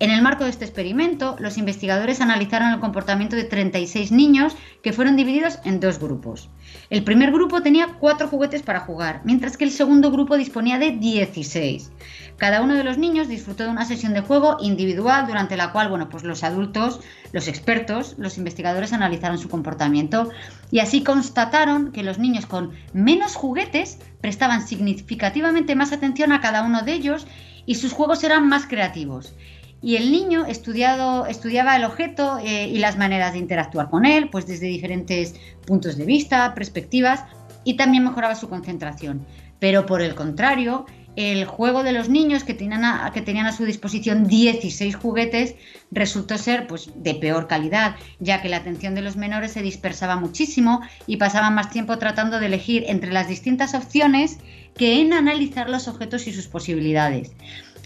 En 0.02 0.12
el 0.12 0.22
marco 0.22 0.46
de 0.46 0.50
este 0.50 0.64
experimento, 0.64 1.36
los 1.40 1.58
investigadores 1.58 2.22
analizaron 2.22 2.72
el 2.72 2.80
comportamiento 2.80 3.36
de 3.36 3.44
36 3.44 4.14
niños 4.14 4.56
que 4.82 4.94
fueron 4.94 5.18
divididos 5.18 5.60
en 5.66 5.82
dos 5.82 6.00
grupos. 6.00 6.50
El 6.90 7.04
primer 7.04 7.34
grupo 7.34 7.62
tenía 7.62 7.98
cuatro 8.00 8.30
juguetes 8.30 8.62
para 8.62 8.80
jugar, 8.80 9.20
mientras 9.26 9.58
que 9.58 9.66
el 9.66 9.72
segundo 9.72 10.10
grupo 10.10 10.38
disponía 10.38 10.80
de 10.80 10.92
16. 10.92 11.92
Cada 12.38 12.62
uno 12.62 12.76
de 12.76 12.86
los 12.86 12.98
niños 12.98 13.28
disfrutó 13.28 13.64
de 13.64 13.72
una 13.72 13.84
sesión 13.84 14.14
de 14.14 14.22
juego 14.22 14.56
individual 14.62 15.28
durante 15.28 15.58
la 15.58 15.74
cual, 15.74 15.90
bueno, 15.90 16.08
pues 16.08 16.24
los 16.24 16.46
adultos, 16.46 17.02
los 17.34 17.50
expertos, 17.50 18.16
los 18.18 18.38
investigadores 18.38 18.94
analizaron 18.94 19.38
su 19.38 19.50
comportamiento 19.50 20.30
y 20.72 20.80
así 20.80 21.04
constataron 21.04 21.92
que 21.92 22.04
los 22.04 22.20
niños 22.20 22.46
con 22.46 22.72
menos 22.94 23.36
juguetes 23.36 24.00
prestaban 24.22 24.66
significativamente 24.66 25.76
más 25.76 25.92
atención 25.92 26.32
a 26.32 26.40
cada 26.40 26.64
uno 26.64 26.84
de 26.84 26.94
ellos 26.94 27.28
y 27.66 27.76
sus 27.76 27.92
juegos 27.92 28.24
eran 28.24 28.48
más 28.48 28.66
creativos 28.66 29.34
y 29.82 29.96
el 29.96 30.12
niño 30.12 30.46
estudiado, 30.46 31.26
estudiaba 31.26 31.76
el 31.76 31.86
objeto 31.86 32.38
eh, 32.44 32.68
y 32.68 32.80
las 32.80 32.98
maneras 32.98 33.34
de 33.34 33.40
interactuar 33.40 33.90
con 33.90 34.06
él, 34.06 34.30
pues 34.30 34.46
desde 34.46 34.68
diferentes 34.68 35.36
puntos 35.66 35.98
de 35.98 36.06
vista, 36.06 36.54
perspectivas, 36.54 37.24
y 37.64 37.76
también 37.76 38.04
mejoraba 38.04 38.36
su 38.36 38.50
concentración. 38.50 39.26
Pero 39.60 39.86
por 39.86 40.02
el 40.02 40.16
contrario, 40.16 40.86
el 41.16 41.46
juego 41.46 41.84
de 41.84 41.92
los 41.92 42.08
niños 42.08 42.44
que 42.44 42.54
tenían 42.54 42.86
a, 42.86 43.12
que 43.14 43.22
tenían 43.22 43.46
a 43.46 43.52
su 43.52 43.66
disposición 43.66 44.28
16 44.28 44.96
juguetes 44.96 45.56
resultó 45.92 46.38
ser 46.38 46.68
pues, 46.68 46.92
de 46.96 47.16
peor 47.16 47.48
calidad, 47.48 47.96
ya 48.20 48.42
que 48.42 48.48
la 48.48 48.58
atención 48.58 48.96
de 48.96 49.02
los 49.02 49.18
menores 49.18 49.52
se 49.52 49.62
dispersaba 49.62 50.16
muchísimo 50.16 50.82
y 51.08 51.18
pasaban 51.18 51.56
más 51.56 51.72
tiempo 51.72 51.98
tratando 51.98 52.40
de 52.40 52.46
elegir 52.46 52.86
entre 52.88 53.12
las 53.12 53.28
distintas 53.28 53.74
opciones 53.74 54.38
que 54.76 55.02
en 55.02 55.12
analizar 55.14 55.70
los 55.70 55.88
objetos 55.90 56.28
y 56.28 56.32
sus 56.32 56.48
posibilidades. 56.48 57.32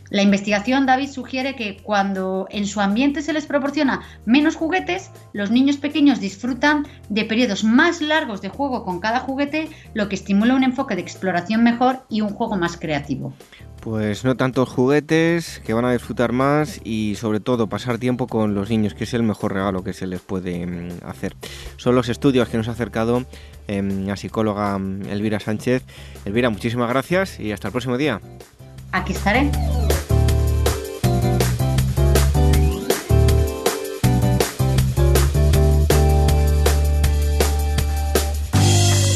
La 0.09 0.21
investigación, 0.21 0.85
David, 0.85 1.09
sugiere 1.09 1.55
que 1.55 1.77
cuando 1.81 2.47
en 2.51 2.67
su 2.67 2.81
ambiente 2.81 3.21
se 3.21 3.33
les 3.33 3.45
proporciona 3.45 4.01
menos 4.25 4.55
juguetes, 4.55 5.11
los 5.33 5.49
niños 5.49 5.77
pequeños 5.77 6.19
disfrutan 6.19 6.85
de 7.09 7.25
periodos 7.25 7.63
más 7.63 8.01
largos 8.01 8.41
de 8.41 8.49
juego 8.49 8.83
con 8.83 8.99
cada 8.99 9.19
juguete, 9.19 9.69
lo 9.93 10.09
que 10.09 10.15
estimula 10.15 10.55
un 10.55 10.63
enfoque 10.63 10.95
de 10.95 11.01
exploración 11.01 11.63
mejor 11.63 12.05
y 12.09 12.21
un 12.21 12.29
juego 12.29 12.57
más 12.57 12.77
creativo. 12.77 13.33
Pues 13.83 14.23
no 14.23 14.37
tantos 14.37 14.69
juguetes, 14.69 15.61
que 15.65 15.73
van 15.73 15.83
a 15.83 15.91
disfrutar 15.91 16.31
más 16.31 16.79
y 16.85 17.15
sobre 17.15 17.41
todo 17.41 17.67
pasar 17.67 17.97
tiempo 17.97 18.27
con 18.27 18.55
los 18.55 18.69
niños, 18.69 18.93
que 18.93 19.03
es 19.03 19.13
el 19.13 19.23
mejor 19.23 19.53
regalo 19.53 19.83
que 19.83 19.91
se 19.91 20.07
les 20.07 20.21
puede 20.21 20.65
mm, 20.65 21.05
hacer. 21.05 21.35
Son 21.75 21.93
los 21.93 22.07
estudios 22.07 22.47
que 22.47 22.55
nos 22.55 22.69
ha 22.69 22.71
acercado 22.71 23.25
em, 23.67 24.05
la 24.05 24.15
psicóloga 24.15 24.77
mm, 24.77 25.09
Elvira 25.09 25.41
Sánchez. 25.41 25.83
Elvira, 26.23 26.49
muchísimas 26.49 26.87
gracias 26.87 27.41
y 27.41 27.51
hasta 27.51 27.67
el 27.67 27.71
próximo 27.73 27.97
día. 27.97 28.21
Aquí 28.93 29.11
estaré. 29.11 29.51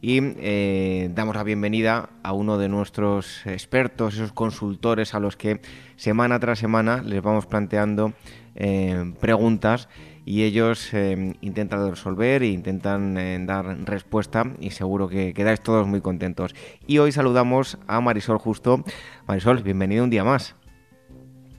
y 0.00 0.20
eh, 0.22 1.10
damos 1.14 1.34
la 1.34 1.44
bienvenida 1.44 2.10
a 2.22 2.32
uno 2.32 2.58
de 2.58 2.68
nuestros 2.68 3.46
expertos, 3.46 4.14
esos 4.14 4.32
consultores 4.32 5.14
a 5.14 5.20
los 5.20 5.36
que 5.36 5.60
semana 5.96 6.38
tras 6.38 6.58
semana 6.58 7.02
les 7.02 7.22
vamos 7.22 7.46
planteando 7.46 8.12
eh, 8.54 9.12
preguntas 9.20 9.88
y 10.26 10.42
ellos 10.42 10.92
eh, 10.94 11.34
intentan 11.40 11.88
resolver 11.90 12.42
e 12.42 12.48
intentan 12.48 13.46
dar 13.46 13.64
respuesta 13.84 14.44
y 14.58 14.70
seguro 14.70 15.08
que 15.08 15.34
quedáis 15.34 15.60
todos 15.60 15.86
muy 15.86 16.00
contentos. 16.00 16.54
Y 16.86 16.98
hoy 16.98 17.12
saludamos 17.12 17.78
a 17.86 18.00
Marisol 18.00 18.38
Justo. 18.38 18.84
Marisol, 19.26 19.62
bienvenido 19.62 20.04
un 20.04 20.10
día 20.10 20.24
más. 20.24 20.56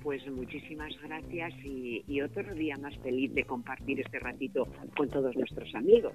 Pues 0.06 0.22
muchísimas 0.32 0.75
y, 2.08 2.22
otro 2.22 2.53
día 2.53 2.78
más 2.78 2.97
feliz 2.99 3.34
de 3.34 3.43
compartir 3.43 3.99
este 3.99 4.20
ratito 4.20 4.68
con 4.95 5.10
todos 5.10 5.36
nuestros 5.36 5.74
amigos. 5.76 6.14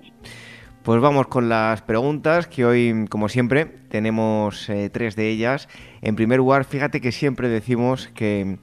Pues 0.83 1.01
vamos 1.01 1.27
con 1.27 1.49
las 1.49 1.83
preguntas, 1.83 2.47
que 2.47 2.65
hoy, 2.65 3.07
como 3.11 3.29
siempre, 3.29 3.67
tenemos 3.67 4.69
eh, 4.71 4.89
tres 4.91 5.15
de 5.15 5.29
ellas. 5.29 5.69
En 6.01 6.17
primer 6.17 6.39
lugar, 6.39 6.65
fíjate 6.65 7.01
que 7.01 7.13
siempre 7.13 7.49
decimos 7.49 8.09
que 8.09 8.59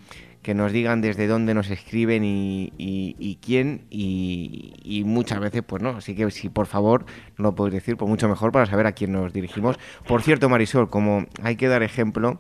que 0.48 0.54
nos 0.54 0.72
digan 0.72 1.02
desde 1.02 1.28
dónde 1.28 1.54
nos 1.54 1.70
escriben 1.70 2.24
y, 2.24 3.40
quién 3.42 3.82
y, 3.90 5.04
muchas 5.06 5.42
veces 5.42 5.62
pues 5.62 5.84
no, 5.84 5.90
así 5.90 6.16
que 6.16 6.32
si 6.32 6.48
por 6.48 6.68
favor 6.68 7.06
no 7.38 7.44
lo 7.44 7.56
podéis 7.56 7.74
decir, 7.74 7.98
pues 7.98 8.08
mucho 8.08 8.30
mejor 8.30 8.54
para 8.54 8.66
saber 8.66 8.88
a 8.88 8.94
quién 8.94 9.12
nos 9.12 9.34
dirigimos. 9.34 9.78
Por 10.08 10.22
cierto 10.22 10.48
Marisol, 10.48 10.90
como 10.90 11.26
hay 11.44 11.58
que 11.58 11.68
dar 11.68 11.84
ejemplo 11.84 12.40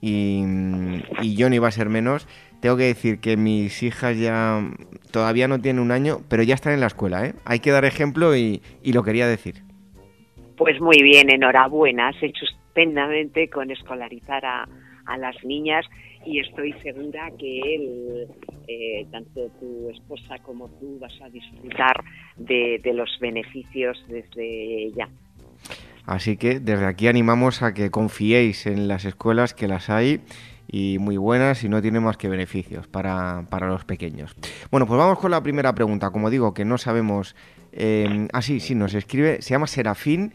y, 0.00 0.42
yo 1.36 1.48
no 1.48 1.54
iba 1.54 1.68
a 1.68 1.70
ser 1.70 1.88
menos, 1.90 2.26
tengo 2.64 2.78
que 2.78 2.84
decir 2.84 3.20
que 3.20 3.36
mis 3.36 3.82
hijas 3.82 4.18
ya 4.18 4.58
todavía 5.10 5.46
no 5.48 5.60
tienen 5.60 5.82
un 5.82 5.90
año, 5.90 6.20
pero 6.30 6.42
ya 6.42 6.54
están 6.54 6.72
en 6.72 6.80
la 6.80 6.86
escuela, 6.86 7.26
¿eh? 7.26 7.34
Hay 7.44 7.60
que 7.60 7.70
dar 7.70 7.84
ejemplo 7.84 8.34
y, 8.34 8.62
lo 8.86 9.02
quería 9.02 9.26
decir. 9.26 9.56
Pues 10.56 10.80
muy 10.80 11.02
bien, 11.02 11.28
enhorabuena, 11.28 12.08
has 12.08 12.22
hecho 12.22 12.46
estupendamente 12.46 13.50
con 13.50 13.70
escolarizar 13.70 14.46
a, 14.46 14.66
a 15.04 15.18
las 15.18 15.36
niñas 15.44 15.84
y 16.24 16.40
estoy 16.40 16.72
segura 16.82 17.30
que 17.38 17.58
él, 17.58 18.28
eh, 18.66 19.08
tanto 19.12 19.50
tu 19.60 19.90
esposa 19.90 20.38
como 20.38 20.70
tú, 20.80 20.98
vas 20.98 21.20
a 21.20 21.28
disfrutar 21.28 22.02
de, 22.38 22.80
los 22.94 23.10
beneficios 23.20 24.02
desde 24.08 24.90
ya. 24.96 25.10
Así 26.06 26.38
que 26.38 26.60
desde 26.60 26.86
aquí 26.86 27.08
animamos 27.08 27.62
a 27.62 27.74
que 27.74 27.90
confiéis 27.90 28.64
en 28.64 28.88
las 28.88 29.04
escuelas 29.04 29.52
que 29.52 29.68
las 29.68 29.90
hay 29.90 30.22
y 30.76 30.98
muy 30.98 31.16
buenas 31.16 31.62
y 31.62 31.68
no 31.68 31.80
tiene 31.80 32.00
más 32.00 32.16
que 32.16 32.28
beneficios 32.28 32.88
para, 32.88 33.46
para 33.48 33.68
los 33.68 33.84
pequeños. 33.84 34.34
Bueno, 34.72 34.88
pues 34.88 34.98
vamos 34.98 35.20
con 35.20 35.30
la 35.30 35.40
primera 35.40 35.72
pregunta. 35.72 36.10
Como 36.10 36.30
digo, 36.30 36.52
que 36.52 36.64
no 36.64 36.78
sabemos... 36.78 37.36
Eh, 37.70 38.26
ah, 38.32 38.42
sí, 38.42 38.58
sí, 38.58 38.74
nos 38.74 38.92
escribe, 38.92 39.40
se 39.40 39.50
llama 39.50 39.68
Serafín 39.68 40.32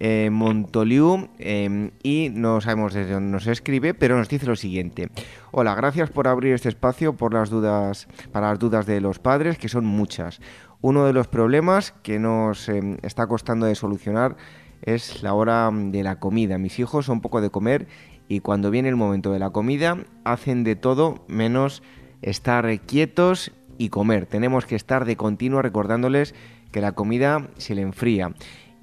eh, 0.00 0.28
Montoliu 0.32 1.28
em, 1.38 1.92
y 2.02 2.30
no 2.32 2.60
sabemos 2.60 2.94
desde 2.94 3.12
dónde 3.12 3.30
nos 3.30 3.46
escribe, 3.46 3.94
pero 3.94 4.16
nos 4.18 4.28
dice 4.28 4.46
lo 4.46 4.56
siguiente. 4.56 5.08
Hola, 5.52 5.76
gracias 5.76 6.10
por 6.10 6.26
abrir 6.26 6.54
este 6.54 6.68
espacio 6.68 7.16
por 7.16 7.32
las 7.32 7.48
dudas, 7.48 8.08
para 8.32 8.48
las 8.48 8.58
dudas 8.58 8.86
de 8.86 9.00
los 9.00 9.20
padres, 9.20 9.56
que 9.56 9.68
son 9.68 9.86
muchas. 9.86 10.40
Uno 10.80 11.06
de 11.06 11.12
los 11.12 11.28
problemas 11.28 11.92
que 12.02 12.18
nos 12.18 12.68
em, 12.68 12.96
está 13.02 13.28
costando 13.28 13.66
de 13.66 13.76
solucionar 13.76 14.36
es 14.82 15.22
la 15.22 15.32
hora 15.34 15.70
de 15.72 16.02
la 16.02 16.18
comida. 16.18 16.58
Mis 16.58 16.80
hijos 16.80 17.06
son 17.06 17.20
poco 17.20 17.40
de 17.40 17.50
comer 17.50 17.86
y 18.28 18.40
cuando 18.40 18.70
viene 18.70 18.88
el 18.88 18.96
momento 18.96 19.32
de 19.32 19.38
la 19.38 19.50
comida 19.50 19.98
hacen 20.24 20.64
de 20.64 20.76
todo 20.76 21.24
menos 21.28 21.82
estar 22.22 22.80
quietos 22.80 23.52
y 23.78 23.88
comer. 23.88 24.26
Tenemos 24.26 24.66
que 24.66 24.76
estar 24.76 25.04
de 25.04 25.16
continuo 25.16 25.62
recordándoles 25.62 26.34
que 26.72 26.80
la 26.80 26.92
comida 26.92 27.48
se 27.56 27.74
le 27.74 27.82
enfría 27.82 28.34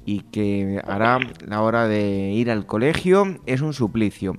y 0.06 0.22
que 0.22 0.82
hará 0.86 1.20
la 1.46 1.62
hora 1.62 1.88
de 1.88 2.32
ir 2.32 2.52
al 2.52 2.66
colegio 2.66 3.40
es 3.46 3.62
un 3.62 3.74
suplicio. 3.74 4.36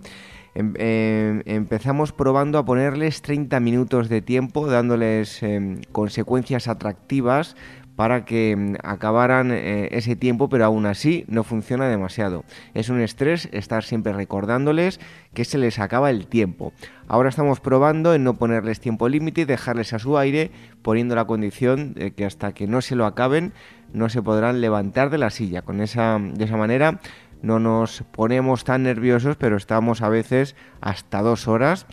Em, 0.55 0.73
em, 0.77 1.43
empezamos 1.47 2.13
probando 2.13 2.59
a 2.59 2.65
ponerles 2.65 3.23
30 3.23 3.59
minutos 3.59 4.09
de 4.09 4.23
tiempo, 4.23 4.69
dándoles 4.69 5.43
em, 5.43 5.81
consecuencias 5.91 6.69
atractivas 6.69 7.57
para 7.97 8.25
que 8.25 8.77
acabaran 8.83 9.51
eh, 9.53 9.89
ese 9.93 10.17
tiempo, 10.17 10.49
pero 10.49 10.65
aún 10.65 10.87
así 10.87 11.25
no 11.29 11.45
funciona 11.45 11.89
demasiado. 11.89 12.45
Es 12.75 12.89
un 12.89 13.01
estrés 13.01 13.49
estar 13.53 13.85
siempre 13.85 14.13
recordándoles 14.13 15.01
que 15.33 15.45
se 15.45 15.59
les 15.59 15.79
acaba 15.79 16.11
el 16.11 16.27
tiempo. 16.27 16.73
Ahora 17.07 17.29
estamos 17.29 17.61
probando 17.61 18.15
en 18.15 18.25
no 18.25 18.35
ponerles 18.35 18.81
tiempo 18.81 19.09
límite 19.09 19.43
y 19.43 19.45
dejarles 19.45 19.93
a 19.93 19.99
su 19.99 20.19
aire, 20.19 20.51
poniendo 20.83 21.15
la 21.15 21.27
condición 21.27 21.95
de 21.95 22.13
que 22.13 22.25
hasta 22.25 22.53
que 22.53 22.67
no 22.67 22.81
se 22.81 22.97
lo 22.97 23.07
acaben 23.07 23.53
no 23.93 24.09
se 24.09 24.23
podrán 24.23 24.61
levantar 24.61 25.11
de 25.11 25.19
la 25.19 25.31
silla. 25.31 25.63
Con 25.63 25.81
esa, 25.81 26.19
de 26.19 26.45
esa 26.45 26.57
manera 26.57 27.01
no 27.43 27.59
nos 27.61 28.03
ponemos 28.11 28.65
tan 28.65 28.83
nerviosos, 28.83 29.37
pero 29.37 29.57
estamos 29.57 30.03
a 30.03 30.09
veces 30.09 30.57
hasta 30.81 31.23
dos 31.23 31.47
horas 31.47 31.87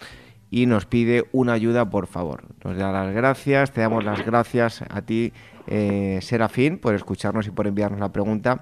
y 0.49 0.65
nos 0.65 0.85
pide 0.85 1.25
una 1.31 1.53
ayuda, 1.53 1.89
por 1.89 2.07
favor. 2.07 2.43
Nos 2.63 2.77
da 2.77 2.91
las 2.91 3.13
gracias, 3.13 3.71
te 3.71 3.81
damos 3.81 4.03
las 4.03 4.25
gracias 4.25 4.83
a 4.89 5.01
ti, 5.01 5.31
eh, 5.71 6.19
Serafín, 6.21 6.77
por 6.79 6.93
escucharnos 6.93 7.47
y 7.47 7.51
por 7.51 7.65
enviarnos 7.65 7.99
la 7.99 8.11
pregunta. 8.11 8.61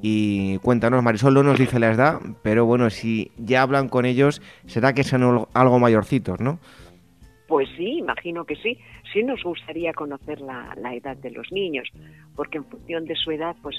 Y 0.00 0.58
cuéntanos, 0.58 1.02
Marisol 1.02 1.34
no 1.34 1.42
nos 1.42 1.58
dice 1.58 1.80
la 1.80 1.90
edad, 1.90 2.20
pero 2.42 2.64
bueno, 2.64 2.90
si 2.90 3.32
ya 3.36 3.62
hablan 3.62 3.88
con 3.88 4.04
ellos, 4.04 4.40
será 4.66 4.92
que 4.92 5.02
son 5.02 5.46
algo 5.52 5.78
mayorcitos, 5.80 6.40
¿no? 6.40 6.60
Pues 7.48 7.68
sí, 7.76 7.98
imagino 7.98 8.44
que 8.44 8.56
sí. 8.56 8.78
Sí 9.12 9.22
nos 9.22 9.42
gustaría 9.42 9.92
conocer 9.92 10.40
la, 10.40 10.74
edad 10.94 11.16
de 11.16 11.30
los 11.30 11.50
niños, 11.52 11.88
porque 12.36 12.58
en 12.58 12.64
función 12.64 13.04
de 13.04 13.16
su 13.16 13.30
edad, 13.30 13.56
pues 13.62 13.76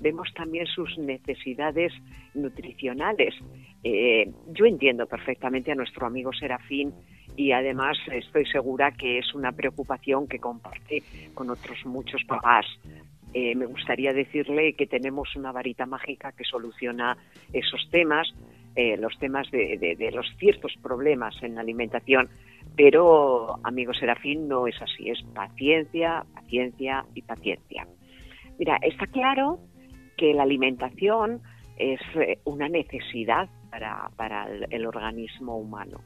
vemos 0.00 0.28
también 0.34 0.66
sus 0.66 0.98
necesidades 0.98 1.92
nutricionales. 2.34 3.34
Eh, 3.84 4.30
yo 4.52 4.66
entiendo 4.66 5.06
perfectamente 5.06 5.72
a 5.72 5.74
nuestro 5.74 6.06
amigo 6.06 6.32
Serafín 6.32 6.92
y 7.36 7.52
además 7.52 7.98
estoy 8.12 8.46
segura 8.46 8.92
que 8.92 9.18
es 9.18 9.34
una 9.34 9.52
preocupación 9.52 10.28
que 10.28 10.38
comparte 10.38 11.02
con 11.34 11.50
otros 11.50 11.84
muchos 11.84 12.22
papás. 12.24 12.66
Eh, 13.34 13.54
me 13.54 13.66
gustaría 13.66 14.12
decirle 14.12 14.74
que 14.74 14.86
tenemos 14.86 15.34
una 15.36 15.52
varita 15.52 15.86
mágica 15.86 16.32
que 16.32 16.44
soluciona 16.44 17.16
esos 17.52 17.88
temas, 17.90 18.28
eh, 18.76 18.96
los 18.98 19.18
temas 19.18 19.50
de, 19.50 20.10
los 20.12 20.26
ciertos 20.38 20.74
problemas 20.82 21.34
en 21.42 21.54
la 21.54 21.62
alimentación 21.62 22.28
pero, 22.76 23.58
amigo 23.64 23.92
Serafín, 23.92 24.48
no 24.48 24.66
es 24.66 24.80
así, 24.80 25.10
es 25.10 25.22
paciencia, 25.34 26.24
paciencia 26.34 27.04
y 27.14 27.22
paciencia. 27.22 27.86
Mira, 28.58 28.78
está 28.82 29.06
claro 29.06 29.58
que 30.16 30.32
la 30.32 30.44
alimentación 30.44 31.42
es 31.76 32.00
eh, 32.14 32.38
una 32.44 32.68
necesidad 32.68 33.48
para 34.16 34.46
el, 34.70 34.86
organismo 34.86 35.56
humano. 35.56 36.00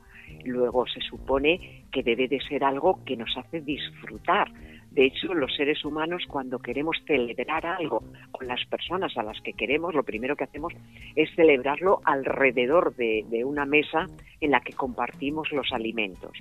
Luego 0.45 0.87
se 0.87 1.01
supone 1.01 1.85
que 1.93 2.03
debe 2.03 2.29
de 2.29 2.41
ser 2.41 2.65
algo 2.65 3.01
que 3.05 3.17
nos 3.17 3.37
hace 3.37 3.61
disfrutar. 3.61 4.51
De 4.91 5.05
hecho, 5.05 5.35
los 5.35 5.55
seres 5.55 5.85
humanos 5.85 6.25
cuando 6.27 6.59
queremos 6.59 6.97
celebrar 7.07 7.67
algo 7.67 8.03
con 8.33 8.47
las 8.47 8.65
personas 8.65 9.17
a 9.19 9.23
las 9.23 9.41
que 9.43 9.53
queremos, 9.53 9.95
lo 9.95 10.05
primero 10.05 10.37
que 10.37 10.45
hacemos 10.45 10.73
es 11.15 11.29
celebrarlo 11.35 12.01
alrededor 12.05 12.95
de, 12.97 13.45
una 13.45 13.67
mesa 13.67 14.07
en 14.41 14.51
la 14.51 14.61
que 14.61 14.73
compartimos 14.73 15.53
los 15.53 15.71
alimentos. 15.73 16.33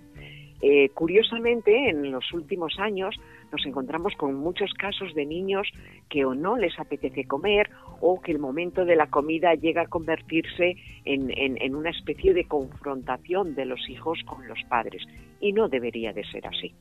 Eh, 0.62 0.90
curiosamente, 0.94 1.90
en 1.90 2.12
los 2.12 2.32
últimos 2.32 2.80
años 2.80 3.16
nos 3.52 3.66
encontramos 3.66 4.14
con 4.16 4.36
muchos 4.36 4.74
casos 4.74 5.14
de 5.14 5.26
niños 5.26 5.68
que 6.10 6.26
o 6.26 6.36
no 6.36 6.58
les 6.58 6.78
apetece 6.80 7.26
comer 7.26 7.70
o 8.02 8.20
que 8.22 8.32
el 8.32 8.39
momento 8.39 8.86
de 8.86 8.96
la 8.96 9.08
comida 9.08 9.54
llega 9.56 9.84
a 9.84 9.88
convertirse 9.88 10.76
en 11.06 11.76
una 11.76 11.89
especie 11.89 12.34
de 12.34 12.46
confrontación 12.46 13.56
de 13.56 13.66
los 13.66 13.89
hijos 13.89 14.20
con 14.26 14.48
los 14.48 14.60
padres. 14.70 15.04
Y 15.39 15.54
no 15.54 15.70
debería 15.70 16.14
de 16.14 16.24
ser 16.26 16.48
así. 16.48 16.74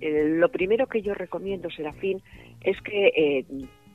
eh, 0.00 0.36
lo 0.38 0.48
primero 0.50 0.86
que 0.86 1.02
yo 1.02 1.14
recomiendo, 1.14 1.70
Serafín, 1.70 2.22
es 2.60 2.80
que 2.82 3.08
eh, 3.08 3.44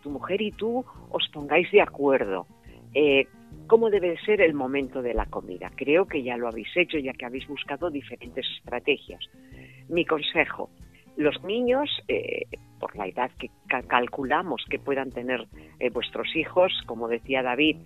tu 0.02 0.10
mujer 0.10 0.41
y 0.41 0.52
tú 0.52 0.86
os 1.10 1.28
pongáis 1.30 1.72
de 1.72 1.82
acuerdo. 1.82 2.46
Eh, 2.93 3.28
¿Cómo 3.68 3.89
debe 3.89 4.18
ser 4.20 4.41
el 4.41 4.54
momento 4.54 5.02
de 5.02 5.16
la 5.16 5.26
comida? 5.26 5.72
Creo 5.76 6.06
que 6.06 6.22
ya 6.22 6.38
lo 6.38 6.48
habéis 6.48 6.70
hecho, 6.76 7.00
ya 7.00 7.14
que 7.14 7.26
habéis 7.26 7.48
buscado 7.48 7.89
diferentes 7.89 8.46
estrategias. 8.60 9.22
Mi 9.89 10.06
consejo, 10.06 10.70
los 11.18 11.43
niños, 11.43 11.89
por 12.80 12.95
la 12.95 13.07
edad 13.07 13.32
que 13.39 13.49
calculamos 13.88 14.63
que 14.70 14.80
puedan 14.80 15.11
tener 15.11 15.47
vuestros 15.93 16.36
hijos, 16.36 16.72
como 16.86 17.07
decía 17.07 17.41
David, 17.41 17.78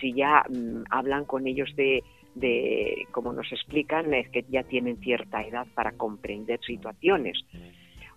si 0.00 0.12
ya 0.14 0.44
mm, 0.48 0.84
hablan 0.90 1.24
con 1.24 1.46
ellos 1.46 1.74
de, 1.76 2.02
de, 2.34 3.06
como 3.10 3.32
nos 3.32 3.50
explican, 3.52 4.12
es 4.14 4.28
que 4.30 4.44
ya 4.48 4.62
tienen 4.62 4.98
cierta 4.98 5.42
edad 5.42 5.66
para 5.74 5.92
comprender 5.92 6.60
situaciones. 6.64 7.38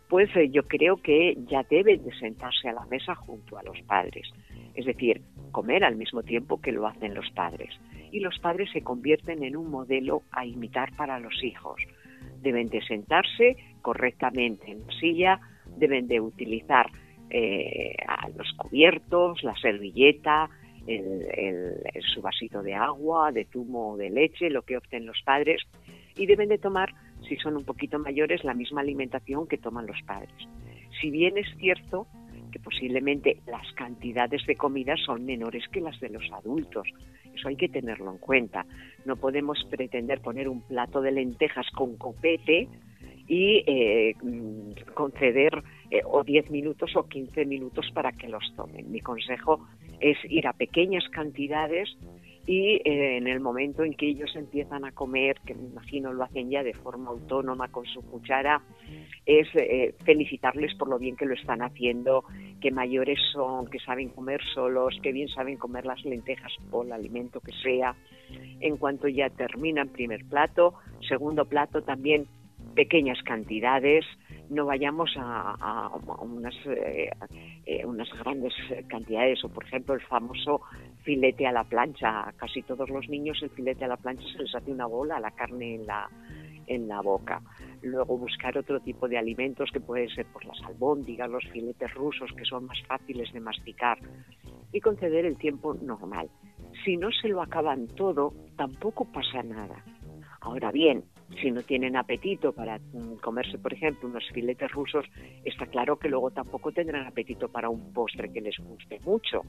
Pues 0.07 0.30
eh, 0.36 0.49
yo 0.49 0.67
creo 0.67 0.97
que 0.97 1.38
ya 1.47 1.63
deben 1.69 2.03
de 2.03 2.13
sentarse 2.17 2.69
a 2.69 2.74
la 2.74 2.86
mesa 2.86 3.15
junto 3.15 3.57
a 3.57 3.63
los 3.63 3.82
padres, 3.84 4.30
es 4.76 4.86
decir, 4.86 5.22
comer 5.51 5.84
al 5.84 5.95
mismo 5.95 6.24
tiempo 6.24 6.61
que 6.61 6.72
lo 6.72 6.86
hacen 6.86 7.13
los 7.13 7.30
padres. 7.32 7.69
Y 8.11 8.19
los 8.19 8.38
padres 8.39 8.69
se 8.72 8.82
convierten 8.82 9.43
en 9.43 9.55
un 9.55 9.72
modelo 9.72 10.24
a 10.32 10.45
imitar 10.45 10.93
para 10.95 11.19
los 11.19 11.41
hijos. 11.43 11.82
Deben 12.42 12.68
de 12.68 12.82
sentarse 12.82 13.56
correctamente 13.82 14.72
en 14.72 14.86
la 14.86 14.94
silla, 15.00 15.39
deben 15.78 16.08
de 16.08 16.20
utilizar 16.20 16.88
eh, 17.30 17.96
los 18.36 18.52
cubiertos, 18.58 19.44
la 19.44 19.56
servilleta, 19.56 20.50
el, 20.88 21.76
su 22.14 22.22
vasito 22.22 22.62
de 22.62 22.74
agua, 22.74 23.32
de 23.32 23.46
zumo 23.46 23.94
o 23.94 23.98
de 23.98 24.10
leche, 24.10 24.50
lo 24.50 24.64
que 24.64 24.78
opten 24.78 25.06
los 25.06 25.22
padres, 25.24 25.62
y 26.16 26.26
deben 26.26 26.50
de 26.50 26.58
tomar, 26.58 26.94
si 27.28 27.38
son 27.38 27.56
un 27.56 27.64
poquito 27.64 28.00
mayores, 28.00 28.44
la 28.44 28.54
misma 28.54 28.82
alimentación 28.82 29.48
que 29.48 29.58
toman 29.58 29.88
los 29.88 30.02
padres. 30.04 30.34
Si 31.00 31.10
bien 31.10 31.38
es 31.38 31.48
cierto 31.58 32.08
que 32.52 32.60
posiblemente 32.60 33.38
las 33.48 33.72
cantidades 33.74 34.46
de 34.46 34.56
comida 34.56 34.96
son 34.98 35.26
menores 35.26 35.64
que 35.72 35.82
las 35.82 36.00
de 36.00 36.10
los 36.10 36.30
adultos. 36.34 36.88
Eso 37.36 37.47
hay 37.47 37.55
que 37.55 37.69
tenerlo 37.69 38.11
en 38.11 38.17
cuenta. 38.17 38.65
No 39.05 39.15
podemos 39.15 39.57
pretender 39.69 40.21
poner 40.21 40.47
un 40.47 40.61
plato 40.61 41.01
de 41.01 41.11
lentejas 41.11 41.67
con 41.71 41.97
copete 41.97 42.67
y 43.27 43.63
eh, 43.65 44.15
mm, 44.21 44.93
conceder 44.93 45.63
eh, 45.89 46.01
o 46.05 46.23
10 46.23 46.51
minutos 46.51 46.95
o 46.95 47.07
15 47.07 47.45
minutos 47.45 47.89
para 47.93 48.11
que 48.11 48.27
los 48.27 48.43
tomen. 48.55 48.91
Mi 48.91 48.99
consejo 48.99 49.67
es 49.99 50.17
ir 50.29 50.47
a 50.47 50.53
pequeñas 50.53 51.07
cantidades 51.09 51.89
y 52.46 52.82
eh, 52.84 53.18
en 53.18 53.28
el 53.28 53.39
momento 53.39 53.84
en 53.84 53.94
que 53.94 54.08
ellos 54.08 54.36
empiezan 54.36 54.84
a 54.86 54.92
comer, 54.92 55.38
que 55.46 55.54
me 55.54 55.68
imagino 55.68 56.12
lo 56.12 56.24
hacen 56.24 56.50
ya 56.50 56.64
de 56.64 56.74
forma 56.74 57.12
autónoma 57.12 57.68
con 57.68 57.86
su 57.86 58.02
cuchara, 58.02 58.62
es 59.26 59.48
eh, 59.56 59.94
felicitarles 60.04 60.74
por 60.76 60.89
lo 60.89 60.98
bien 60.98 61.16
que 61.16 61.26
lo 61.26 61.36
están 61.36 61.62
haciendo, 61.62 62.24
que 62.60 62.72
mayores 62.72 63.20
son, 63.32 63.68
que 63.68 63.80
saben 63.80 64.10
comer 64.10 64.42
solos, 64.54 64.98
que 65.04 65.12
bien 65.12 65.28
saben 65.28 65.58
comer 65.58 65.86
las 65.86 66.04
lentejas 66.04 66.52
o 66.72 66.84
el 66.84 66.92
alimento 66.92 67.39
que 67.39 67.54
sea. 67.62 67.96
En 68.60 68.78
cuanto 68.78 69.08
ya 69.08 69.30
terminan 69.30 69.89
primer 69.89 70.26
plato, 70.26 70.74
segundo 71.08 71.46
plato 71.46 71.84
también 71.84 72.26
pequeñas 72.76 73.22
cantidades, 73.24 74.06
no 74.50 74.66
vayamos 74.66 75.12
a, 75.18 75.89
unas, 76.22 76.56
eh, 76.66 77.86
unas 77.86 78.10
grandes 78.20 78.54
cantidades, 78.88 79.44
o 79.44 79.50
por 79.50 79.66
ejemplo 79.66 79.94
el 79.94 80.02
famoso 80.02 80.62
filete 81.04 81.47
a 81.47 81.52
la 81.52 81.64
plancha. 81.64 82.34
Casi 82.38 82.62
todos 82.64 82.89
los 82.89 83.08
niños 83.10 83.39
el 83.41 83.49
filete 83.52 83.86
a 83.86 83.89
la 83.89 83.97
plancha 83.97 84.24
se 84.32 84.43
les 84.43 84.56
hace 84.56 84.72
una 84.72 84.86
bola, 84.86 85.20
la 85.20 85.32
carne 85.32 85.76
en 85.76 85.86
la, 85.86 86.10
en 86.68 86.88
la 86.88 87.02
boca. 87.02 87.41
Luego 87.82 88.18
buscar 88.18 88.58
otro 88.58 88.80
tipo 88.80 89.08
de 89.08 89.18
alimentos 89.18 89.70
que 89.72 89.80
pueden 89.80 90.10
ser 90.10 90.26
por 90.28 90.45
las 90.45 90.62
albóndigas, 90.64 91.30
los 91.30 91.45
filetes 91.52 91.93
rusos, 91.93 92.32
que 92.38 92.45
son 92.45 92.66
más 92.66 92.82
fáciles 92.88 93.32
de 93.34 93.39
masticar, 93.39 93.97
y 94.72 94.80
conceder 94.80 95.26
el 95.26 95.38
tiempo 95.38 95.74
normal. 95.74 96.30
Si 96.86 96.97
no 96.97 97.12
se 97.12 97.28
lo 97.28 97.41
acaban 97.41 97.88
todo, 97.88 98.34
tampoco 98.56 99.06
pasa 99.06 99.43
nada. 99.43 99.84
Ahora 100.39 100.72
bien, 100.72 101.04
si 101.39 101.51
no 101.51 101.61
tienen 101.63 101.95
apetito 101.95 102.51
para 102.51 102.77
mm, 102.77 103.15
comerse, 103.21 103.57
por 103.57 103.73
ejemplo, 103.73 104.09
unos 104.09 104.27
filetes 104.34 104.71
rusos, 104.71 105.05
está 105.45 105.65
claro 105.67 105.97
que 105.97 106.09
luego 106.09 106.32
tampoco 106.32 106.71
tendrán 106.71 107.05
apetito 107.05 107.49
para 107.49 107.69
un 107.69 107.93
postre 107.93 108.32
que 108.32 108.41
les 108.41 108.57
guste 108.57 108.99
mucho. 109.05 109.41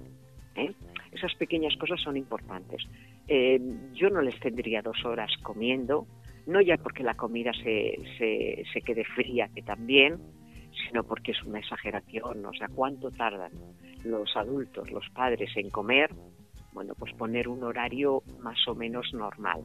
¿eh? 0.56 0.72
Esas 1.10 1.34
pequeñas 1.34 1.76
cosas 1.76 2.00
son 2.00 2.16
importantes. 2.16 2.82
Eh, 3.28 3.60
yo 3.92 4.10
no 4.10 4.20
les 4.20 4.38
tendría 4.40 4.82
dos 4.82 5.04
horas 5.04 5.30
comiendo, 5.42 6.06
no 6.46 6.60
ya 6.60 6.76
porque 6.76 7.02
la 7.02 7.14
comida 7.14 7.52
se, 7.52 7.96
se, 8.18 8.64
se 8.72 8.80
quede 8.82 9.04
fría, 9.04 9.48
que 9.54 9.62
también, 9.62 10.18
sino 10.86 11.04
porque 11.04 11.32
es 11.32 11.42
una 11.42 11.58
exageración. 11.58 12.44
O 12.44 12.52
sea, 12.52 12.68
¿cuánto 12.68 13.10
tardan 13.10 13.52
los 14.04 14.36
adultos, 14.36 14.90
los 14.90 15.08
padres 15.10 15.50
en 15.56 15.70
comer? 15.70 16.10
Bueno, 16.72 16.94
pues 16.98 17.12
poner 17.14 17.48
un 17.48 17.62
horario 17.64 18.22
más 18.40 18.66
o 18.66 18.74
menos 18.74 19.12
normal 19.12 19.62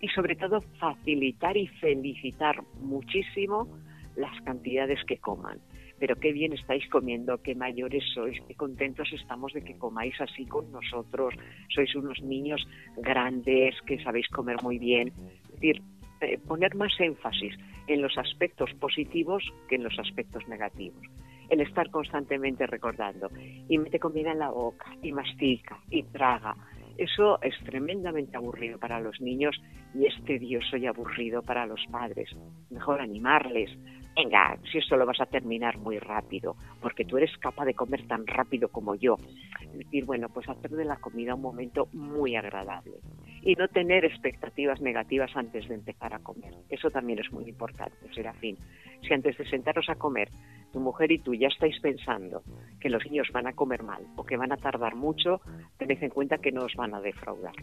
y 0.00 0.08
sobre 0.08 0.36
todo 0.36 0.60
facilitar 0.78 1.56
y 1.56 1.66
felicitar 1.66 2.62
muchísimo 2.80 3.68
las 4.16 4.40
cantidades 4.42 5.04
que 5.04 5.18
coman. 5.18 5.58
Pero 5.98 6.16
qué 6.16 6.32
bien 6.32 6.52
estáis 6.52 6.88
comiendo, 6.88 7.42
qué 7.42 7.54
mayores 7.54 8.04
sois, 8.14 8.38
qué 8.46 8.54
contentos 8.54 9.08
estamos 9.12 9.52
de 9.52 9.62
que 9.62 9.76
comáis 9.76 10.20
así 10.20 10.46
con 10.46 10.70
nosotros. 10.70 11.34
Sois 11.74 11.92
unos 11.96 12.22
niños 12.22 12.66
grandes 12.96 13.74
que 13.82 14.02
sabéis 14.02 14.28
comer 14.28 14.62
muy 14.62 14.78
bien. 14.78 15.08
Es 15.08 15.52
decir, 15.52 15.82
eh, 16.20 16.38
poner 16.38 16.74
más 16.76 16.92
énfasis 17.00 17.54
en 17.88 18.02
los 18.02 18.16
aspectos 18.16 18.72
positivos 18.74 19.42
que 19.68 19.76
en 19.76 19.84
los 19.84 19.98
aspectos 19.98 20.46
negativos. 20.48 21.02
El 21.48 21.60
estar 21.60 21.90
constantemente 21.90 22.66
recordando 22.66 23.30
y 23.68 23.78
mete 23.78 23.98
comida 23.98 24.32
en 24.32 24.38
la 24.38 24.50
boca 24.50 24.94
y 25.02 25.12
mastica 25.12 25.78
y 25.90 26.02
traga 26.04 26.54
eso 26.98 27.40
es 27.42 27.54
tremendamente 27.64 28.36
aburrido 28.36 28.78
para 28.78 29.00
los 29.00 29.20
niños 29.20 29.56
y 29.94 30.06
es 30.06 30.14
tedioso 30.24 30.76
y 30.76 30.86
aburrido 30.86 31.42
para 31.42 31.64
los 31.64 31.80
padres. 31.90 32.28
Mejor 32.70 33.00
animarles. 33.00 33.70
Venga, 34.16 34.58
si 34.70 34.78
esto 34.78 34.96
lo 34.96 35.06
vas 35.06 35.20
a 35.20 35.26
terminar 35.26 35.78
muy 35.78 36.00
rápido, 36.00 36.56
porque 36.82 37.04
tú 37.04 37.16
eres 37.16 37.30
capaz 37.38 37.66
de 37.66 37.74
comer 37.74 38.04
tan 38.08 38.26
rápido 38.26 38.68
como 38.68 38.96
yo. 38.96 39.16
Es 39.62 39.78
decir, 39.78 40.04
bueno, 40.06 40.28
pues 40.28 40.48
hacer 40.48 40.72
de 40.72 40.84
la 40.84 40.96
comida 40.96 41.36
un 41.36 41.42
momento 41.42 41.88
muy 41.92 42.34
agradable 42.34 42.98
y 43.42 43.54
no 43.54 43.68
tener 43.68 44.04
expectativas 44.04 44.80
negativas 44.80 45.30
antes 45.36 45.68
de 45.68 45.76
empezar 45.76 46.12
a 46.14 46.18
comer. 46.18 46.52
Eso 46.68 46.90
también 46.90 47.20
es 47.20 47.30
muy 47.32 47.48
importante, 47.48 47.96
Serafín. 48.12 48.58
Si 49.02 49.14
antes 49.14 49.38
de 49.38 49.48
sentaros 49.48 49.88
a 49.88 49.94
comer 49.94 50.28
tu 50.72 50.80
mujer 50.80 51.12
y 51.12 51.18
tú 51.18 51.34
ya 51.34 51.48
estáis 51.48 51.78
pensando 51.80 52.42
que 52.80 52.88
los 52.88 53.04
niños 53.04 53.28
van 53.32 53.46
a 53.46 53.52
comer 53.52 53.82
mal 53.82 54.02
o 54.16 54.24
que 54.24 54.36
van 54.36 54.52
a 54.52 54.56
tardar 54.56 54.94
mucho, 54.94 55.40
tened 55.78 56.02
en 56.02 56.10
cuenta 56.10 56.38
que 56.38 56.52
no 56.52 56.64
os 56.64 56.74
van 56.74 56.94
a 56.94 57.00
defraudar. 57.00 57.54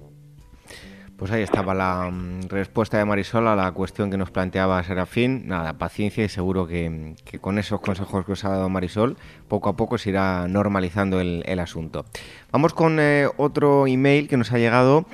Pues 1.18 1.32
ahí 1.32 1.44
estaba 1.44 1.74
la 1.74 2.10
mm, 2.12 2.50
respuesta 2.50 2.98
de 2.98 3.06
Marisol 3.06 3.48
a 3.48 3.56
la 3.56 3.72
cuestión 3.72 4.12
que 4.12 4.18
nos 4.18 4.32
planteaba 4.32 4.84
Serafín. 4.84 5.48
Nada, 5.48 5.78
paciencia 5.78 6.26
y 6.26 6.30
seguro 6.30 6.68
que, 6.68 7.16
con 7.40 7.58
esos 7.58 7.80
consejos 7.80 8.26
que 8.26 8.34
os 8.34 8.44
ha 8.44 8.50
dado 8.50 8.68
Marisol, 8.68 9.16
poco 9.48 9.70
a 9.70 9.78
poco 9.78 9.98
se 9.98 10.10
irá 10.10 10.46
normalizando 10.50 11.22
el, 11.22 11.60
asunto. 11.60 12.06
Vamos 12.52 12.74
con 12.74 13.00
eh, 13.00 13.28
otro 13.38 13.88
email 13.88 14.28
que 14.28 14.36
nos 14.36 14.52
ha 14.52 14.58
llegado 14.58 15.06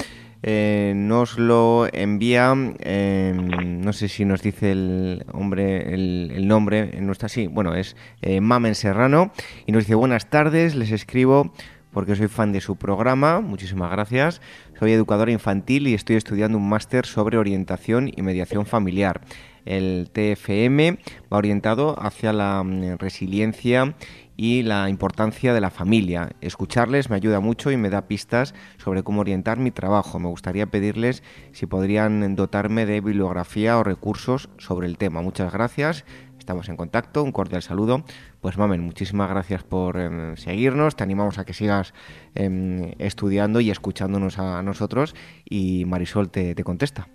eh, 0.44 0.94
nos 0.96 1.38
lo 1.38 1.88
envía, 1.92 2.54
em, 2.80 3.82
no 3.82 3.94
sé 3.94 4.08
si 4.08 4.26
nos 4.26 4.42
dice 4.42 4.72
el 4.72 5.26
hombre, 5.32 5.94
el, 5.94 6.48
nombre, 6.48 6.90
en 6.94 7.06
nuestra 7.06 7.30
sí, 7.30 7.48
bueno, 7.48 7.76
es 7.76 7.96
eh, 8.22 8.42
Mamen 8.42 8.76
Serrano, 8.76 9.32
y 9.66 9.72
nos 9.72 9.84
dice 9.84 9.96
buenas 9.96 10.30
tardes, 10.30 10.76
les 10.76 10.92
escribo 10.92 11.54
porque 11.92 12.16
soy 12.16 12.28
fan 12.28 12.52
de 12.54 12.62
su 12.62 12.78
programa, 12.78 13.42
muchísimas 13.42 13.92
gracias. 13.92 14.42
Soy 14.80 14.94
educadora 14.94 15.32
infantil 15.32 15.88
y 15.88 15.94
estoy 15.94 16.16
estudiando 16.16 16.58
un 16.58 16.68
máster 16.68 17.06
sobre 17.06 17.38
orientación 17.38 18.10
y 18.16 18.22
mediación 18.22 18.66
familiar. 18.66 19.22
El 19.66 20.10
TFM 20.12 20.98
va 21.32 21.38
orientado 21.38 22.02
hacia 22.02 22.34
la 22.34 22.64
mm, 22.64 22.98
resiliencia 22.98 23.96
y 24.42 24.64
la 24.64 24.90
importancia 24.90 25.54
de 25.54 25.62
la 25.62 25.70
familia. 25.70 26.32
Escucharles 26.42 27.12
me 27.12 27.16
ayuda 27.16 27.40
mucho 27.40 27.70
y 27.70 27.78
me 27.78 27.92
da 27.92 28.08
pistas 28.08 28.56
sobre 28.80 29.04
cómo 29.04 29.22
orientar 29.22 29.60
mi 29.60 29.70
trabajo. 29.70 30.18
Me 30.18 30.30
gustaría 30.30 30.66
pedirles 30.66 31.22
si 31.52 31.68
podrían 31.68 32.36
dotarme 32.36 32.88
de 32.88 33.02
bibliografía 33.02 33.78
o 33.78 33.84
recursos 33.84 34.50
sobre 34.58 34.88
el 34.88 34.98
tema. 34.98 35.22
Muchas 35.22 35.54
gracias. 35.54 36.06
Estamos 36.40 36.70
en 36.70 36.76
contacto. 36.76 37.22
Un 37.22 37.32
cordial 37.32 37.62
saludo. 37.62 38.04
Pues 38.40 38.58
Mamen, 38.58 38.82
muchísimas 38.82 39.30
gracias 39.30 39.64
por 39.64 40.00
em, 40.00 40.36
seguirnos. 40.38 40.96
Te 40.96 41.04
animamos 41.04 41.38
a 41.38 41.46
que 41.46 41.54
sigas 41.54 41.94
em, 42.34 42.94
estudiando 42.98 43.60
y 43.60 43.70
escuchándonos 43.70 44.40
a 44.40 44.64
nosotros. 44.64 45.14
Y 45.48 45.86
Marisol 45.86 46.32
te 46.32 46.56
contesta. 46.64 47.08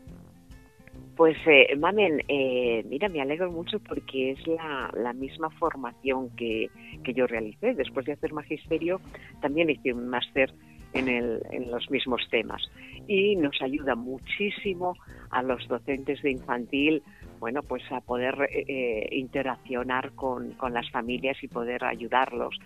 Pues, 1.17 1.37
eh, 1.47 1.75
Mamen, 1.77 2.23
eh, 2.29 2.85
mira, 2.87 3.09
me 3.09 3.23
alegro 3.23 3.51
mucho 3.51 3.79
porque 3.81 4.33
es 4.33 4.47
la, 4.47 4.91
la 4.95 5.15
misma 5.15 5.49
formación 5.51 6.29
que, 6.37 6.69
que, 7.03 7.15
yo 7.15 7.27
realicé. 7.27 7.75
Después 7.75 8.05
de 8.05 8.13
hacer 8.13 8.35
magisterio, 8.35 9.01
también 9.41 9.71
hice 9.71 9.95
un 9.95 10.09
máster 10.09 10.53
en, 10.93 11.09
el, 11.09 11.43
en 11.51 11.71
los 11.71 11.91
mismos 11.91 12.21
temas. 12.31 12.63
Y 13.09 13.35
nos 13.37 13.61
ayuda 13.63 13.95
muchísimo 13.95 14.95
a 15.31 15.43
los 15.43 15.67
docentes 15.69 16.21
de 16.23 16.33
infantil 16.33 17.03
bueno, 17.39 17.63
pues 17.63 17.83
a 17.93 18.01
poder 18.01 18.49
eh, 18.51 19.09
interaccionar 19.13 20.13
con, 20.13 20.53
con, 20.53 20.73
las 20.73 20.91
familias 20.91 21.37
y 21.43 21.49
poder 21.49 21.85
ayudarlos 21.85 22.57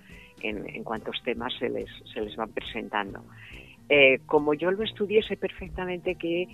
en, 0.42 0.68
en 0.68 0.84
cuantos 0.84 1.20
temas 1.24 1.53
se 1.59 1.68
les, 1.68 1.88
se 2.12 2.20
les 2.20 2.36
van 2.36 2.51
presentando. 2.51 3.24
Eh, 3.93 4.20
como 4.26 4.55
yo 4.55 4.70
lo 4.70 4.84
estudié, 4.84 5.20
sé 5.24 5.36
perfectamente 5.36 6.14
que 6.14 6.47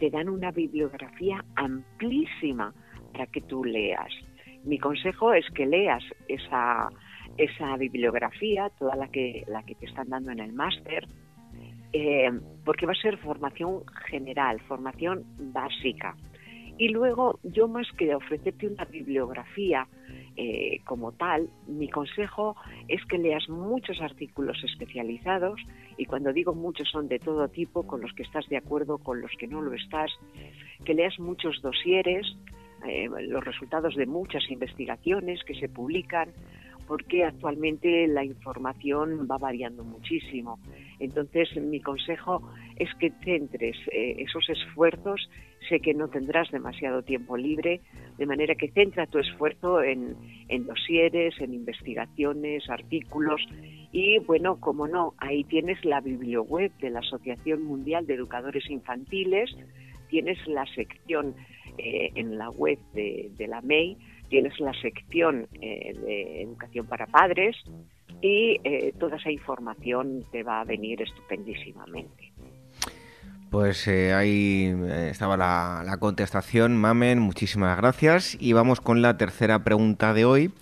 te 0.00 0.10
dan 0.10 0.28
una 0.28 0.50
bibliografía 0.50 1.44
amplísima 1.54 2.74
para 3.12 3.26
que 3.26 3.40
tú 3.42 3.64
leas. 3.64 4.12
Mi 4.64 4.76
consejo 4.76 5.32
es 5.32 5.48
que 5.54 5.66
leas 5.66 6.02
esa, 6.26 6.88
esa 7.38 7.76
bibliografía, 7.76 8.70
toda 8.70 8.96
la 8.96 9.06
que, 9.06 9.44
la 9.46 9.62
que 9.62 9.76
te 9.76 9.86
están 9.86 10.08
dando 10.08 10.32
en 10.32 10.40
el 10.40 10.52
máster, 10.52 11.06
eh, 11.92 12.30
porque 12.64 12.86
va 12.86 12.92
a 12.92 13.00
ser 13.00 13.18
formación 13.18 13.84
general, 14.08 14.60
formación 14.62 15.24
básica. 15.52 16.16
Y 16.76 16.88
luego, 16.88 17.38
yo 17.44 17.68
más 17.68 17.86
que 17.98 18.14
ofrecerte 18.14 18.66
una 18.66 18.84
bibliografía 18.84 19.86
eh, 20.36 20.80
como 20.86 21.12
tal, 21.12 21.50
mi 21.66 21.88
consejo 21.88 22.56
es 22.88 23.04
que 23.04 23.18
leas 23.18 23.48
muchos 23.48 24.00
artículos 24.00 24.56
especializados 24.64 25.60
y 26.00 26.06
cuando 26.06 26.32
digo 26.32 26.54
muchos 26.54 26.88
son 26.88 27.08
de 27.08 27.18
todo 27.18 27.46
tipo, 27.48 27.86
con 27.86 28.00
los 28.00 28.14
que 28.14 28.22
estás 28.22 28.48
de 28.48 28.56
acuerdo, 28.56 28.96
con 28.96 29.20
los 29.20 29.30
que 29.38 29.46
no 29.46 29.60
lo 29.60 29.74
estás, 29.74 30.10
que 30.82 30.94
leas 30.94 31.18
muchos 31.18 31.60
dosieres, 31.60 32.26
eh, 32.88 33.06
los 33.28 33.44
resultados 33.44 33.94
de 33.96 34.06
muchas 34.06 34.50
investigaciones 34.50 35.44
que 35.44 35.54
se 35.54 35.68
publican, 35.68 36.30
porque 36.86 37.22
actualmente 37.24 38.08
la 38.08 38.24
información 38.24 39.28
va 39.30 39.36
variando 39.36 39.84
muchísimo. 39.84 40.58
Entonces, 40.98 41.54
mi 41.56 41.80
consejo 41.80 42.50
es 42.76 42.88
que 42.94 43.10
centres 43.22 43.76
eh, 43.92 44.16
esos 44.18 44.48
esfuerzos. 44.48 45.28
Sé 45.68 45.80
que 45.80 45.94
no 45.94 46.08
tendrás 46.08 46.50
demasiado 46.50 47.02
tiempo 47.02 47.36
libre, 47.36 47.80
de 48.18 48.26
manera 48.26 48.54
que 48.54 48.70
centra 48.70 49.06
tu 49.06 49.18
esfuerzo 49.18 49.82
en, 49.82 50.16
en 50.48 50.66
dosieres, 50.66 51.38
en 51.40 51.54
investigaciones, 51.54 52.68
artículos 52.68 53.40
y, 53.92 54.18
bueno, 54.20 54.58
como 54.60 54.88
no, 54.88 55.14
ahí 55.18 55.44
tienes 55.44 55.84
la 55.84 56.00
biblioweb 56.00 56.72
de 56.78 56.90
la 56.90 57.00
Asociación 57.00 57.62
Mundial 57.62 58.06
de 58.06 58.14
Educadores 58.14 58.68
Infantiles, 58.70 59.50
tienes 60.08 60.38
la 60.46 60.66
sección 60.66 61.34
eh, 61.78 62.10
en 62.14 62.36
la 62.36 62.50
web 62.50 62.78
de, 62.92 63.46
la 63.48 63.60
MEI 63.62 63.96
tienes 64.28 64.58
la 64.60 64.72
sección 64.74 65.48
eh, 65.60 65.92
de 65.94 66.42
educación 66.42 66.86
para 66.86 67.06
padres 67.06 67.56
y 68.20 68.60
eh, 68.64 68.92
toda 68.98 69.16
esa 69.16 69.30
información 69.30 70.24
te 70.30 70.42
va 70.42 70.60
a 70.60 70.64
venir 70.64 71.02
estupendísimamente. 71.02 72.29
Pues 73.50 73.88
eh, 73.88 74.14
ahí 74.14 74.72
estaba 75.10 75.36
la, 75.36 75.82
la, 75.84 75.96
contestación, 75.96 76.76
Mamen, 76.76 77.18
muchísimas 77.18 77.76
gracias. 77.76 78.36
Y 78.38 78.52
vamos 78.52 78.80
con 78.80 79.02
la 79.02 79.16
tercera 79.16 79.64
pregunta 79.64 80.14
de 80.14 80.24
hoy. 80.24 80.52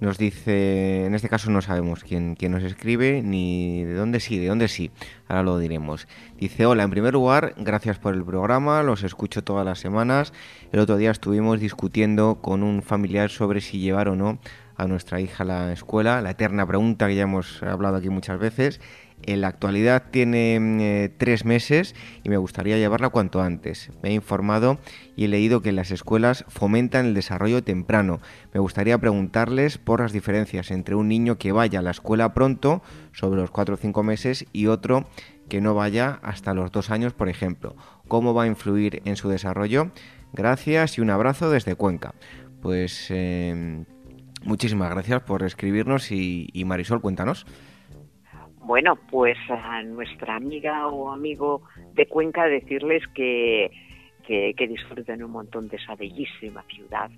Nos 0.00 0.18
dice, 0.18 1.06
en 1.06 1.14
este 1.14 1.28
caso 1.28 1.52
no 1.52 1.62
sabemos 1.62 2.02
quién, 2.02 2.34
quién 2.34 2.50
nos 2.50 2.64
escribe 2.64 3.22
ni 3.22 3.84
de 3.84 3.94
dónde 3.94 4.18
sí, 4.18 4.40
de 4.40 4.48
dónde 4.48 4.66
sí. 4.66 4.90
Ahora 5.28 5.44
lo 5.44 5.58
diremos. 5.60 6.08
Dice, 6.36 6.66
hola, 6.66 6.82
en 6.82 6.90
primer 6.90 7.12
lugar, 7.12 7.54
gracias 7.56 8.00
por 8.00 8.12
el 8.12 8.24
programa, 8.24 8.82
los 8.82 9.04
escucho 9.04 9.44
todas 9.44 9.64
las 9.64 9.78
semanas. 9.78 10.32
El 10.72 10.80
otro 10.80 10.96
día 10.96 11.12
estuvimos 11.12 11.60
discutiendo 11.60 12.40
con 12.42 12.64
un 12.64 12.82
familiar 12.82 13.30
sobre 13.30 13.60
si 13.60 13.78
llevar 13.78 14.08
o 14.08 14.16
no 14.16 14.40
a 14.76 14.88
nuestra 14.88 15.20
hija 15.20 15.44
a 15.44 15.46
la 15.46 15.72
escuela, 15.72 16.20
la 16.20 16.30
eterna 16.30 16.66
pregunta 16.66 17.06
que 17.06 17.14
ya 17.14 17.22
hemos 17.22 17.62
hablado 17.62 17.96
aquí 17.96 18.08
muchas 18.08 18.40
veces, 18.40 18.80
en 19.26 19.40
la 19.40 19.48
actualidad 19.48 20.04
tiene 20.10 20.56
eh, 20.80 21.08
tres 21.16 21.44
meses 21.44 21.94
y 22.22 22.28
me 22.28 22.36
gustaría 22.36 22.76
llevarla 22.76 23.10
cuanto 23.10 23.40
antes. 23.40 23.90
Me 24.02 24.10
he 24.10 24.12
informado 24.12 24.78
y 25.16 25.24
he 25.24 25.28
leído 25.28 25.62
que 25.62 25.72
las 25.72 25.90
escuelas 25.90 26.44
fomentan 26.48 27.06
el 27.06 27.14
desarrollo 27.14 27.62
temprano. 27.62 28.20
Me 28.52 28.60
gustaría 28.60 28.98
preguntarles 28.98 29.78
por 29.78 30.00
las 30.00 30.12
diferencias 30.12 30.70
entre 30.70 30.94
un 30.94 31.08
niño 31.08 31.38
que 31.38 31.52
vaya 31.52 31.80
a 31.80 31.82
la 31.82 31.90
escuela 31.90 32.34
pronto, 32.34 32.82
sobre 33.12 33.40
los 33.40 33.50
cuatro 33.50 33.74
o 33.74 33.78
cinco 33.78 34.02
meses, 34.02 34.46
y 34.52 34.66
otro 34.66 35.06
que 35.48 35.60
no 35.60 35.74
vaya 35.74 36.18
hasta 36.22 36.54
los 36.54 36.72
dos 36.72 36.90
años, 36.90 37.12
por 37.12 37.28
ejemplo. 37.28 37.76
¿Cómo 38.08 38.34
va 38.34 38.44
a 38.44 38.46
influir 38.46 39.02
en 39.04 39.16
su 39.16 39.28
desarrollo? 39.28 39.90
Gracias 40.32 40.98
y 40.98 41.00
un 41.00 41.10
abrazo 41.10 41.50
desde 41.50 41.74
Cuenca. 41.74 42.14
Pues 42.60 43.06
eh, 43.10 43.84
muchísimas 44.44 44.90
gracias 44.90 45.22
por 45.22 45.42
escribirnos 45.42 46.10
y 46.10 46.62
Marisol, 46.64 47.00
cuéntanos. 47.00 47.46
Bueno, 48.64 48.94
pues 49.10 49.36
a 49.50 49.82
nuestra 49.82 50.36
amiga 50.36 50.86
o 50.86 51.10
amigo 51.10 51.62
de 51.94 52.06
Cuenca 52.06 52.46
decirles 52.46 53.02
que, 53.12 53.70
que, 54.24 54.54
disfruten 54.68 55.24
un 55.24 55.32
montón 55.32 55.68
de 55.68 55.76
esa 55.76 55.96
bellísima 55.96 56.62
ciudad 56.64 57.10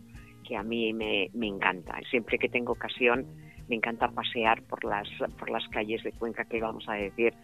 que 0.42 0.56
a 0.56 0.62
mí 0.62 0.92
me, 0.94 1.28
me, 1.34 1.46
encanta. 1.46 1.98
Siempre 2.10 2.38
que 2.38 2.48
tengo 2.48 2.72
ocasión 2.72 3.26
me 3.68 3.76
encanta 3.76 4.08
pasear 4.08 4.62
por 4.62 4.84
las, 4.84 5.08
por 5.38 5.50
las 5.50 5.66
calles 5.68 6.02
de 6.02 6.12
Cuenca, 6.12 6.44
que 6.44 6.60
vamos 6.60 6.88
a 6.88 6.94
decir 6.94 7.34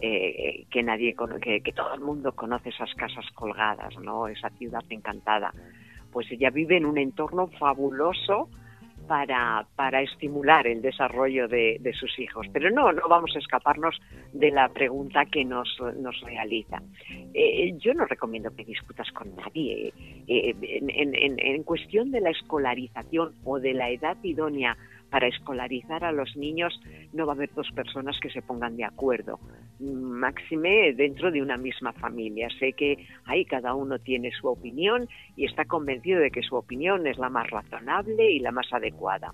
eh, 0.00 0.66
que 0.70 0.82
nadie 0.82 1.14
que, 1.40 1.60
que 1.60 1.72
todo 1.72 1.94
el 1.94 2.00
mundo 2.00 2.32
conoce 2.32 2.70
esas 2.70 2.92
casas 2.94 3.24
colgadas, 3.34 3.96
¿no? 4.00 4.26
Esa 4.26 4.50
ciudad 4.50 4.82
encantada. 4.88 5.52
Pues 6.12 6.30
ella 6.32 6.50
vive 6.50 6.76
en 6.76 6.86
un 6.86 6.98
entorno 6.98 7.46
fabuloso 7.58 8.48
para, 9.06 9.66
para 9.76 10.02
estimular 10.02 10.66
el 10.66 10.82
desarrollo 10.82 11.48
de, 11.48 11.78
de, 11.80 11.92
sus 11.92 12.18
hijos. 12.18 12.46
Pero 12.52 12.70
no, 12.70 12.92
no 12.92 13.08
vamos 13.08 13.34
a 13.34 13.38
escaparnos 13.38 14.00
de 14.32 14.50
la 14.50 14.68
pregunta 14.68 15.24
que 15.26 15.44
nos, 15.44 15.68
nos 15.96 16.20
realiza. 16.22 16.82
Eh, 17.32 17.74
yo 17.78 17.94
no 17.94 18.06
recomiendo 18.06 18.54
que 18.54 18.64
discutas 18.64 19.10
con 19.12 19.34
nadie. 19.36 19.92
Eh, 20.26 20.54
en, 20.62 21.14
en, 21.14 21.38
en 21.38 21.62
cuestión 21.62 22.10
de 22.10 22.20
la 22.20 22.30
escolarización 22.30 23.34
o 23.44 23.60
de 23.60 23.74
la 23.74 23.90
edad 23.90 24.16
idónea 24.22 24.76
para 25.14 25.28
escolarizar 25.28 26.02
a 26.02 26.10
los 26.10 26.36
niños 26.36 26.74
no 27.12 27.24
va 27.24 27.34
a 27.34 27.36
haber 27.36 27.54
dos 27.54 27.70
personas 27.70 28.18
que 28.20 28.30
se 28.30 28.42
pongan 28.42 28.76
de 28.76 28.82
acuerdo. 28.82 29.38
Máxime 29.78 30.92
dentro 30.92 31.30
de 31.30 31.40
una 31.40 31.56
misma 31.56 31.92
familia. 31.92 32.48
Sé 32.58 32.72
que 32.72 33.06
ahí 33.24 33.44
cada 33.44 33.76
uno 33.76 34.00
tiene 34.00 34.32
su 34.32 34.48
opinión 34.48 35.06
y 35.36 35.44
está 35.44 35.66
convencido 35.66 36.18
de 36.18 36.32
que 36.32 36.42
su 36.42 36.56
opinión 36.56 37.06
es 37.06 37.16
la 37.16 37.28
más 37.28 37.48
razonable 37.48 38.28
y 38.28 38.40
la 38.40 38.50
más 38.50 38.66
adecuada. 38.72 39.32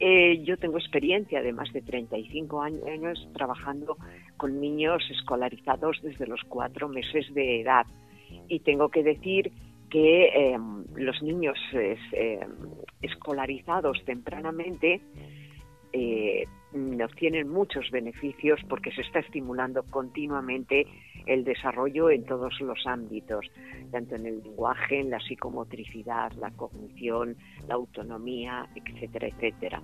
Eh, 0.00 0.42
yo 0.44 0.58
tengo 0.58 0.76
experiencia 0.76 1.40
de 1.40 1.54
más 1.54 1.72
de 1.72 1.80
35 1.80 2.60
años 2.60 3.26
trabajando 3.32 3.96
con 4.36 4.60
niños 4.60 5.02
escolarizados 5.10 5.98
desde 6.02 6.26
los 6.26 6.42
cuatro 6.46 6.90
meses 6.90 7.32
de 7.32 7.62
edad 7.62 7.86
y 8.48 8.60
tengo 8.60 8.90
que 8.90 9.02
decir 9.02 9.50
que 9.90 10.26
eh, 10.26 10.58
los 10.94 11.22
niños 11.22 11.58
eh, 11.72 12.46
escolarizados 13.02 14.04
tempranamente 14.04 15.00
eh, 15.92 16.44
obtienen 17.02 17.48
muchos 17.48 17.90
beneficios 17.90 18.60
porque 18.68 18.90
se 18.92 19.00
está 19.00 19.20
estimulando 19.20 19.82
continuamente 19.84 20.86
el 21.26 21.44
desarrollo 21.44 22.10
en 22.10 22.24
todos 22.24 22.60
los 22.60 22.86
ámbitos, 22.86 23.46
tanto 23.90 24.14
en 24.16 24.26
el 24.26 24.42
lenguaje, 24.42 25.00
en 25.00 25.10
la 25.10 25.20
psicomotricidad, 25.20 26.32
la 26.32 26.50
cognición, 26.50 27.36
la 27.66 27.74
autonomía, 27.74 28.68
etcétera, 28.74 29.28
etcétera. 29.28 29.82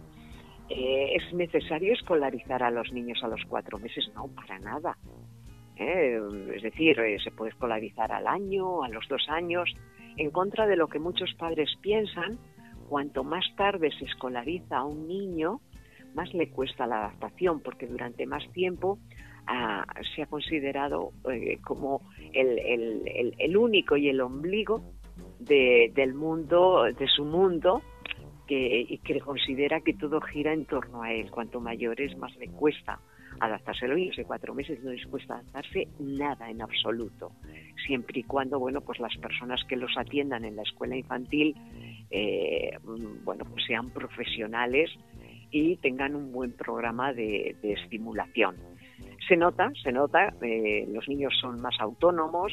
Eh, 0.68 1.16
¿Es 1.16 1.32
necesario 1.34 1.92
escolarizar 1.92 2.62
a 2.62 2.70
los 2.70 2.92
niños 2.92 3.22
a 3.22 3.28
los 3.28 3.42
cuatro 3.48 3.78
meses? 3.78 4.10
No, 4.14 4.28
para 4.28 4.58
nada. 4.58 4.96
¿Eh? 5.76 6.20
Es 6.54 6.62
decir, 6.62 6.98
eh, 7.00 7.18
se 7.22 7.30
puede 7.30 7.50
escolarizar 7.50 8.12
al 8.12 8.26
año, 8.26 8.82
a 8.82 8.88
los 8.88 9.06
dos 9.08 9.26
años, 9.28 9.70
en 10.16 10.30
contra 10.30 10.66
de 10.66 10.76
lo 10.76 10.88
que 10.88 10.98
muchos 10.98 11.32
padres 11.34 11.70
piensan, 11.80 12.38
cuanto 12.88 13.24
más 13.24 13.44
tarde 13.56 13.90
se 13.98 14.04
escolariza 14.04 14.78
a 14.78 14.84
un 14.84 15.08
niño, 15.08 15.60
más 16.14 16.32
le 16.34 16.50
cuesta 16.50 16.86
la 16.86 17.06
adaptación, 17.06 17.60
porque 17.60 17.86
durante 17.86 18.26
más 18.26 18.46
tiempo 18.52 18.98
ah, 19.46 19.86
se 20.14 20.22
ha 20.22 20.26
considerado 20.26 21.12
eh, 21.30 21.58
como 21.62 22.02
el, 22.34 22.58
el, 22.58 23.34
el, 23.38 23.56
único 23.56 23.96
y 23.96 24.08
el 24.08 24.20
ombligo 24.20 24.82
de, 25.40 25.90
del 25.94 26.12
mundo, 26.12 26.84
de 26.84 27.08
su 27.08 27.24
mundo, 27.24 27.80
que, 28.46 28.86
y 28.86 28.98
que 28.98 29.20
considera 29.20 29.80
que 29.80 29.94
todo 29.94 30.20
gira 30.20 30.52
en 30.52 30.66
torno 30.66 31.02
a 31.02 31.12
él. 31.14 31.30
Cuanto 31.30 31.60
mayor 31.60 31.98
es, 32.00 32.16
más 32.18 32.36
le 32.36 32.48
cuesta 32.48 33.00
adaptarse. 33.46 33.84
a 33.84 33.88
los 33.88 33.98
niños 33.98 34.16
de 34.16 34.24
cuatro 34.24 34.54
meses 34.54 34.82
no 34.82 34.92
les 34.92 35.04
cuesta 35.06 35.34
adaptarse 35.34 35.88
nada 35.98 36.48
en 36.48 36.62
absoluto, 36.62 37.32
siempre 37.86 38.20
y 38.20 38.22
cuando, 38.22 38.58
bueno, 38.58 38.80
pues 38.80 39.00
las 39.00 39.16
personas 39.16 39.60
que 39.68 39.76
los 39.76 39.96
atiendan 39.96 40.44
en 40.44 40.56
la 40.56 40.62
escuela 40.62 40.96
infantil, 40.96 41.56
eh, 42.10 42.78
bueno, 43.24 43.44
pues 43.44 43.64
sean 43.66 43.90
profesionales 43.90 44.90
y 45.50 45.76
tengan 45.76 46.14
un 46.14 46.32
buen 46.32 46.52
programa 46.52 47.12
de, 47.12 47.56
estimulación. 47.62 48.56
Se 49.28 49.36
nota, 49.36 49.70
se 49.82 49.92
nota, 49.92 50.34
eh, 50.42 50.86
los 50.92 51.08
niños 51.08 51.34
son 51.40 51.60
más 51.60 51.74
autónomos, 51.80 52.52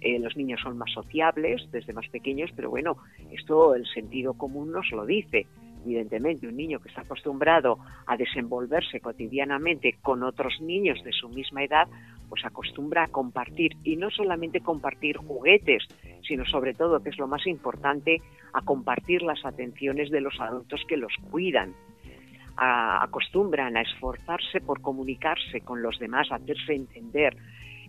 eh, 0.00 0.18
los 0.18 0.36
niños 0.36 0.60
son 0.62 0.78
más 0.78 0.90
sociables 0.92 1.62
desde 1.70 1.92
más 1.92 2.08
pequeños, 2.08 2.50
pero 2.56 2.70
bueno, 2.70 2.96
esto 3.30 3.74
el 3.74 3.86
sentido 3.86 4.34
común 4.34 4.72
nos 4.72 4.90
lo 4.90 5.06
dice 5.06 5.46
evidentemente 5.84 6.46
un 6.46 6.56
niño 6.56 6.80
que 6.80 6.88
está 6.88 7.02
acostumbrado 7.02 7.78
a 8.06 8.16
desenvolverse 8.16 9.00
cotidianamente 9.00 9.96
con 10.02 10.22
otros 10.22 10.60
niños 10.60 11.02
de 11.04 11.12
su 11.12 11.28
misma 11.28 11.64
edad, 11.64 11.88
pues 12.28 12.44
acostumbra 12.44 13.04
a 13.04 13.08
compartir 13.08 13.76
y 13.84 13.96
no 13.96 14.10
solamente 14.10 14.60
compartir 14.60 15.16
juguetes, 15.18 15.82
sino 16.26 16.46
sobre 16.46 16.72
todo, 16.74 17.02
que 17.02 17.10
es 17.10 17.18
lo 17.18 17.26
más 17.26 17.46
importante, 17.46 18.22
a 18.52 18.62
compartir 18.62 19.22
las 19.22 19.44
atenciones 19.44 20.10
de 20.10 20.20
los 20.20 20.40
adultos 20.40 20.80
que 20.88 20.96
los 20.96 21.12
cuidan. 21.30 21.74
acostumbran 22.56 23.76
a 23.76 23.82
esforzarse 23.82 24.60
por 24.60 24.80
comunicarse 24.80 25.60
con 25.62 25.82
los 25.82 25.98
demás, 25.98 26.30
a 26.30 26.36
hacerse 26.36 26.74
entender. 26.74 27.34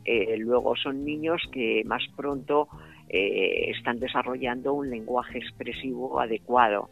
Eh, 0.06 0.36
luego 0.38 0.76
son 0.76 1.06
niños 1.06 1.42
que 1.52 1.84
más 1.86 2.04
pronto 2.16 2.68
eh, 3.10 3.72
están 3.72 4.00
desarrollando 4.00 4.74
un 4.74 4.90
lenguaje 4.90 5.38
expresivo 5.38 6.20
adecuado, 6.20 6.90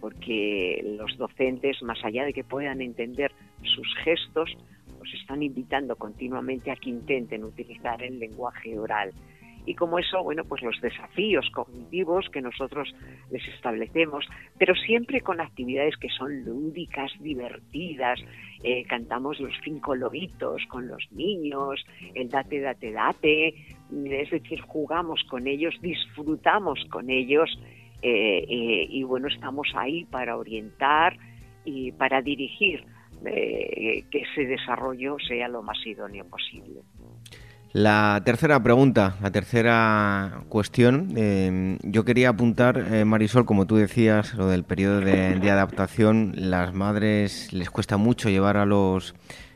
porque 0.00 0.82
los 0.98 1.16
docentes, 1.16 1.82
más 1.82 2.04
allá 2.04 2.24
de 2.24 2.32
que 2.32 2.44
puedan 2.44 2.80
entender 2.80 3.32
sus 3.62 3.86
gestos, 4.04 4.56
pues 4.98 5.14
están 5.14 5.42
invitando 5.42 5.96
continuamente 5.96 6.70
a 6.70 6.76
que 6.76 6.90
intenten 6.90 7.44
utilizar 7.44 8.02
el 8.02 8.18
lenguaje 8.18 8.78
oral. 8.78 9.12
Y 9.64 9.74
como 9.74 9.98
eso, 9.98 10.22
bueno, 10.24 10.44
pues 10.44 10.62
los 10.62 10.80
desafíos 10.80 11.48
cognitivos 11.54 12.28
que 12.30 12.40
nosotros 12.40 12.92
les 13.30 13.46
establecemos, 13.48 14.26
pero 14.58 14.74
siempre 14.74 15.20
con 15.20 15.40
actividades 15.40 15.96
que 15.96 16.08
son 16.08 16.44
lúdicas, 16.44 17.12
divertidas. 17.20 18.18
Eh, 18.64 18.84
cantamos 18.84 19.38
los 19.40 19.52
cinco 19.62 19.94
lobitos 19.94 20.62
con 20.68 20.88
los 20.88 21.04
niños, 21.12 21.84
el 22.14 22.28
date, 22.28 22.60
date, 22.60 22.92
date, 22.92 23.48
es 24.04 24.30
decir, 24.30 24.60
jugamos 24.60 25.22
con 25.28 25.46
ellos, 25.46 25.74
disfrutamos 25.80 26.84
con 26.90 27.10
ellos 27.10 27.50
eh, 28.02 28.44
eh, 28.48 28.86
y 28.88 29.02
bueno, 29.04 29.28
estamos 29.28 29.68
ahí 29.74 30.04
para 30.04 30.36
orientar 30.36 31.16
y 31.64 31.92
para 31.92 32.20
dirigir 32.20 32.84
que 33.22 34.04
ese 34.12 34.46
desarrollo 34.46 35.16
sea 35.28 35.46
lo 35.46 35.62
más 35.62 35.78
idóneo 35.86 36.24
posible. 36.24 36.80
La 37.72 38.20
tercera 38.22 38.62
pregunta, 38.62 39.16
la 39.22 39.30
tercera 39.30 40.42
cuestión, 40.50 41.16
em, 41.16 41.78
yo 41.82 42.04
quería 42.04 42.28
apuntar, 42.28 42.76
eh, 42.92 43.06
Marisol, 43.06 43.46
como 43.46 43.66
tú 43.66 43.76
decías, 43.76 44.34
lo 44.34 44.46
del 44.46 44.64
periodo 44.64 45.00
de, 45.00 45.50
adaptación, 45.50 46.34
las 46.36 46.74
madres 46.74 47.50
les 47.50 47.70
cuesta 47.70 47.96
mucho 47.96 48.28
llevar 48.28 48.58
a 48.58 48.66
los, 48.66 49.14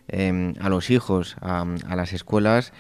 em, 0.09 0.55
a 0.61 0.71
los 0.71 0.89
hijos 0.89 1.37
a, 1.43 1.67
las 1.95 2.15
escuelas, 2.15 2.73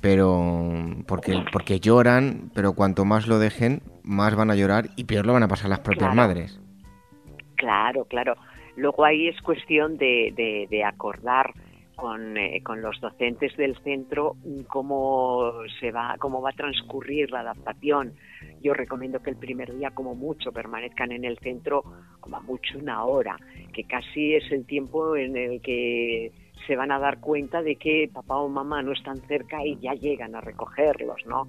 pero 0.00 0.72
porque, 1.06 1.44
porque 1.52 1.80
lloran, 1.80 2.50
pero 2.54 2.74
cuanto 2.74 3.04
más 3.04 3.26
lo 3.26 3.38
dejen, 3.38 3.82
más 4.02 4.36
van 4.36 4.50
a 4.50 4.54
llorar 4.54 4.90
y 4.96 5.04
peor 5.04 5.26
lo 5.26 5.32
van 5.32 5.42
a 5.42 5.48
pasar 5.48 5.70
las 5.70 5.80
propias 5.80 6.14
madres. 6.14 6.60
Claro, 7.56 8.04
claro. 8.04 8.36
Luego 8.76 9.04
ahí 9.04 9.26
es 9.26 9.40
cuestión 9.42 9.96
de, 9.96 10.66
de, 10.70 10.84
acordar 10.84 11.52
con, 11.96 12.36
eh, 12.36 12.62
con, 12.62 12.80
los 12.80 13.00
docentes 13.00 13.56
del 13.56 13.76
centro 13.82 14.36
cómo 14.68 15.52
se 15.80 15.90
va, 15.90 16.14
cómo 16.20 16.40
va 16.40 16.50
a 16.50 16.52
transcurrir 16.52 17.32
la 17.32 17.40
adaptación. 17.40 18.12
Yo 18.62 18.74
recomiendo 18.74 19.20
que 19.20 19.30
el 19.30 19.36
primer 19.36 19.76
día, 19.76 19.90
como 19.90 20.14
mucho, 20.14 20.52
permanezcan 20.52 21.10
en 21.10 21.24
el 21.24 21.38
centro 21.38 21.82
como 22.20 22.40
mucho 22.42 22.78
una 22.78 23.04
hora, 23.04 23.36
que 23.72 23.82
casi 23.82 24.36
es 24.36 24.50
el 24.52 24.64
tiempo 24.64 25.16
en 25.16 25.36
el 25.36 25.60
que 25.60 26.30
se 26.66 26.76
van 26.76 26.92
a 26.92 26.98
dar 26.98 27.20
cuenta 27.20 27.62
de 27.62 27.76
que 27.76 28.10
papá 28.12 28.36
o 28.36 28.48
mamá 28.48 28.82
no 28.82 28.92
están 28.92 29.16
cerca 29.28 29.64
y 29.64 29.76
ya 29.78 29.94
llegan 29.94 30.34
a 30.34 30.40
recogerlos, 30.40 31.24
¿no? 31.26 31.48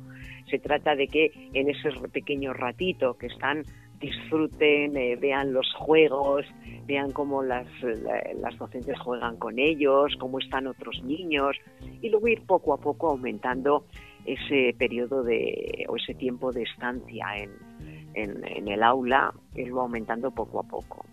Se 0.49 0.59
trata 0.59 0.95
de 0.95 1.07
que 1.07 1.31
en 1.53 1.69
ese 1.69 1.91
pequeño 2.11 2.53
ratito 2.53 3.17
que 3.17 3.27
están 3.27 3.63
disfruten, 3.99 4.95
eh, 4.95 5.17
vean 5.17 5.53
los 5.53 5.73
juegos, 5.73 6.45
vean 6.85 7.11
cómo 7.11 7.43
las, 7.43 7.67
las 7.81 8.57
docentes 8.57 8.97
juegan 8.99 9.37
con 9.37 9.59
ellos, 9.59 10.15
cómo 10.19 10.39
están 10.39 10.67
otros 10.67 11.03
niños 11.03 11.57
y 12.01 12.09
luego 12.09 12.27
ir 12.29 12.45
poco 12.45 12.73
a 12.73 12.77
poco 12.77 13.09
aumentando 13.09 13.85
ese 14.25 14.73
periodo 14.77 15.23
de 15.23 15.85
o 15.87 15.95
ese 15.95 16.13
tiempo 16.13 16.51
de 16.51 16.63
estancia 16.63 17.25
en, 17.37 17.51
en, 18.13 18.67
el 18.67 18.83
aula, 18.83 19.33
irlo 19.55 19.81
aumentando 19.81 20.31
poco 20.31 20.59
a 20.59 20.63
poco. 20.63 21.05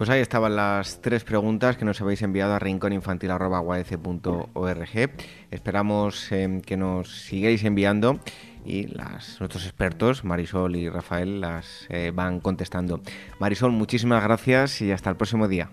Pues 0.00 0.08
ahí 0.08 0.22
estaban 0.22 0.56
las 0.56 1.02
tres 1.02 1.24
preguntas 1.24 1.76
que 1.76 1.84
nos 1.84 2.00
habéis 2.00 2.22
enviado 2.22 2.54
a 2.54 2.58
rinconinfantil.org. 2.58 5.10
Esperamos 5.50 6.32
eh, 6.32 6.62
que 6.64 6.78
nos 6.78 7.10
sigáis 7.10 7.62
enviando 7.64 8.18
y 8.64 8.86
nuestros 8.86 9.66
expertos, 9.66 10.24
Marisol 10.24 10.76
y 10.76 10.88
Rafael, 10.88 11.42
las 11.42 11.86
eh, 11.90 12.12
van 12.14 12.40
contestando. 12.40 13.02
Marisol, 13.40 13.72
muchísimas 13.72 14.24
gracias 14.24 14.80
y 14.80 14.90
hasta 14.90 15.10
el 15.10 15.16
próximo 15.16 15.48
día. 15.48 15.68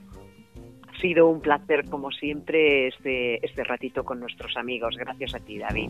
Ha 0.90 1.00
sido 1.00 1.30
un 1.30 1.40
placer, 1.40 1.86
como 1.90 2.12
siempre, 2.12 2.90
este, 2.90 3.46
este 3.46 3.64
ratito 3.64 4.04
con 4.04 4.20
nuestros 4.20 4.58
amigos. 4.58 4.98
Gracias 4.98 5.36
a 5.36 5.40
ti, 5.40 5.58
David. 5.58 5.90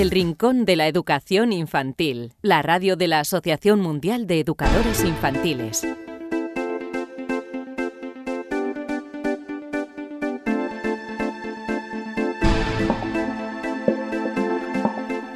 El 0.00 0.10
Rincón 0.10 0.64
de 0.64 0.76
la 0.76 0.88
Educación 0.88 1.52
Infantil, 1.52 2.32
la 2.40 2.62
radio 2.62 2.96
de 2.96 3.06
la 3.06 3.20
Asociación 3.20 3.82
Mundial 3.82 4.26
de 4.26 4.40
Educadores 4.40 5.04
Infantiles. 5.04 5.86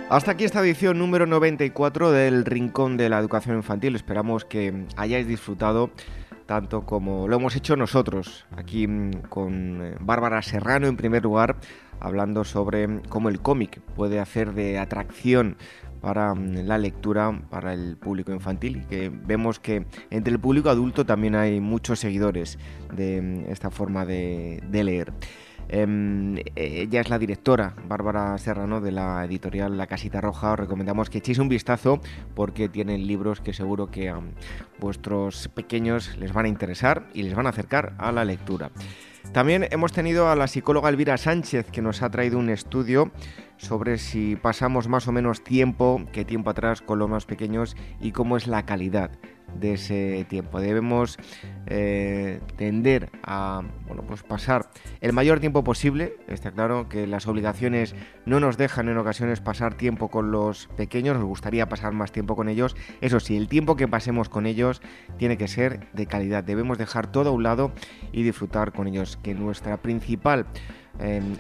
Hasta 0.09 0.31
aquí 0.31 0.45
esta 0.45 0.61
edición 0.61 0.99
número 0.99 1.27
94 1.27 2.11
del 2.11 2.47
Rincón 2.47 2.97
de 2.97 3.11
la 3.11 3.19
Educación 3.19 3.57
Infantil. 3.57 3.95
Esperamos 3.95 4.47
que 4.47 4.87
hayáis 4.97 5.29
disfrutado 5.29 5.91
tanto 6.47 6.85
como 6.85 7.27
lo 7.29 7.37
hemos 7.37 7.57
hecho 7.57 7.77
nosotros, 7.77 8.47
aquí 8.57 8.87
mm, 8.87 9.23
con 9.29 9.83
eh, 9.83 9.97
Bárbara 10.01 10.43
Serrano 10.43 10.87
en 10.87 10.97
primer 10.97 11.23
lugar, 11.23 11.57
hablando 12.01 12.45
sobre 12.45 13.01
cómo 13.09 13.29
el 13.29 13.41
cómic 13.41 13.81
puede 13.95 14.21
hacer 14.21 14.53
de 14.55 14.79
atracción 14.79 15.57
para 16.05 16.35
mm, 16.35 16.67
la 16.67 16.79
lectura 16.79 17.33
para 17.49 17.73
el 17.73 17.97
público 17.97 18.33
infantil 18.33 18.77
y 18.77 18.81
que 18.85 19.09
vemos 19.11 19.59
que 19.59 19.87
entre 20.11 20.33
el 20.33 20.39
público 20.39 20.69
adulto 20.69 21.07
también 21.07 21.35
hay 21.35 21.61
muchos 21.61 21.99
seguidores 21.99 22.59
de 22.95 23.23
mm, 23.23 23.51
esta 23.51 23.71
forma 23.71 24.05
de, 24.05 24.61
leer. 24.71 25.13
Em, 25.71 26.37
ella 26.57 27.01
es 27.01 27.09
la 27.09 27.19
directora, 27.19 27.75
Bárbara 27.89 28.37
Serrano, 28.37 28.83
de 28.83 28.93
la 28.93 29.25
editorial 29.25 29.79
La 29.79 29.87
Casita 29.87 30.21
Roja. 30.21 30.53
Os 30.53 30.59
recomendamos 30.59 31.09
que 31.09 31.19
echéis 31.19 31.39
un 31.39 31.49
vistazo 31.49 32.01
porque 32.35 32.69
tienen 32.69 33.07
libros 33.07 33.41
que 33.41 33.55
seguro 33.55 33.91
que 33.91 34.11
a 34.11 34.21
vuestros 34.79 35.49
pequeños 35.49 36.19
les 36.19 36.35
van 36.35 36.45
a 36.45 36.49
interesar 36.49 37.09
y 37.15 37.23
les 37.23 37.35
van 37.35 37.47
a 37.47 37.51
acercar 37.51 37.95
a 37.97 38.13
la 38.13 38.27
lectura. 38.27 38.71
También 39.33 39.67
hemos 39.71 39.93
tenido 39.93 40.29
a 40.29 40.37
la 40.37 40.47
psicóloga 40.47 40.89
Elvira 40.89 41.17
Sánchez 41.17 41.71
que 41.71 41.83
nos 41.83 42.03
ha 42.03 42.11
traído 42.11 42.39
un 42.39 42.51
estudio 42.51 43.11
sobre 43.57 43.99
si 43.99 44.37
pasamos 44.37 44.89
más 44.89 45.09
o 45.09 45.13
menos 45.13 45.43
tiempo 45.43 46.03
que 46.13 46.25
tiempo 46.25 46.51
atrás 46.51 46.83
con 46.83 46.99
los 46.99 47.09
más 47.09 47.25
pequeños 47.25 47.77
y 48.01 48.13
cómo 48.13 48.37
es 48.37 48.47
la 48.47 48.65
calidad 48.65 49.11
de 49.59 49.75
ese 49.75 50.27
tiempo. 50.29 50.61
Debemos 50.61 51.19
eh, 51.67 52.41
tender 52.57 53.11
a 53.23 53.63
bueno, 53.87 54.03
pues 54.07 54.23
pasar 54.23 54.71
el 55.01 55.13
mayor 55.13 55.41
tiempo 55.41 55.65
posible. 55.65 56.17
Está 56.29 56.51
claro 56.51 56.89
que 56.89 57.07
las 57.07 57.27
obligaciones 57.27 57.95
no 58.27 58.41
nos 58.41 58.57
dejan 58.57 58.89
en 58.89 58.99
ocasiones 58.99 59.41
pasar 59.41 59.75
tiempo 59.75 60.09
con 60.09 60.31
los 60.31 60.69
pequeños, 60.77 61.17
nos 61.17 61.27
gustaría 61.27 61.69
pasar 61.69 61.93
más 61.93 62.13
tiempo 62.13 62.37
con 62.37 62.49
ellos. 62.49 62.77
Eso 63.01 63.21
sí, 63.21 63.37
el 63.37 63.49
tiempo 63.49 63.77
que 63.77 63.89
pasemos 63.89 64.29
con 64.29 64.47
ellos 64.47 64.83
tiene 65.19 65.37
que 65.37 65.49
ser 65.49 65.89
de 65.93 66.07
calidad. 66.07 66.45
Debemos 66.45 66.79
dejar 66.79 67.11
todo 67.11 67.31
a 67.31 67.33
un 67.33 67.43
lado 67.43 67.73
y 68.13 68.23
disfrutar 68.23 68.73
con 68.73 68.87
ellos, 68.87 69.19
que 69.23 69.35
nuestra 69.35 69.79
principal 69.79 70.47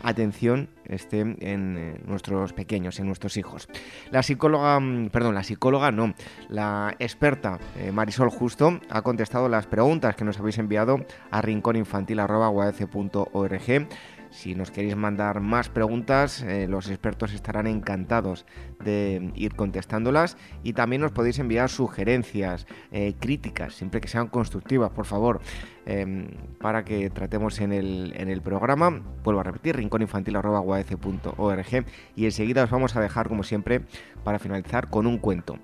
atención 0.03 0.69
esté 0.87 1.21
en 1.21 1.77
eh, 1.79 2.01
nuestros 2.07 2.53
pequeños, 2.53 2.99
en 3.01 3.07
nuestros 3.07 3.37
hijos. 3.37 3.69
La 4.11 4.23
psicóloga, 4.23 4.81
mm, 4.81 5.11
perdón, 5.11 5.35
la 5.35 5.43
psicóloga 5.43 5.91
no, 5.91 6.15
la 6.49 6.95
experta 6.99 7.59
eh, 7.79 7.93
Marisol 7.93 8.31
Justo 8.31 8.81
ha 8.91 9.03
contestado 9.03 9.49
las 9.49 9.67
preguntas 9.67 10.17
que 10.17 10.25
nos 10.25 10.39
habéis 10.39 10.59
enviado 10.59 11.05
a 11.31 11.43
rincóninfantil.org 11.43 13.89
si 14.35 14.55
nos 14.57 14.72
queréis 14.72 14.97
mandar 14.97 15.41
más 15.41 15.68
preguntas, 15.68 16.43
eh, 16.43 16.66
los 16.68 16.91
expertos 16.91 17.32
estarán 17.32 17.68
encantados 17.68 18.45
de 18.82 19.30
ir 19.37 19.55
contestándolas 19.55 20.37
y 20.64 20.72
también 20.72 21.03
nos 21.03 21.12
podéis 21.12 21.39
enviar 21.39 21.70
sugerencias, 21.70 22.66
eh, 22.91 23.14
críticas, 23.20 23.74
siempre 23.74 24.01
que 24.01 24.09
sean 24.09 24.26
constructivas, 24.26 24.91
por 24.91 25.07
favor, 25.07 25.41
em, 25.87 26.26
para 26.61 26.85
que 26.85 27.11
tratemos 27.11 27.61
en 27.61 27.72
el, 27.72 28.12
en 28.16 28.28
el 28.28 28.43
programa. 28.43 29.03
Vuelvo 29.22 29.41
a 29.41 29.45
repetir, 29.45 29.76
rincóninfantil.org 29.76 31.85
y 32.16 32.24
enseguida 32.24 32.64
os 32.64 32.70
vamos 32.70 32.97
a 32.97 33.01
dejar, 33.01 33.28
como 33.28 33.45
siempre, 33.45 33.82
para 34.24 34.41
finalizar 34.41 34.91
con 34.91 35.07
un 35.07 35.18
cuento. 35.18 35.61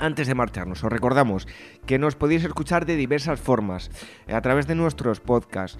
Antes 0.00 0.26
de 0.26 0.34
marcharnos, 0.34 0.82
os 0.82 0.90
recordamos 0.90 1.46
que 1.86 1.98
nos 1.98 2.14
podéis 2.14 2.44
escuchar 2.44 2.86
de 2.86 2.96
diversas 2.96 3.40
formas, 3.40 3.90
eh, 4.26 4.34
a 4.34 4.40
través 4.40 4.66
de 4.66 4.74
nuestros 4.74 5.20
podcasts, 5.20 5.78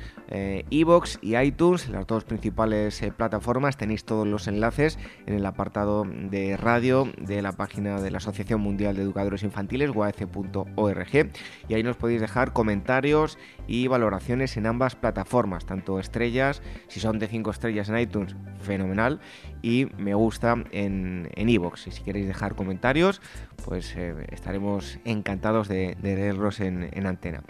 Evox 0.71 1.19
y 1.23 1.37
iTunes, 1.37 1.89
las 1.89 2.07
dos 2.07 2.25
principales 2.25 3.03
eh, 3.03 3.13
plataformas, 3.13 3.77
tenéis 3.77 4.05
todos 4.05 4.27
los 4.27 4.47
enlaces 4.47 4.99
en 5.27 5.35
el 5.35 5.45
apartado 5.45 6.05
de 6.05 6.57
radio 6.57 7.11
de 7.19 7.43
la 7.43 7.53
página 7.53 8.01
de 8.01 8.11
la 8.11 8.19
Asociación 8.19 8.61
Mundial 8.61 8.97
de 8.97 9.03
Educadores 9.03 9.43
Infantiles, 9.43 9.91
guac.org, 9.91 11.31
y 11.69 11.75
ahí 11.75 11.83
nos 11.83 11.97
podéis 11.97 12.21
dejar 12.21 12.53
comentarios 12.53 13.39
y 13.67 13.87
valoraciones 13.87 14.57
en 14.57 14.67
ambas 14.67 14.97
plataformas, 14.97 15.67
tanto 15.67 15.99
estrellas, 15.99 16.63
si 16.89 17.01
son 17.01 17.19
de 17.19 17.27
5 17.27 17.51
estrellas 17.51 17.89
en 17.89 17.99
iTunes, 17.99 18.37
fenomenal, 18.61 19.21
y 19.63 19.87
me 19.99 20.15
gusta 20.15 20.57
en 20.73 21.29
Evox. 21.35 21.87
y 21.87 21.91
si 21.91 22.03
queréis 22.03 22.27
dejar 22.27 22.55
comentarios, 22.55 23.21
pues 23.65 23.95
eh, 23.97 24.15
estaremos 24.31 24.99
encantados 25.05 25.69
de, 25.69 25.97
leerlos 26.03 26.61
en, 26.61 27.07
antena. 27.07 27.43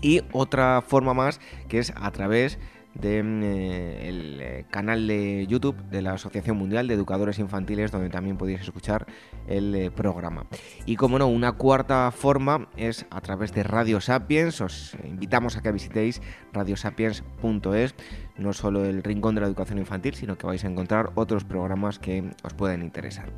Y 0.00 0.22
otra 0.32 0.82
forma 0.82 1.14
más 1.14 1.40
que 1.68 1.78
es 1.78 1.92
a 1.96 2.10
través 2.10 2.58
del 2.94 3.24
mm, 3.24 3.42
eh, 3.42 3.98
eh, 4.40 4.64
canal 4.70 5.06
de 5.06 5.46
YouTube 5.48 5.76
de 5.90 6.02
la 6.02 6.12
Asociación 6.12 6.56
Mundial 6.56 6.86
de 6.86 6.94
Educadores 6.94 7.38
Infantiles, 7.38 7.90
donde 7.90 8.10
también 8.10 8.36
podéis 8.36 8.60
escuchar 8.60 9.06
el 9.48 9.90
programa. 9.92 10.46
Y 10.86 10.96
como 10.96 11.18
no, 11.18 11.26
una 11.26 11.52
cuarta 11.52 12.10
forma 12.12 12.68
es 12.76 13.06
a 13.10 13.20
través 13.20 13.52
de 13.52 13.62
Radio 13.62 14.00
Sapiens. 14.00 14.60
Os 14.60 14.96
invitamos 15.04 15.56
a 15.56 15.62
que 15.62 15.72
visitéis 15.72 16.22
radiosapiens.es, 16.52 17.94
no 18.36 18.52
solo 18.52 18.84
el 18.84 19.02
rincón 19.02 19.34
de 19.34 19.40
la 19.40 19.46
educación 19.46 19.78
infantil, 19.78 20.14
sino 20.14 20.36
que 20.36 20.46
vais 20.46 20.64
a 20.64 20.68
encontrar 20.68 21.10
otros 21.14 21.44
programas 21.44 21.98
que 21.98 22.30
os 22.42 22.54
pueden 22.54 22.82
interesar. 22.82 23.30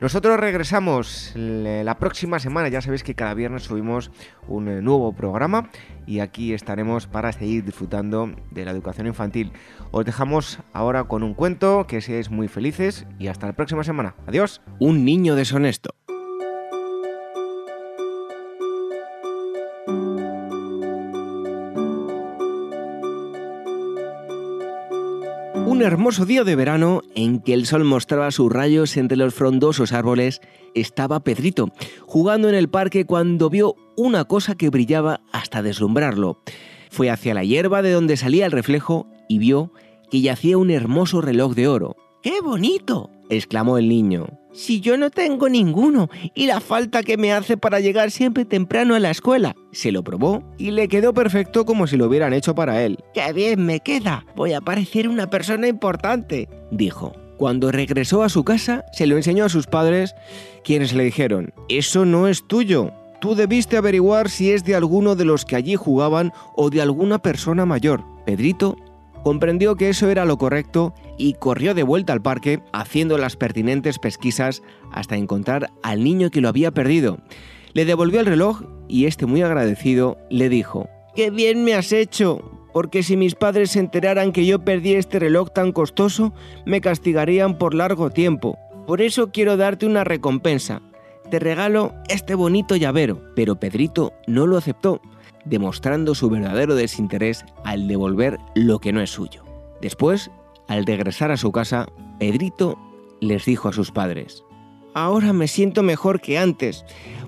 Nosotros 0.00 0.38
regresamos 0.40 1.32
la 1.36 1.96
próxima 1.98 2.40
semana, 2.40 2.68
ya 2.68 2.80
sabéis 2.80 3.04
que 3.04 3.14
cada 3.14 3.34
viernes 3.34 3.62
subimos 3.62 4.10
un 4.48 4.68
eh, 4.68 4.82
nuevo 4.82 5.12
programa 5.12 5.70
y 6.06 6.18
aquí 6.18 6.54
estaremos 6.54 7.06
para 7.06 7.30
seguir 7.32 7.64
disfrutando 7.64 8.34
de 8.50 8.64
la 8.64 8.72
educación 8.72 9.06
infantil. 9.06 9.52
Os 9.92 10.04
dejamos 10.04 10.58
ahora 10.72 11.04
con 11.04 11.22
un 11.22 11.34
cuento, 11.34 11.86
que 11.86 12.00
seáis 12.00 12.30
muy 12.30 12.48
felices 12.48 13.06
y 13.20 13.28
hasta 13.28 13.46
la 13.46 13.52
próxima 13.52 13.84
semana. 13.84 14.16
Adiós. 14.26 14.60
Un 14.80 15.04
niño 15.04 15.36
deshonesto. 15.36 15.94
Hermoso 25.82 26.26
día 26.26 26.44
de 26.44 26.54
verano 26.54 27.02
en 27.16 27.40
que 27.40 27.54
el 27.54 27.66
sol 27.66 27.82
mostraba 27.82 28.30
sus 28.30 28.52
rayos 28.52 28.96
entre 28.96 29.16
los 29.16 29.34
frondosos 29.34 29.92
árboles, 29.92 30.40
estaba 30.76 31.24
Pedrito 31.24 31.72
jugando 32.06 32.48
en 32.48 32.54
el 32.54 32.68
parque 32.68 33.04
cuando 33.04 33.50
vio 33.50 33.74
una 33.96 34.24
cosa 34.24 34.54
que 34.54 34.70
brillaba 34.70 35.22
hasta 35.32 35.60
deslumbrarlo. 35.60 36.38
Fue 36.92 37.10
hacia 37.10 37.34
la 37.34 37.42
hierba 37.42 37.82
de 37.82 37.90
donde 37.90 38.16
salía 38.16 38.46
el 38.46 38.52
reflejo 38.52 39.08
y 39.28 39.38
vio 39.38 39.72
que 40.08 40.20
yacía 40.20 40.56
un 40.56 40.70
hermoso 40.70 41.20
reloj 41.20 41.54
de 41.54 41.66
oro. 41.66 41.96
¡Qué 42.22 42.40
bonito! 42.40 43.10
Exclamó 43.28 43.78
el 43.78 43.88
niño. 43.88 44.26
Si 44.52 44.80
yo 44.80 44.98
no 44.98 45.10
tengo 45.10 45.48
ninguno 45.48 46.10
y 46.34 46.46
la 46.46 46.60
falta 46.60 47.02
que 47.02 47.16
me 47.16 47.32
hace 47.32 47.56
para 47.56 47.80
llegar 47.80 48.10
siempre 48.10 48.44
temprano 48.44 48.94
a 48.94 49.00
la 49.00 49.10
escuela. 49.10 49.54
Se 49.72 49.92
lo 49.92 50.04
probó 50.04 50.42
y 50.58 50.72
le 50.72 50.88
quedó 50.88 51.14
perfecto 51.14 51.64
como 51.64 51.86
si 51.86 51.96
lo 51.96 52.06
hubieran 52.06 52.34
hecho 52.34 52.54
para 52.54 52.82
él. 52.82 52.98
¡Qué 53.14 53.32
bien 53.32 53.64
me 53.64 53.80
queda! 53.80 54.26
Voy 54.36 54.52
a 54.52 54.60
parecer 54.60 55.08
una 55.08 55.30
persona 55.30 55.68
importante, 55.68 56.48
dijo. 56.70 57.12
Cuando 57.38 57.72
regresó 57.72 58.22
a 58.22 58.28
su 58.28 58.44
casa, 58.44 58.84
se 58.92 59.06
lo 59.06 59.16
enseñó 59.16 59.46
a 59.46 59.48
sus 59.48 59.66
padres, 59.66 60.14
quienes 60.64 60.92
le 60.92 61.04
dijeron, 61.04 61.52
Eso 61.68 62.04
no 62.04 62.28
es 62.28 62.46
tuyo. 62.46 62.92
Tú 63.20 63.34
debiste 63.34 63.76
averiguar 63.76 64.28
si 64.28 64.52
es 64.52 64.64
de 64.64 64.74
alguno 64.74 65.16
de 65.16 65.24
los 65.24 65.44
que 65.44 65.56
allí 65.56 65.76
jugaban 65.76 66.32
o 66.54 66.70
de 66.70 66.82
alguna 66.82 67.20
persona 67.20 67.64
mayor. 67.64 68.04
Pedrito 68.26 68.76
comprendió 69.22 69.76
que 69.76 69.88
eso 69.88 70.10
era 70.10 70.24
lo 70.24 70.38
correcto 70.38 70.94
y 71.18 71.34
corrió 71.34 71.74
de 71.74 71.82
vuelta 71.82 72.12
al 72.12 72.22
parque 72.22 72.60
haciendo 72.72 73.18
las 73.18 73.36
pertinentes 73.36 73.98
pesquisas 73.98 74.62
hasta 74.90 75.16
encontrar 75.16 75.70
al 75.82 76.02
niño 76.04 76.30
que 76.30 76.40
lo 76.40 76.48
había 76.48 76.70
perdido. 76.70 77.18
Le 77.72 77.84
devolvió 77.84 78.20
el 78.20 78.26
reloj 78.26 78.62
y 78.88 79.06
este 79.06 79.26
muy 79.26 79.42
agradecido 79.42 80.18
le 80.30 80.48
dijo, 80.48 80.88
¡Qué 81.14 81.30
bien 81.30 81.64
me 81.64 81.74
has 81.74 81.92
hecho! 81.92 82.40
Porque 82.72 83.02
si 83.02 83.16
mis 83.16 83.34
padres 83.34 83.72
se 83.72 83.80
enteraran 83.80 84.32
que 84.32 84.46
yo 84.46 84.64
perdí 84.64 84.94
este 84.94 85.18
reloj 85.18 85.50
tan 85.50 85.72
costoso, 85.72 86.32
me 86.64 86.80
castigarían 86.80 87.58
por 87.58 87.74
largo 87.74 88.10
tiempo. 88.10 88.58
Por 88.86 89.02
eso 89.02 89.30
quiero 89.30 89.56
darte 89.56 89.86
una 89.86 90.04
recompensa. 90.04 90.80
Te 91.30 91.38
regalo 91.38 91.94
este 92.08 92.34
bonito 92.34 92.76
llavero. 92.76 93.22
Pero 93.36 93.56
Pedrito 93.56 94.12
no 94.26 94.46
lo 94.46 94.56
aceptó 94.56 95.00
demostrando 95.44 96.14
su 96.14 96.30
verdadero 96.30 96.74
desinterés 96.74 97.44
al 97.64 97.88
devolver 97.88 98.38
lo 98.54 98.78
que 98.78 98.92
no 98.92 99.00
es 99.00 99.10
suyo. 99.10 99.44
Después, 99.80 100.30
al 100.68 100.86
regresar 100.86 101.30
a 101.30 101.36
su 101.36 101.52
casa, 101.52 101.86
Pedrito 102.18 102.78
les 103.20 103.44
dijo 103.44 103.68
a 103.68 103.72
sus 103.72 103.90
padres, 103.90 104.44
Ahora 104.94 105.32
me 105.32 105.48
siento 105.48 105.82
mejor 105.82 106.20
que 106.20 106.38
antes, 106.38 106.84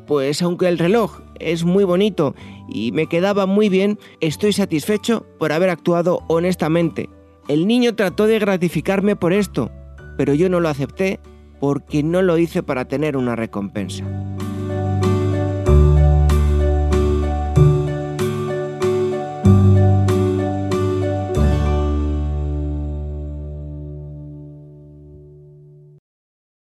pues 0.07 0.43
aunque 0.43 0.69
el 0.69 0.79
reloj 0.79 1.21
es 1.41 1.65
muy 1.65 1.85
bonito 1.85 2.35
y 2.69 2.93
me 2.93 3.07
quedaba 3.07 3.47
muy 3.47 3.69
bien, 3.69 3.99
estoy 4.21 4.53
satisfecho 4.53 5.27
por 5.39 5.53
haber 5.53 5.71
actuado 5.71 6.23
honestamente. 6.29 7.09
El 7.49 7.67
niño 7.67 7.95
trató 7.95 8.27
de 8.27 8.39
gratificarme 8.39 9.17
por 9.17 9.33
esto, 9.33 9.71
pero 10.17 10.35
yo 10.35 10.49
no 10.49 10.61
lo 10.61 10.69
acepté 10.69 11.21
porque 11.59 12.03
no 12.03 12.23
lo 12.23 12.37
hice 12.39 12.63
para 12.63 12.87
tener 12.87 13.17
una 13.17 13.37
recompensa. 13.37 14.05